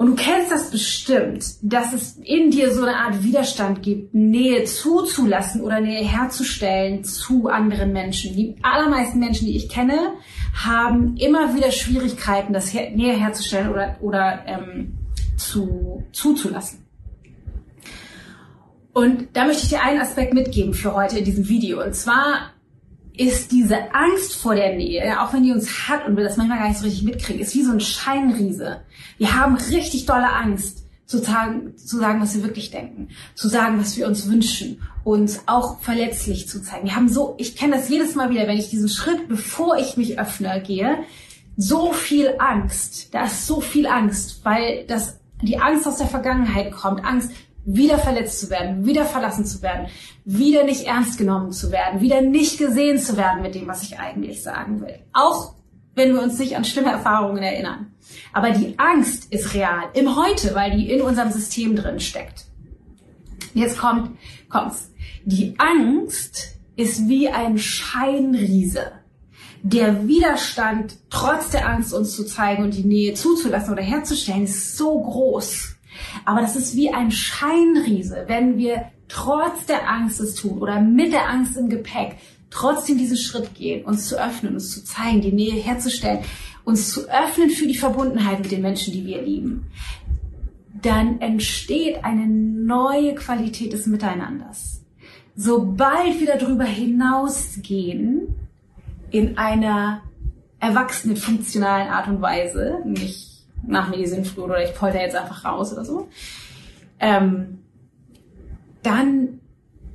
Und 0.00 0.06
du 0.06 0.14
kennst 0.14 0.50
das 0.50 0.70
bestimmt, 0.70 1.44
dass 1.60 1.92
es 1.92 2.16
in 2.24 2.50
dir 2.50 2.72
so 2.72 2.84
eine 2.84 2.96
Art 2.96 3.22
Widerstand 3.22 3.82
gibt, 3.82 4.14
Nähe 4.14 4.64
zuzulassen 4.64 5.60
oder 5.60 5.78
Nähe 5.78 6.02
herzustellen 6.02 7.04
zu 7.04 7.48
anderen 7.48 7.92
Menschen. 7.92 8.34
Die 8.34 8.56
allermeisten 8.62 9.18
Menschen, 9.18 9.46
die 9.46 9.58
ich 9.58 9.68
kenne, 9.68 10.14
haben 10.54 11.18
immer 11.18 11.54
wieder 11.54 11.70
Schwierigkeiten, 11.70 12.54
das 12.54 12.72
Nähe 12.72 13.12
herzustellen 13.12 13.68
oder, 13.68 13.98
oder 14.00 14.42
ähm, 14.46 14.96
zu, 15.36 16.02
zuzulassen. 16.12 16.86
Und 18.94 19.28
da 19.34 19.44
möchte 19.44 19.64
ich 19.64 19.68
dir 19.68 19.82
einen 19.82 20.00
Aspekt 20.00 20.32
mitgeben 20.32 20.72
für 20.72 20.94
heute 20.94 21.18
in 21.18 21.26
diesem 21.26 21.46
Video. 21.46 21.84
Und 21.84 21.94
zwar 21.94 22.52
ist 23.20 23.52
diese 23.52 23.76
Angst 23.94 24.34
vor 24.36 24.54
der 24.54 24.76
Nähe, 24.76 25.20
auch 25.20 25.34
wenn 25.34 25.42
die 25.42 25.52
uns 25.52 25.88
hat 25.88 26.06
und 26.06 26.16
wir 26.16 26.24
das 26.24 26.38
manchmal 26.38 26.58
gar 26.58 26.68
nicht 26.68 26.78
so 26.78 26.86
richtig 26.86 27.02
mitkriegen, 27.02 27.42
ist 27.42 27.54
wie 27.54 27.62
so 27.62 27.70
ein 27.70 27.80
Scheinriese. 27.80 28.80
Wir 29.18 29.38
haben 29.38 29.56
richtig 29.56 30.06
dolle 30.06 30.32
Angst, 30.32 30.84
zu 31.04 31.18
sagen, 31.18 31.76
zu 31.76 31.98
sagen, 31.98 32.22
was 32.22 32.34
wir 32.34 32.44
wirklich 32.44 32.70
denken, 32.70 33.08
zu 33.34 33.48
sagen, 33.48 33.78
was 33.78 33.98
wir 33.98 34.06
uns 34.06 34.26
wünschen, 34.26 34.80
uns 35.04 35.42
auch 35.44 35.80
verletzlich 35.80 36.48
zu 36.48 36.62
zeigen. 36.62 36.86
Wir 36.86 36.96
haben 36.96 37.10
so, 37.10 37.34
ich 37.36 37.56
kenne 37.56 37.76
das 37.76 37.90
jedes 37.90 38.14
Mal 38.14 38.30
wieder, 38.30 38.46
wenn 38.46 38.56
ich 38.56 38.70
diesen 38.70 38.88
Schritt, 38.88 39.28
bevor 39.28 39.76
ich 39.76 39.98
mich 39.98 40.18
öffne, 40.18 40.62
gehe, 40.66 41.00
so 41.58 41.92
viel 41.92 42.36
Angst. 42.38 43.12
Da 43.12 43.24
ist 43.24 43.46
so 43.46 43.60
viel 43.60 43.86
Angst, 43.86 44.40
weil 44.44 44.86
das 44.86 45.18
die 45.42 45.58
Angst 45.58 45.86
aus 45.86 45.98
der 45.98 46.06
Vergangenheit 46.06 46.72
kommt, 46.72 47.04
Angst, 47.04 47.32
wieder 47.64 47.98
verletzt 47.98 48.40
zu 48.40 48.50
werden, 48.50 48.86
wieder 48.86 49.04
verlassen 49.04 49.44
zu 49.44 49.62
werden, 49.62 49.88
wieder 50.24 50.64
nicht 50.64 50.86
ernst 50.86 51.18
genommen 51.18 51.52
zu 51.52 51.70
werden, 51.70 52.00
wieder 52.00 52.20
nicht 52.20 52.58
gesehen 52.58 52.98
zu 52.98 53.16
werden 53.16 53.42
mit 53.42 53.54
dem, 53.54 53.68
was 53.68 53.82
ich 53.82 53.98
eigentlich 53.98 54.42
sagen 54.42 54.80
will. 54.80 54.98
Auch 55.12 55.54
wenn 55.94 56.14
wir 56.14 56.22
uns 56.22 56.38
nicht 56.38 56.56
an 56.56 56.64
schlimme 56.64 56.90
Erfahrungen 56.90 57.42
erinnern. 57.42 57.92
Aber 58.32 58.50
die 58.50 58.78
Angst 58.78 59.32
ist 59.32 59.54
real 59.54 59.84
im 59.94 60.16
Heute, 60.16 60.54
weil 60.54 60.76
die 60.76 60.90
in 60.90 61.02
unserem 61.02 61.30
System 61.30 61.76
drin 61.76 62.00
steckt. 62.00 62.46
Jetzt 63.54 63.78
kommt, 63.78 64.16
kommt's. 64.48 64.92
Die 65.24 65.54
Angst 65.58 66.56
ist 66.76 67.08
wie 67.08 67.28
ein 67.28 67.58
Scheinriese. 67.58 68.92
Der 69.62 70.08
Widerstand, 70.08 70.96
trotz 71.10 71.50
der 71.50 71.68
Angst 71.68 71.92
uns 71.92 72.16
zu 72.16 72.24
zeigen 72.24 72.62
und 72.62 72.74
die 72.74 72.84
Nähe 72.84 73.12
zuzulassen 73.12 73.74
oder 73.74 73.82
herzustellen, 73.82 74.44
ist 74.44 74.78
so 74.78 74.98
groß 75.02 75.76
aber 76.24 76.40
das 76.40 76.56
ist 76.56 76.76
wie 76.76 76.92
ein 76.92 77.10
Scheinriese, 77.10 78.24
wenn 78.26 78.58
wir 78.58 78.90
trotz 79.08 79.66
der 79.66 79.90
Angst 79.90 80.20
es 80.20 80.34
tun 80.34 80.58
oder 80.58 80.80
mit 80.80 81.12
der 81.12 81.28
Angst 81.28 81.56
im 81.56 81.68
Gepäck 81.68 82.16
trotzdem 82.50 82.98
diesen 82.98 83.16
Schritt 83.16 83.54
gehen, 83.54 83.84
uns 83.84 84.08
zu 84.08 84.20
öffnen, 84.20 84.54
uns 84.54 84.70
zu 84.72 84.84
zeigen, 84.84 85.20
die 85.20 85.32
Nähe 85.32 85.54
herzustellen, 85.54 86.20
uns 86.64 86.92
zu 86.92 87.08
öffnen 87.08 87.50
für 87.50 87.66
die 87.66 87.76
Verbundenheit 87.76 88.40
mit 88.40 88.50
den 88.50 88.62
Menschen, 88.62 88.92
die 88.92 89.06
wir 89.06 89.22
lieben, 89.22 89.66
dann 90.82 91.20
entsteht 91.20 92.04
eine 92.04 92.26
neue 92.26 93.14
Qualität 93.14 93.72
des 93.72 93.86
Miteinanders. 93.86 94.82
Sobald 95.36 96.20
wir 96.20 96.36
darüber 96.38 96.64
hinausgehen, 96.64 98.34
in 99.10 99.38
einer 99.38 100.02
erwachsenen, 100.60 101.16
funktionalen 101.16 101.88
Art 101.88 102.08
und 102.08 102.20
Weise, 102.20 102.78
nicht 102.84 103.29
nach 103.66 103.88
mir 103.88 103.98
die 103.98 104.06
Sinnflut 104.06 104.46
oder 104.46 104.62
ich 104.62 104.74
polter 104.74 105.00
jetzt 105.00 105.16
einfach 105.16 105.44
raus 105.44 105.72
oder 105.72 105.84
so, 105.84 106.08
ähm, 106.98 107.58
dann 108.82 109.40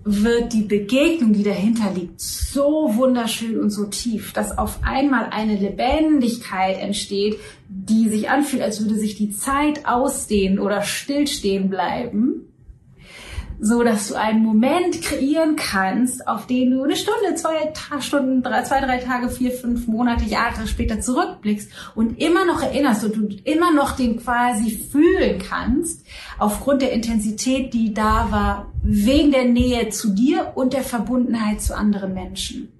wird 0.04 0.54
die 0.54 0.62
Begegnung, 0.62 1.34
die 1.34 1.44
dahinter 1.44 1.92
liegt, 1.92 2.22
so 2.22 2.96
wunderschön 2.96 3.60
und 3.60 3.72
so 3.72 3.86
tief, 3.86 4.34
dass 4.34 4.56
auf 4.56 4.80
einmal 4.84 5.30
eine 5.32 5.56
Lebendigkeit 5.56 6.78
entsteht, 6.78 7.40
die 7.68 8.08
sich 8.10 8.30
anfühlt, 8.30 8.62
als 8.62 8.80
würde 8.82 8.96
sich 8.96 9.16
die 9.16 9.32
Zeit 9.32 9.88
ausdehnen 9.88 10.60
oder 10.60 10.84
stillstehen 10.84 11.70
bleiben 11.70 12.42
so 13.60 13.84
dass 13.84 14.10
du 14.10 14.16
einen 14.16 14.44
Moment 14.44 15.02
kreieren 15.02 15.56
kannst, 15.56 16.28
auf 16.28 16.48
den 16.48 16.72
du 16.72 16.84
eine 16.84 16.96
Stunde, 16.96 17.36
zwei 17.36 17.74
Stunden, 18.02 18.44
drei, 18.44 18.64
zwei, 18.64 18.82
drei 18.82 18.98
Tage, 18.98 19.30
vier, 19.30 19.52
fünf 19.52 19.88
Monate, 19.88 20.26
Jahre 20.26 20.68
später 20.68 21.00
zurückblickst 21.00 21.70
und 21.96 22.20
immer 22.22 22.46
noch 22.46 22.62
erinnerst 22.62 23.04
und 23.06 23.16
du 23.16 23.38
immer 23.44 23.72
noch 23.72 23.96
den 23.96 24.18
quasi 24.18 24.72
fühlen 24.72 25.40
kannst, 25.40 26.06
aufgrund 26.38 26.82
der 26.82 26.92
Intensität, 26.92 27.74
die 27.74 27.94
da 27.94 28.28
war, 28.32 28.72
wegen 28.84 29.32
der 29.32 29.46
Nähe 29.46 29.90
zu 29.90 30.14
dir 30.14 30.52
und 30.56 30.74
der 30.74 30.84
Verbundenheit 30.84 31.62
zu 31.62 31.76
anderen 31.76 32.14
Menschen. 32.14 32.72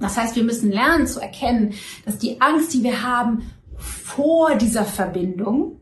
Das 0.00 0.16
heißt, 0.16 0.36
wir 0.36 0.44
müssen 0.44 0.72
lernen 0.72 1.06
zu 1.06 1.20
erkennen, 1.20 1.74
dass 2.04 2.18
die 2.18 2.40
Angst, 2.40 2.74
die 2.74 2.82
wir 2.82 3.02
haben 3.02 3.50
vor 3.76 4.56
dieser 4.56 4.84
Verbindung, 4.84 5.80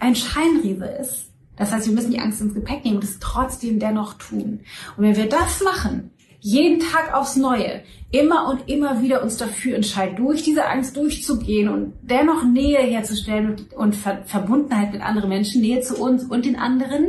ein 0.00 0.16
Scheinriese 0.16 0.86
ist 0.86 1.33
das 1.56 1.72
heißt, 1.72 1.86
wir 1.86 1.94
müssen 1.94 2.10
die 2.10 2.20
Angst 2.20 2.40
ins 2.40 2.54
Gepäck 2.54 2.84
nehmen 2.84 2.96
und 2.96 3.04
es 3.04 3.18
trotzdem 3.20 3.78
dennoch 3.78 4.14
tun. 4.14 4.60
Und 4.96 5.04
wenn 5.04 5.16
wir 5.16 5.28
das 5.28 5.62
machen, 5.62 6.10
jeden 6.40 6.78
Tag 6.78 7.14
aufs 7.14 7.36
Neue, 7.36 7.82
immer 8.10 8.48
und 8.50 8.68
immer 8.68 9.00
wieder 9.00 9.22
uns 9.22 9.38
dafür 9.38 9.76
entscheiden, 9.76 10.16
durch 10.16 10.42
diese 10.42 10.66
Angst 10.66 10.94
durchzugehen 10.94 11.70
und 11.70 11.94
dennoch 12.02 12.44
Nähe 12.44 12.80
herzustellen 12.80 13.50
und, 13.50 13.72
und 13.72 13.96
Ver 13.96 14.22
Verbundenheit 14.26 14.92
mit 14.92 15.00
anderen 15.00 15.30
Menschen, 15.30 15.62
Nähe 15.62 15.80
zu 15.80 15.96
uns 15.96 16.24
und 16.24 16.44
den 16.44 16.56
anderen, 16.56 17.06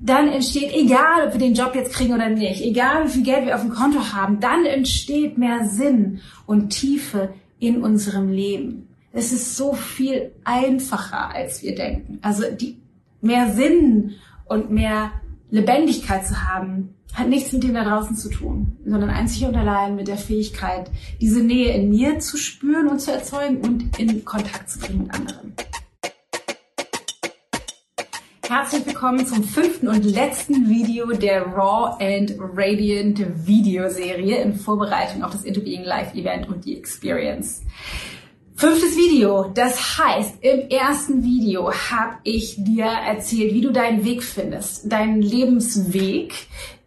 dann 0.00 0.28
entsteht, 0.28 0.74
egal 0.74 1.26
ob 1.26 1.32
wir 1.32 1.40
den 1.40 1.54
Job 1.54 1.74
jetzt 1.74 1.94
kriegen 1.94 2.12
oder 2.12 2.28
nicht, 2.28 2.62
egal 2.62 3.06
wie 3.06 3.10
viel 3.10 3.22
Geld 3.22 3.46
wir 3.46 3.54
auf 3.54 3.62
dem 3.62 3.72
Konto 3.72 4.12
haben, 4.12 4.38
dann 4.38 4.66
entsteht 4.66 5.38
mehr 5.38 5.64
Sinn 5.64 6.20
und 6.44 6.68
Tiefe 6.68 7.30
in 7.58 7.82
unserem 7.82 8.30
Leben. 8.30 8.88
Es 9.12 9.32
ist 9.32 9.56
so 9.56 9.72
viel 9.72 10.32
einfacher, 10.44 11.30
als 11.30 11.62
wir 11.62 11.74
denken. 11.74 12.18
Also 12.20 12.44
die 12.52 12.76
mehr 13.20 13.52
Sinn 13.52 14.14
und 14.46 14.70
mehr 14.70 15.12
Lebendigkeit 15.50 16.26
zu 16.26 16.48
haben, 16.48 16.94
hat 17.14 17.28
nichts 17.28 17.52
mit 17.52 17.64
dem 17.64 17.74
da 17.74 17.84
draußen 17.84 18.16
zu 18.16 18.30
tun, 18.30 18.76
sondern 18.84 19.10
einzig 19.10 19.44
und 19.44 19.56
allein 19.56 19.96
mit 19.96 20.08
der 20.08 20.18
Fähigkeit, 20.18 20.90
diese 21.20 21.42
Nähe 21.42 21.74
in 21.74 21.88
mir 21.90 22.18
zu 22.20 22.36
spüren 22.36 22.88
und 22.88 23.00
zu 23.00 23.12
erzeugen 23.12 23.58
und 23.58 23.98
in 23.98 24.24
Kontakt 24.24 24.70
zu 24.70 24.78
bringen 24.78 25.04
mit 25.04 25.14
anderen. 25.14 25.54
Herzlich 28.46 28.86
willkommen 28.86 29.26
zum 29.26 29.44
fünften 29.44 29.88
und 29.88 30.04
letzten 30.04 30.70
Video 30.70 31.12
der 31.12 31.42
Raw 31.42 32.02
and 32.02 32.34
Radiant 32.38 33.46
Videoserie 33.46 34.40
in 34.40 34.54
Vorbereitung 34.54 35.22
auf 35.22 35.32
das 35.32 35.44
Into 35.44 35.60
Being 35.60 35.84
Live 35.84 36.14
Event 36.14 36.48
und 36.48 36.64
die 36.64 36.78
Experience. 36.78 37.62
Fünftes 38.58 38.96
Video. 38.96 39.52
Das 39.54 39.98
heißt, 39.98 40.38
im 40.40 40.68
ersten 40.68 41.22
Video 41.22 41.72
habe 41.72 42.16
ich 42.24 42.56
dir 42.58 42.86
erzählt, 42.86 43.54
wie 43.54 43.60
du 43.60 43.70
deinen 43.70 44.04
Weg 44.04 44.24
findest, 44.24 44.90
deinen 44.90 45.22
Lebensweg, 45.22 46.34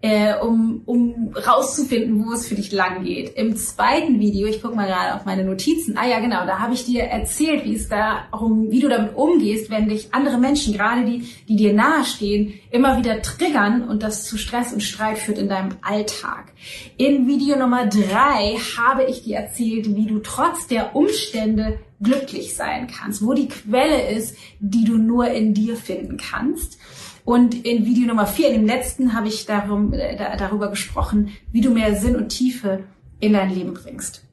äh, 0.01 0.33
um, 0.35 0.81
um 0.85 1.33
rauszufinden, 1.35 2.25
wo 2.25 2.33
es 2.33 2.47
für 2.47 2.55
dich 2.55 2.71
lang 2.71 3.03
geht. 3.03 3.35
Im 3.35 3.55
zweiten 3.55 4.19
Video, 4.19 4.47
ich 4.47 4.61
gucke 4.61 4.75
mal 4.75 4.87
gerade 4.87 5.15
auf 5.15 5.25
meine 5.25 5.43
Notizen, 5.43 5.95
ah 5.97 6.07
ja 6.07 6.19
genau, 6.19 6.45
da 6.45 6.59
habe 6.59 6.73
ich 6.73 6.85
dir 6.85 7.03
erzählt, 7.03 7.65
wie 7.65 7.75
es 7.75 7.87
da 7.87 8.23
um, 8.31 8.71
wie 8.71 8.79
du 8.79 8.89
damit 8.89 9.15
umgehst, 9.15 9.69
wenn 9.69 9.89
dich 9.89 10.13
andere 10.13 10.39
Menschen, 10.39 10.73
gerade 10.73 11.05
die, 11.05 11.27
die 11.47 11.55
dir 11.55 11.73
nahestehen, 11.73 12.53
immer 12.71 12.97
wieder 12.97 13.21
triggern 13.21 13.87
und 13.87 14.01
das 14.01 14.25
zu 14.25 14.37
Stress 14.37 14.73
und 14.73 14.81
Streit 14.81 15.19
führt 15.19 15.37
in 15.37 15.49
deinem 15.49 15.77
Alltag. 15.81 16.51
In 16.97 17.27
Video 17.27 17.55
Nummer 17.57 17.85
drei 17.85 18.57
habe 18.77 19.03
ich 19.03 19.23
dir 19.23 19.37
erzählt, 19.37 19.95
wie 19.95 20.07
du 20.07 20.19
trotz 20.19 20.67
der 20.67 20.95
Umstände 20.95 21.79
glücklich 22.01 22.55
sein 22.55 22.87
kannst, 22.87 23.23
wo 23.23 23.33
die 23.33 23.47
Quelle 23.47 24.09
ist, 24.09 24.35
die 24.59 24.83
du 24.83 24.97
nur 24.97 25.27
in 25.27 25.53
dir 25.53 25.75
finden 25.75 26.17
kannst. 26.17 26.79
Und 27.25 27.65
in 27.65 27.85
Video 27.85 28.07
Nummer 28.07 28.27
vier, 28.27 28.49
in 28.49 28.61
dem 28.61 28.65
letzten, 28.65 29.13
habe 29.13 29.27
ich 29.27 29.45
darum, 29.45 29.93
äh, 29.93 30.17
darüber 30.37 30.69
gesprochen, 30.69 31.31
wie 31.51 31.61
du 31.61 31.71
mehr 31.71 31.95
Sinn 31.95 32.15
und 32.15 32.29
Tiefe 32.29 32.83
in 33.19 33.33
dein 33.33 33.53
Leben 33.53 33.73
bringst. 33.73 34.23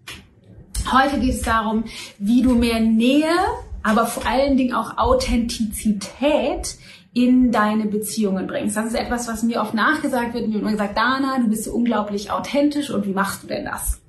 Heute 0.90 1.20
geht 1.20 1.34
es 1.34 1.42
darum, 1.42 1.84
wie 2.18 2.42
du 2.42 2.54
mehr 2.54 2.80
Nähe, 2.80 3.34
aber 3.82 4.06
vor 4.06 4.26
allen 4.26 4.56
Dingen 4.56 4.74
auch 4.74 4.96
Authentizität 4.96 6.76
in 7.12 7.52
deine 7.52 7.86
Beziehungen 7.86 8.46
bringst. 8.46 8.76
Das 8.76 8.86
ist 8.86 8.94
etwas, 8.94 9.28
was 9.28 9.42
mir 9.42 9.60
oft 9.60 9.74
nachgesagt 9.74 10.34
wird. 10.34 10.48
Mir 10.48 10.60
immer 10.60 10.70
gesagt, 10.70 10.96
Dana, 10.96 11.38
du 11.38 11.48
bist 11.48 11.64
so 11.64 11.72
unglaublich 11.72 12.30
authentisch 12.30 12.90
und 12.90 13.06
wie 13.06 13.12
machst 13.12 13.42
du 13.42 13.46
denn 13.48 13.64
das? 13.64 14.00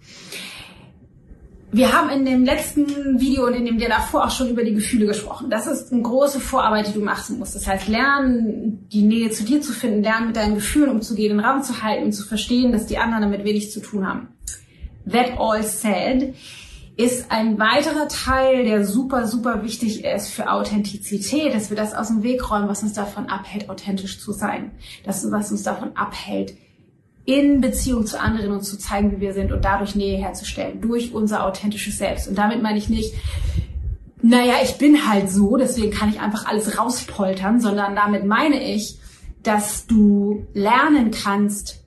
Wir 1.72 1.94
haben 1.94 2.10
in 2.10 2.26
dem 2.26 2.46
letzten 2.46 3.20
Video 3.20 3.46
und 3.46 3.54
in 3.54 3.66
dem 3.66 3.78
der 3.78 3.90
davor 3.90 4.26
auch 4.26 4.32
schon 4.32 4.50
über 4.50 4.64
die 4.64 4.74
Gefühle 4.74 5.06
gesprochen. 5.06 5.52
Das 5.52 5.68
ist 5.68 5.94
eine 5.94 6.02
große 6.02 6.40
Vorarbeit, 6.40 6.88
die 6.88 6.94
du 6.94 7.02
machen 7.02 7.38
musst. 7.38 7.54
Das 7.54 7.68
heißt, 7.68 7.88
lernen, 7.88 8.88
die 8.92 9.04
Nähe 9.04 9.30
zu 9.30 9.44
dir 9.44 9.62
zu 9.62 9.72
finden, 9.72 10.02
lernen, 10.02 10.28
mit 10.28 10.36
deinen 10.36 10.56
Gefühlen 10.56 10.90
umzugehen, 10.90 11.38
den 11.38 11.46
Raum 11.46 11.62
zu 11.62 11.84
halten 11.84 12.06
und 12.06 12.12
zu 12.14 12.26
verstehen, 12.26 12.72
dass 12.72 12.88
die 12.88 12.98
anderen 12.98 13.22
damit 13.22 13.44
wenig 13.44 13.72
zu 13.72 13.82
tun 13.82 14.08
haben. 14.08 14.30
That 15.12 15.38
all 15.38 15.62
said 15.62 16.34
ist 16.98 17.32
ein 17.32 17.60
weiterer 17.60 18.08
Teil, 18.08 18.66
der 18.66 18.84
super, 18.84 19.28
super 19.28 19.64
wichtig 19.64 20.04
ist 20.04 20.30
für 20.30 20.52
Authentizität, 20.52 21.54
dass 21.54 21.70
wir 21.70 21.78
das 21.78 21.94
aus 21.94 22.08
dem 22.08 22.24
Weg 22.24 22.50
räumen, 22.50 22.68
was 22.68 22.82
uns 22.82 22.94
davon 22.94 23.28
abhält, 23.28 23.70
authentisch 23.70 24.20
zu 24.20 24.32
sein. 24.32 24.72
Das, 25.06 25.32
was 25.32 25.52
uns 25.52 25.64
davon 25.64 25.96
abhält, 25.96 26.56
in 27.30 27.62
Beziehung 27.62 28.08
zu 28.08 28.20
anderen 28.20 28.52
uns 28.52 28.68
zu 28.68 28.78
zeigen, 28.80 29.12
wie 29.12 29.20
wir 29.20 29.34
sind 29.34 29.52
und 29.52 29.64
dadurch 29.64 29.96
Nähe 29.96 30.18
herzustellen, 30.18 30.82
durch 30.82 31.14
unser 31.14 31.46
authentisches 31.46 32.00
Selbst. 32.00 32.28
Und 32.28 32.36
damit 32.40 32.64
meine 32.64 32.80
ich 32.80 32.90
nicht, 32.90 33.14
naja, 34.24 34.56
ich 34.64 34.80
bin 34.80 35.08
halt 35.08 35.30
so, 35.30 35.56
deswegen 35.56 35.92
kann 35.92 36.10
ich 36.10 36.20
einfach 36.20 36.48
alles 36.48 36.80
rauspoltern, 36.80 37.62
sondern 37.62 37.96
damit 37.96 38.26
meine 38.26 38.64
ich, 38.64 38.98
dass 39.44 39.86
du 39.86 40.48
lernen 40.56 41.12
kannst, 41.12 41.84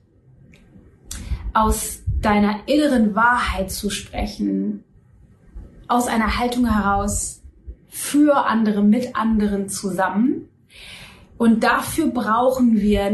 aus 1.53 1.99
deiner 2.21 2.65
inneren 2.65 3.13
Wahrheit 3.13 3.69
zu 3.69 3.89
sprechen, 3.89 4.85
aus 5.89 6.07
einer 6.07 6.39
Haltung 6.39 6.65
heraus 6.65 7.43
für 7.89 8.45
andere, 8.45 8.81
mit 8.81 9.17
anderen 9.17 9.67
zusammen. 9.67 10.47
Und 11.43 11.61
dafür 11.61 12.07
brauchen 12.07 12.79
wir 12.79 13.11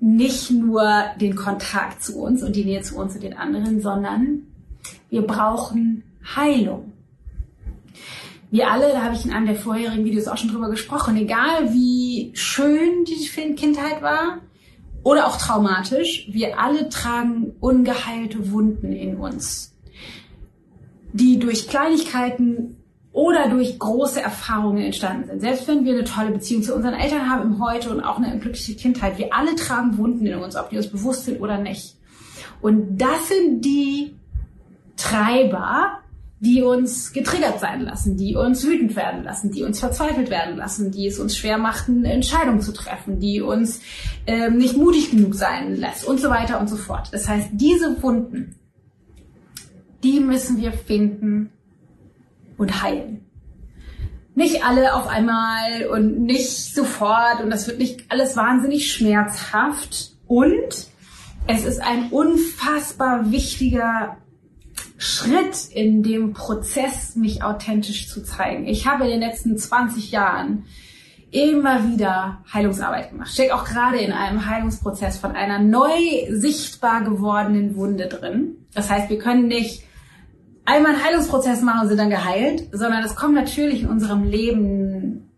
nicht 0.00 0.50
nur 0.50 0.82
den 1.20 1.36
Kontakt 1.36 2.02
zu 2.02 2.18
uns 2.18 2.42
und 2.42 2.56
die 2.56 2.64
Nähe 2.64 2.82
zu 2.82 2.96
uns 2.96 3.14
und 3.14 3.22
den 3.22 3.36
anderen, 3.36 3.80
sondern 3.80 4.48
wir 5.10 5.22
brauchen 5.22 6.02
Heilung. 6.34 6.92
Wir 8.50 8.68
alle, 8.72 8.88
da 8.90 9.04
habe 9.04 9.14
ich 9.14 9.24
in 9.24 9.30
einem 9.30 9.46
der 9.46 9.54
vorherigen 9.54 10.04
Videos 10.04 10.26
auch 10.26 10.36
schon 10.36 10.50
drüber 10.50 10.70
gesprochen, 10.70 11.16
egal 11.18 11.72
wie 11.72 12.32
schön 12.34 13.04
die 13.04 13.54
Kindheit 13.54 14.02
war 14.02 14.38
oder 15.04 15.28
auch 15.28 15.36
traumatisch, 15.36 16.28
wir 16.32 16.58
alle 16.58 16.88
tragen 16.88 17.52
ungeheilte 17.60 18.50
Wunden 18.50 18.90
in 18.90 19.18
uns, 19.18 19.72
die 21.12 21.38
durch 21.38 21.68
Kleinigkeiten 21.68 22.77
oder 23.18 23.48
durch 23.48 23.80
große 23.80 24.22
Erfahrungen 24.22 24.84
entstanden 24.84 25.26
sind. 25.26 25.40
Selbst 25.40 25.66
wenn 25.66 25.84
wir 25.84 25.92
eine 25.92 26.04
tolle 26.04 26.30
Beziehung 26.30 26.62
zu 26.62 26.72
unseren 26.72 26.94
Eltern 26.94 27.28
haben 27.28 27.42
im 27.42 27.60
Heute 27.60 27.90
und 27.90 28.00
auch 28.00 28.18
eine 28.18 28.38
glückliche 28.38 28.76
Kindheit, 28.76 29.18
wir 29.18 29.34
alle 29.34 29.56
tragen 29.56 29.98
Wunden 29.98 30.24
in 30.24 30.38
uns, 30.38 30.54
ob 30.54 30.70
die 30.70 30.76
uns 30.76 30.86
bewusst 30.86 31.24
sind 31.24 31.40
oder 31.40 31.58
nicht. 31.58 31.96
Und 32.60 32.96
das 32.98 33.26
sind 33.26 33.64
die 33.64 34.14
Treiber, 34.96 35.98
die 36.38 36.62
uns 36.62 37.12
getriggert 37.12 37.58
sein 37.58 37.80
lassen, 37.80 38.16
die 38.16 38.36
uns 38.36 38.64
wütend 38.64 38.94
werden 38.94 39.24
lassen, 39.24 39.50
die 39.50 39.64
uns 39.64 39.80
verzweifelt 39.80 40.30
werden 40.30 40.56
lassen, 40.56 40.92
die 40.92 41.08
es 41.08 41.18
uns 41.18 41.36
schwer 41.36 41.58
machten, 41.58 42.04
Entscheidungen 42.04 42.60
zu 42.60 42.72
treffen, 42.72 43.18
die 43.18 43.40
uns 43.40 43.80
ähm, 44.28 44.58
nicht 44.58 44.76
mutig 44.76 45.10
genug 45.10 45.34
sein 45.34 45.74
lässt 45.74 46.04
und 46.04 46.20
so 46.20 46.30
weiter 46.30 46.60
und 46.60 46.68
so 46.68 46.76
fort. 46.76 47.08
Das 47.10 47.28
heißt, 47.28 47.48
diese 47.54 48.00
Wunden, 48.00 48.54
die 50.04 50.20
müssen 50.20 50.58
wir 50.58 50.70
finden 50.70 51.50
und 52.58 52.82
heilen. 52.82 53.24
Nicht 54.34 54.64
alle 54.64 54.94
auf 54.94 55.08
einmal 55.08 55.86
und 55.90 56.20
nicht 56.20 56.74
sofort 56.74 57.40
und 57.42 57.50
das 57.50 57.66
wird 57.66 57.78
nicht 57.78 58.04
alles 58.10 58.36
wahnsinnig 58.36 58.92
schmerzhaft 58.92 60.12
und 60.26 60.88
es 61.46 61.64
ist 61.64 61.80
ein 61.80 62.10
unfassbar 62.10 63.32
wichtiger 63.32 64.18
Schritt 64.98 65.68
in 65.72 66.02
dem 66.02 66.34
Prozess, 66.34 67.16
mich 67.16 67.42
authentisch 67.42 68.08
zu 68.08 68.22
zeigen. 68.22 68.66
Ich 68.66 68.86
habe 68.86 69.04
in 69.04 69.10
den 69.10 69.20
letzten 69.20 69.56
20 69.56 70.10
Jahren 70.10 70.64
immer 71.30 71.88
wieder 71.88 72.42
Heilungsarbeit 72.52 73.10
gemacht. 73.10 73.30
Steck 73.30 73.52
auch 73.52 73.64
gerade 73.64 73.98
in 73.98 74.12
einem 74.12 74.46
Heilungsprozess 74.46 75.18
von 75.18 75.32
einer 75.32 75.58
neu 75.58 75.88
sichtbar 76.30 77.02
gewordenen 77.02 77.76
Wunde 77.76 78.06
drin. 78.06 78.66
Das 78.74 78.90
heißt, 78.90 79.10
wir 79.10 79.18
können 79.18 79.46
nicht 79.46 79.84
einmal 80.68 80.94
einen 80.94 81.04
Heilungsprozess 81.04 81.62
machen 81.62 81.82
und 81.82 81.88
sind 81.88 81.98
dann 81.98 82.10
geheilt, 82.10 82.68
sondern 82.72 83.02
es 83.02 83.16
kommen 83.16 83.34
natürlich 83.34 83.82
in 83.82 83.88
unserem 83.88 84.24
Leben 84.24 85.30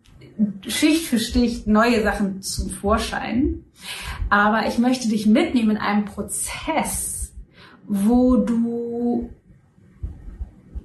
Schicht 0.66 1.06
für 1.06 1.20
Schicht 1.20 1.66
neue 1.66 2.02
Sachen 2.02 2.42
zum 2.42 2.70
Vorschein. 2.70 3.64
Aber 4.28 4.66
ich 4.66 4.78
möchte 4.78 5.08
dich 5.08 5.26
mitnehmen 5.26 5.70
in 5.70 5.76
einem 5.76 6.04
Prozess, 6.04 7.32
wo 7.86 8.36
du 8.36 9.30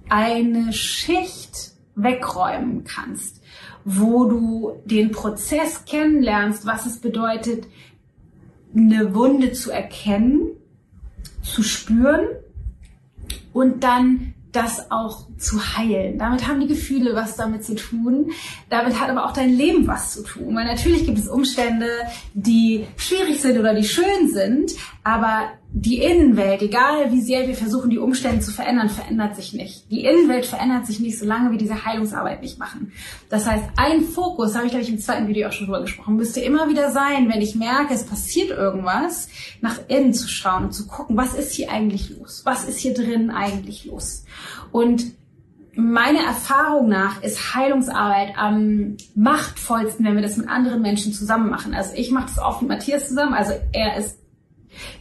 eine 0.09 0.71
Schicht 0.73 1.71
wegräumen 1.95 2.83
kannst, 2.83 3.41
wo 3.83 4.25
du 4.25 4.81
den 4.85 5.11
Prozess 5.11 5.85
kennenlernst, 5.85 6.67
was 6.67 6.85
es 6.85 6.99
bedeutet, 6.99 7.65
eine 8.75 9.15
Wunde 9.15 9.53
zu 9.53 9.71
erkennen, 9.71 10.49
zu 11.41 11.63
spüren 11.63 12.27
und 13.53 13.83
dann 13.83 14.34
das 14.55 14.91
auch 14.91 15.27
zu 15.37 15.77
heilen. 15.77 16.17
Damit 16.17 16.47
haben 16.47 16.59
die 16.59 16.67
Gefühle 16.67 17.15
was 17.15 17.35
damit 17.35 17.63
zu 17.65 17.75
tun. 17.75 18.31
Damit 18.69 18.99
hat 18.99 19.09
aber 19.09 19.25
auch 19.25 19.33
dein 19.33 19.49
Leben 19.49 19.87
was 19.87 20.13
zu 20.13 20.23
tun. 20.23 20.55
Weil 20.55 20.65
natürlich 20.65 21.05
gibt 21.05 21.17
es 21.17 21.27
Umstände, 21.27 21.87
die 22.33 22.87
schwierig 22.97 23.41
sind 23.41 23.59
oder 23.59 23.73
die 23.73 23.83
schön 23.83 24.29
sind, 24.29 24.71
aber 25.03 25.49
die 25.77 26.01
Innenwelt, 26.01 26.61
egal 26.61 27.11
wie 27.11 27.19
sehr 27.19 27.49
wir 27.49 27.53
versuchen, 27.53 27.89
die 27.89 27.97
Umstände 27.97 28.39
zu 28.39 28.51
verändern, 28.51 28.87
verändert 28.87 29.35
sich 29.35 29.51
nicht. 29.51 29.91
Die 29.91 30.05
Innenwelt 30.05 30.45
verändert 30.45 30.85
sich 30.85 31.01
nicht, 31.01 31.19
solange 31.19 31.51
wir 31.51 31.57
diese 31.57 31.85
Heilungsarbeit 31.85 32.41
nicht 32.41 32.57
machen. 32.57 32.93
Das 33.29 33.45
heißt, 33.45 33.65
ein 33.75 34.03
Fokus, 34.03 34.55
habe 34.55 34.67
ich 34.67 34.71
glaube 34.71 34.85
ich 34.85 34.89
im 34.89 34.99
zweiten 34.99 35.27
Video 35.27 35.49
auch 35.49 35.51
schon 35.51 35.67
drüber 35.67 35.81
gesprochen, 35.81 36.15
müsste 36.15 36.39
immer 36.39 36.69
wieder 36.69 36.91
sein, 36.91 37.27
wenn 37.27 37.41
ich 37.41 37.55
merke, 37.55 37.93
es 37.93 38.05
passiert 38.05 38.51
irgendwas, 38.51 39.27
nach 39.59 39.77
innen 39.89 40.13
zu 40.13 40.29
schauen 40.29 40.63
und 40.63 40.71
zu 40.71 40.87
gucken, 40.87 41.17
was 41.17 41.33
ist 41.33 41.53
hier 41.53 41.69
eigentlich 41.69 42.09
los? 42.17 42.43
Was 42.45 42.63
ist 42.63 42.79
hier 42.79 42.93
drin 42.93 43.29
eigentlich 43.29 43.83
los? 43.83 44.23
Und 44.71 45.11
meiner 45.75 46.21
Erfahrung 46.21 46.87
nach 46.87 47.21
ist 47.21 47.53
Heilungsarbeit 47.53 48.29
am 48.37 48.95
machtvollsten, 49.13 50.05
wenn 50.05 50.15
wir 50.15 50.21
das 50.21 50.37
mit 50.37 50.47
anderen 50.47 50.81
Menschen 50.81 51.11
zusammen 51.11 51.49
machen. 51.49 51.73
Also 51.73 51.95
ich 51.95 52.11
mache 52.11 52.27
das 52.33 52.39
oft 52.39 52.61
mit 52.61 52.69
Matthias 52.69 53.09
zusammen. 53.09 53.33
Also 53.33 53.51
er 53.73 53.97
ist 53.97 54.19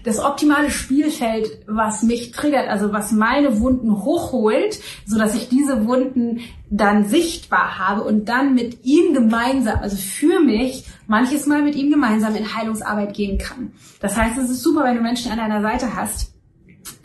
das 0.05 0.19
optimale 0.19 0.71
Spielfeld, 0.71 1.47
was 1.67 2.03
mich 2.03 2.33
triggert, 2.33 2.69
also 2.69 2.93
was 2.93 3.13
meine 3.13 3.61
Wunden 3.61 4.05
hochholt, 4.05 4.81
so 5.07 5.19
dass 5.19 5.35
ich 5.35 5.49
diese 5.49 5.87
Wunden 5.87 6.41
dann 6.71 7.05
sichtbar 7.05 7.79
habe 7.79 8.03
und 8.03 8.29
dann 8.29 8.55
mit 8.55 8.85
ihm 8.85 9.15
gemeinsam, 9.15 9.79
also 9.81 9.97
für 9.97 10.41
mich, 10.41 10.85
manches 11.07 11.47
Mal 11.47 11.63
mit 11.63 11.75
ihm 11.75 11.91
gemeinsam 11.91 12.35
in 12.35 12.55
Heilungsarbeit 12.55 13.15
gehen 13.15 13.39
kann. 13.39 13.73
Das 14.01 14.17
heißt, 14.17 14.39
es 14.39 14.51
ist 14.51 14.63
super, 14.63 14.85
wenn 14.85 14.97
du 14.97 15.03
Menschen 15.03 15.31
an 15.31 15.39
deiner 15.39 15.63
Seite 15.63 15.95
hast, 15.95 16.34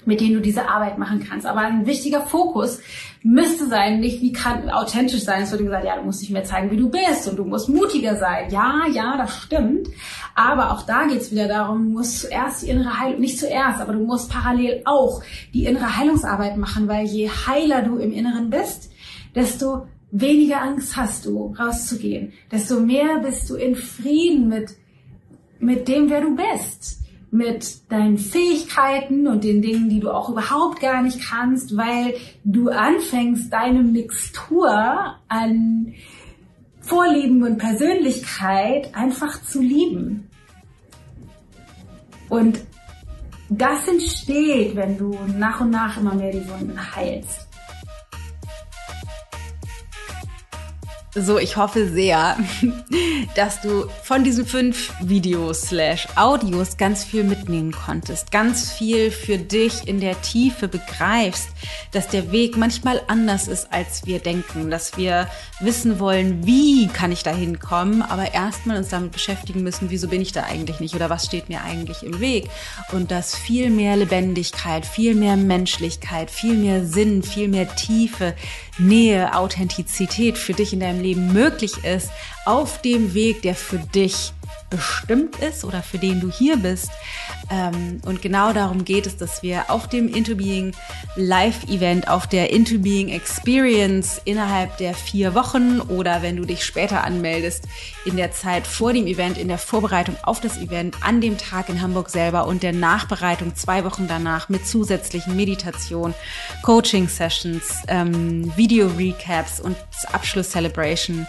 mit 0.05 0.21
denen 0.21 0.35
du 0.35 0.41
diese 0.41 0.67
Arbeit 0.67 0.97
machen 0.97 1.25
kannst. 1.27 1.45
Aber 1.45 1.61
ein 1.61 1.85
wichtiger 1.85 2.21
Fokus 2.21 2.79
müsste 3.21 3.67
sein, 3.67 3.99
nicht 3.99 4.21
wie 4.21 4.31
kann 4.31 4.69
authentisch 4.69 5.23
sein. 5.23 5.43
Es 5.43 5.51
wurde 5.51 5.65
gesagt, 5.65 5.85
ja, 5.85 5.97
du 5.97 6.03
musst 6.03 6.21
nicht 6.21 6.31
mehr 6.31 6.43
zeigen, 6.43 6.71
wie 6.71 6.77
du 6.77 6.89
bist 6.89 7.27
und 7.29 7.37
du 7.37 7.45
musst 7.45 7.69
mutiger 7.69 8.15
sein. 8.15 8.49
Ja, 8.49 8.81
ja, 8.91 9.17
das 9.17 9.37
stimmt. 9.37 9.87
Aber 10.35 10.71
auch 10.71 10.83
da 10.83 11.05
geht 11.05 11.21
es 11.21 11.31
wieder 11.31 11.47
darum, 11.47 11.85
du 11.85 11.89
musst 11.99 12.21
zuerst 12.21 12.63
die 12.63 12.69
innere 12.69 12.99
Heilung, 12.99 13.19
nicht 13.19 13.39
zuerst, 13.39 13.81
aber 13.81 13.93
du 13.93 13.99
musst 13.99 14.31
parallel 14.31 14.81
auch 14.85 15.21
die 15.53 15.65
innere 15.65 15.97
Heilungsarbeit 15.97 16.57
machen, 16.57 16.87
weil 16.87 17.05
je 17.05 17.29
heiler 17.29 17.81
du 17.81 17.97
im 17.97 18.11
Inneren 18.11 18.49
bist, 18.49 18.91
desto 19.35 19.87
weniger 20.11 20.61
Angst 20.61 20.95
hast 20.95 21.25
du, 21.25 21.53
rauszugehen. 21.59 22.33
Desto 22.51 22.79
mehr 22.79 23.19
bist 23.19 23.49
du 23.49 23.55
in 23.55 23.75
Frieden 23.75 24.47
mit, 24.47 24.71
mit 25.59 25.87
dem, 25.87 26.09
wer 26.09 26.21
du 26.21 26.35
bist 26.35 26.99
mit 27.31 27.91
deinen 27.91 28.17
Fähigkeiten 28.17 29.27
und 29.27 29.43
den 29.43 29.61
Dingen, 29.61 29.89
die 29.89 29.99
du 29.99 30.11
auch 30.11 30.29
überhaupt 30.29 30.79
gar 30.79 31.01
nicht 31.01 31.21
kannst, 31.21 31.75
weil 31.77 32.15
du 32.43 32.69
anfängst, 32.69 33.51
deine 33.51 33.83
Mixtur 33.83 35.15
an 35.27 35.93
Vorlieben 36.81 37.43
und 37.43 37.57
Persönlichkeit 37.57 38.95
einfach 38.95 39.41
zu 39.43 39.61
lieben. 39.61 40.27
Und 42.29 42.59
das 43.49 43.87
entsteht, 43.87 44.75
wenn 44.75 44.97
du 44.97 45.17
nach 45.37 45.61
und 45.61 45.71
nach 45.71 45.97
immer 45.97 46.15
mehr 46.15 46.31
die 46.31 46.47
Wunden 46.49 46.77
heilst. 46.95 47.48
So, 51.15 51.39
ich 51.39 51.57
hoffe 51.57 51.89
sehr, 51.89 52.37
dass 53.35 53.61
du 53.61 53.87
von 54.03 54.23
diesen 54.23 54.45
fünf 54.45 54.93
Videos 55.01 55.63
slash 55.63 56.07
Audios 56.15 56.77
ganz 56.77 57.03
viel 57.03 57.23
mitnehmen 57.23 57.71
konntest, 57.71 58.31
ganz 58.31 58.71
viel 58.71 59.09
für 59.09 59.39
dich 59.39 59.87
in 59.87 59.99
der 59.99 60.21
Tiefe 60.21 60.67
begreifst, 60.67 61.49
dass 61.93 62.09
der 62.09 62.31
Weg 62.31 62.57
manchmal 62.57 63.01
anders 63.07 63.47
ist, 63.47 63.73
als 63.73 64.05
wir 64.05 64.19
denken, 64.19 64.69
dass 64.69 64.97
wir 64.97 65.27
wissen 65.59 65.99
wollen, 65.99 66.45
wie 66.45 66.87
kann 66.87 67.11
ich 67.11 67.23
da 67.23 67.31
hinkommen, 67.31 68.03
aber 68.03 68.35
erstmal 68.35 68.77
uns 68.77 68.89
damit 68.89 69.11
beschäftigen 69.11 69.63
müssen, 69.63 69.89
wieso 69.89 70.09
bin 70.09 70.21
ich 70.21 70.31
da 70.31 70.43
eigentlich 70.43 70.79
nicht 70.79 70.93
oder 70.93 71.09
was 71.09 71.25
steht 71.25 71.49
mir 71.49 71.63
eigentlich 71.63 72.03
im 72.03 72.19
Weg. 72.19 72.49
Und 72.91 73.09
dass 73.09 73.35
viel 73.35 73.71
mehr 73.71 73.97
Lebendigkeit, 73.97 74.85
viel 74.85 75.15
mehr 75.15 75.37
Menschlichkeit, 75.37 76.29
viel 76.29 76.53
mehr 76.53 76.85
Sinn, 76.85 77.23
viel 77.23 77.47
mehr 77.47 77.75
Tiefe, 77.75 78.35
Nähe, 78.77 79.35
Authentizität 79.35 80.37
für 80.37 80.53
dich 80.53 80.71
in 80.71 80.79
deinem 80.79 80.98
Leben 81.01 81.33
möglich 81.33 81.83
ist, 81.83 82.09
auf 82.45 82.81
dem 82.81 83.13
Weg, 83.13 83.41
der 83.41 83.55
für 83.55 83.79
dich 83.79 84.33
bestimmt 84.69 85.37
ist 85.39 85.63
oder 85.63 85.81
für 85.81 85.97
den 85.97 86.19
du 86.21 86.29
hier 86.29 86.57
bist. 86.57 86.91
Ähm, 87.49 88.01
und 88.05 88.21
genau 88.21 88.53
darum 88.53 88.85
geht 88.85 89.07
es, 89.07 89.17
dass 89.17 89.41
wir 89.41 89.69
auf 89.69 89.87
dem 89.87 90.07
Into 90.07 90.35
Being 90.35 90.73
Live 91.15 91.63
Event, 91.67 92.07
auf 92.07 92.27
der 92.27 92.51
Into 92.51 92.77
Being 92.79 93.09
Experience 93.09 94.21
innerhalb 94.25 94.77
der 94.77 94.93
vier 94.93 95.33
Wochen 95.33 95.79
oder 95.81 96.21
wenn 96.21 96.35
du 96.35 96.45
dich 96.45 96.63
später 96.63 97.03
anmeldest, 97.03 97.65
in 98.05 98.15
der 98.15 98.31
Zeit 98.31 98.67
vor 98.67 98.93
dem 98.93 99.07
Event, 99.07 99.37
in 99.37 99.47
der 99.47 99.57
Vorbereitung 99.57 100.15
auf 100.23 100.39
das 100.39 100.57
Event, 100.57 100.97
an 101.01 101.21
dem 101.21 101.37
Tag 101.37 101.69
in 101.69 101.81
Hamburg 101.81 102.09
selber 102.09 102.45
und 102.45 102.63
der 102.63 102.73
Nachbereitung 102.73 103.55
zwei 103.55 103.83
Wochen 103.83 104.07
danach 104.07 104.49
mit 104.49 104.67
zusätzlichen 104.67 105.35
Meditation, 105.35 106.13
Coaching 106.61 107.07
Sessions, 107.07 107.83
ähm, 107.87 108.55
Video 108.55 108.87
Recaps 108.97 109.59
und 109.59 109.75
Abschluss 110.11 110.51
Celebration 110.51 111.25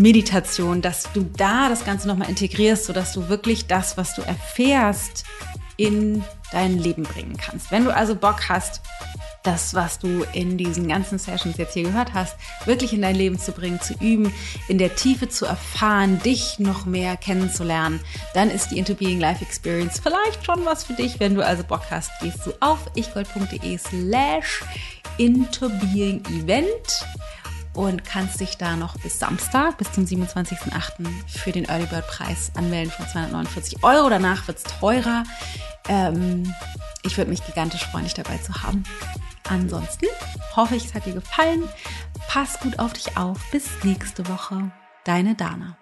Meditation, 0.00 0.82
dass 0.82 1.12
du 1.12 1.22
da 1.36 1.68
das 1.68 1.84
Ganze 1.84 2.08
nochmal 2.08 2.28
integrierst, 2.28 2.86
sodass 2.86 3.12
du 3.12 3.28
wirklich 3.28 3.66
das, 3.66 3.96
was 3.96 4.14
du 4.14 4.22
erfährst, 4.22 5.24
in 5.76 6.24
dein 6.52 6.78
Leben 6.78 7.04
bringen 7.04 7.36
kannst. 7.36 7.70
Wenn 7.70 7.84
du 7.84 7.94
also 7.94 8.14
Bock 8.14 8.48
hast, 8.48 8.82
das, 9.42 9.74
was 9.74 9.98
du 9.98 10.24
in 10.34 10.58
diesen 10.58 10.88
ganzen 10.88 11.18
Sessions 11.18 11.56
jetzt 11.56 11.72
hier 11.72 11.84
gehört 11.84 12.12
hast, 12.12 12.36
wirklich 12.66 12.92
in 12.92 13.02
dein 13.02 13.14
Leben 13.14 13.38
zu 13.38 13.52
bringen, 13.52 13.80
zu 13.80 13.94
üben, 13.94 14.32
in 14.68 14.78
der 14.78 14.94
Tiefe 14.94 15.28
zu 15.28 15.46
erfahren, 15.46 16.20
dich 16.22 16.58
noch 16.58 16.84
mehr 16.84 17.16
kennenzulernen, 17.16 18.00
dann 18.34 18.50
ist 18.50 18.70
die 18.70 18.78
Into 18.78 18.94
Being 18.94 19.18
Life 19.18 19.42
Experience 19.42 19.98
vielleicht 19.98 20.44
schon 20.44 20.64
was 20.64 20.84
für 20.84 20.92
dich. 20.92 21.20
Wenn 21.20 21.34
du 21.34 21.44
also 21.44 21.64
Bock 21.64 21.84
hast, 21.90 22.10
gehst 22.20 22.46
du 22.46 22.52
auf 22.60 22.78
ichgold.de 22.94 23.78
slash 23.78 24.62
Into 25.16 25.68
Being 25.68 26.22
Event 26.26 27.04
und 27.74 28.04
kannst 28.04 28.40
dich 28.40 28.56
da 28.56 28.76
noch 28.76 28.98
bis 28.98 29.18
Samstag, 29.18 29.78
bis 29.78 29.92
zum 29.92 30.04
27.08. 30.04 31.06
für 31.26 31.52
den 31.52 31.64
Early 31.64 31.86
Bird 31.86 32.06
Preis 32.08 32.50
anmelden 32.54 32.90
von 32.90 33.06
249 33.06 33.82
Euro. 33.84 34.08
Danach 34.08 34.46
wird 34.48 34.58
es 34.58 34.64
teurer. 34.64 35.24
Ähm, 35.88 36.54
ich 37.02 37.16
würde 37.16 37.30
mich 37.30 37.44
gigantisch 37.44 37.86
freuen, 37.86 38.04
dich 38.04 38.14
dabei 38.14 38.38
zu 38.38 38.62
haben. 38.62 38.84
Ansonsten 39.48 40.06
hoffe 40.54 40.76
ich, 40.76 40.86
es 40.86 40.94
hat 40.94 41.06
dir 41.06 41.14
gefallen. 41.14 41.68
Pass 42.28 42.60
gut 42.60 42.78
auf 42.78 42.92
dich 42.92 43.16
auf. 43.16 43.38
Bis 43.50 43.66
nächste 43.82 44.28
Woche. 44.28 44.70
Deine 45.04 45.34
Dana. 45.34 45.79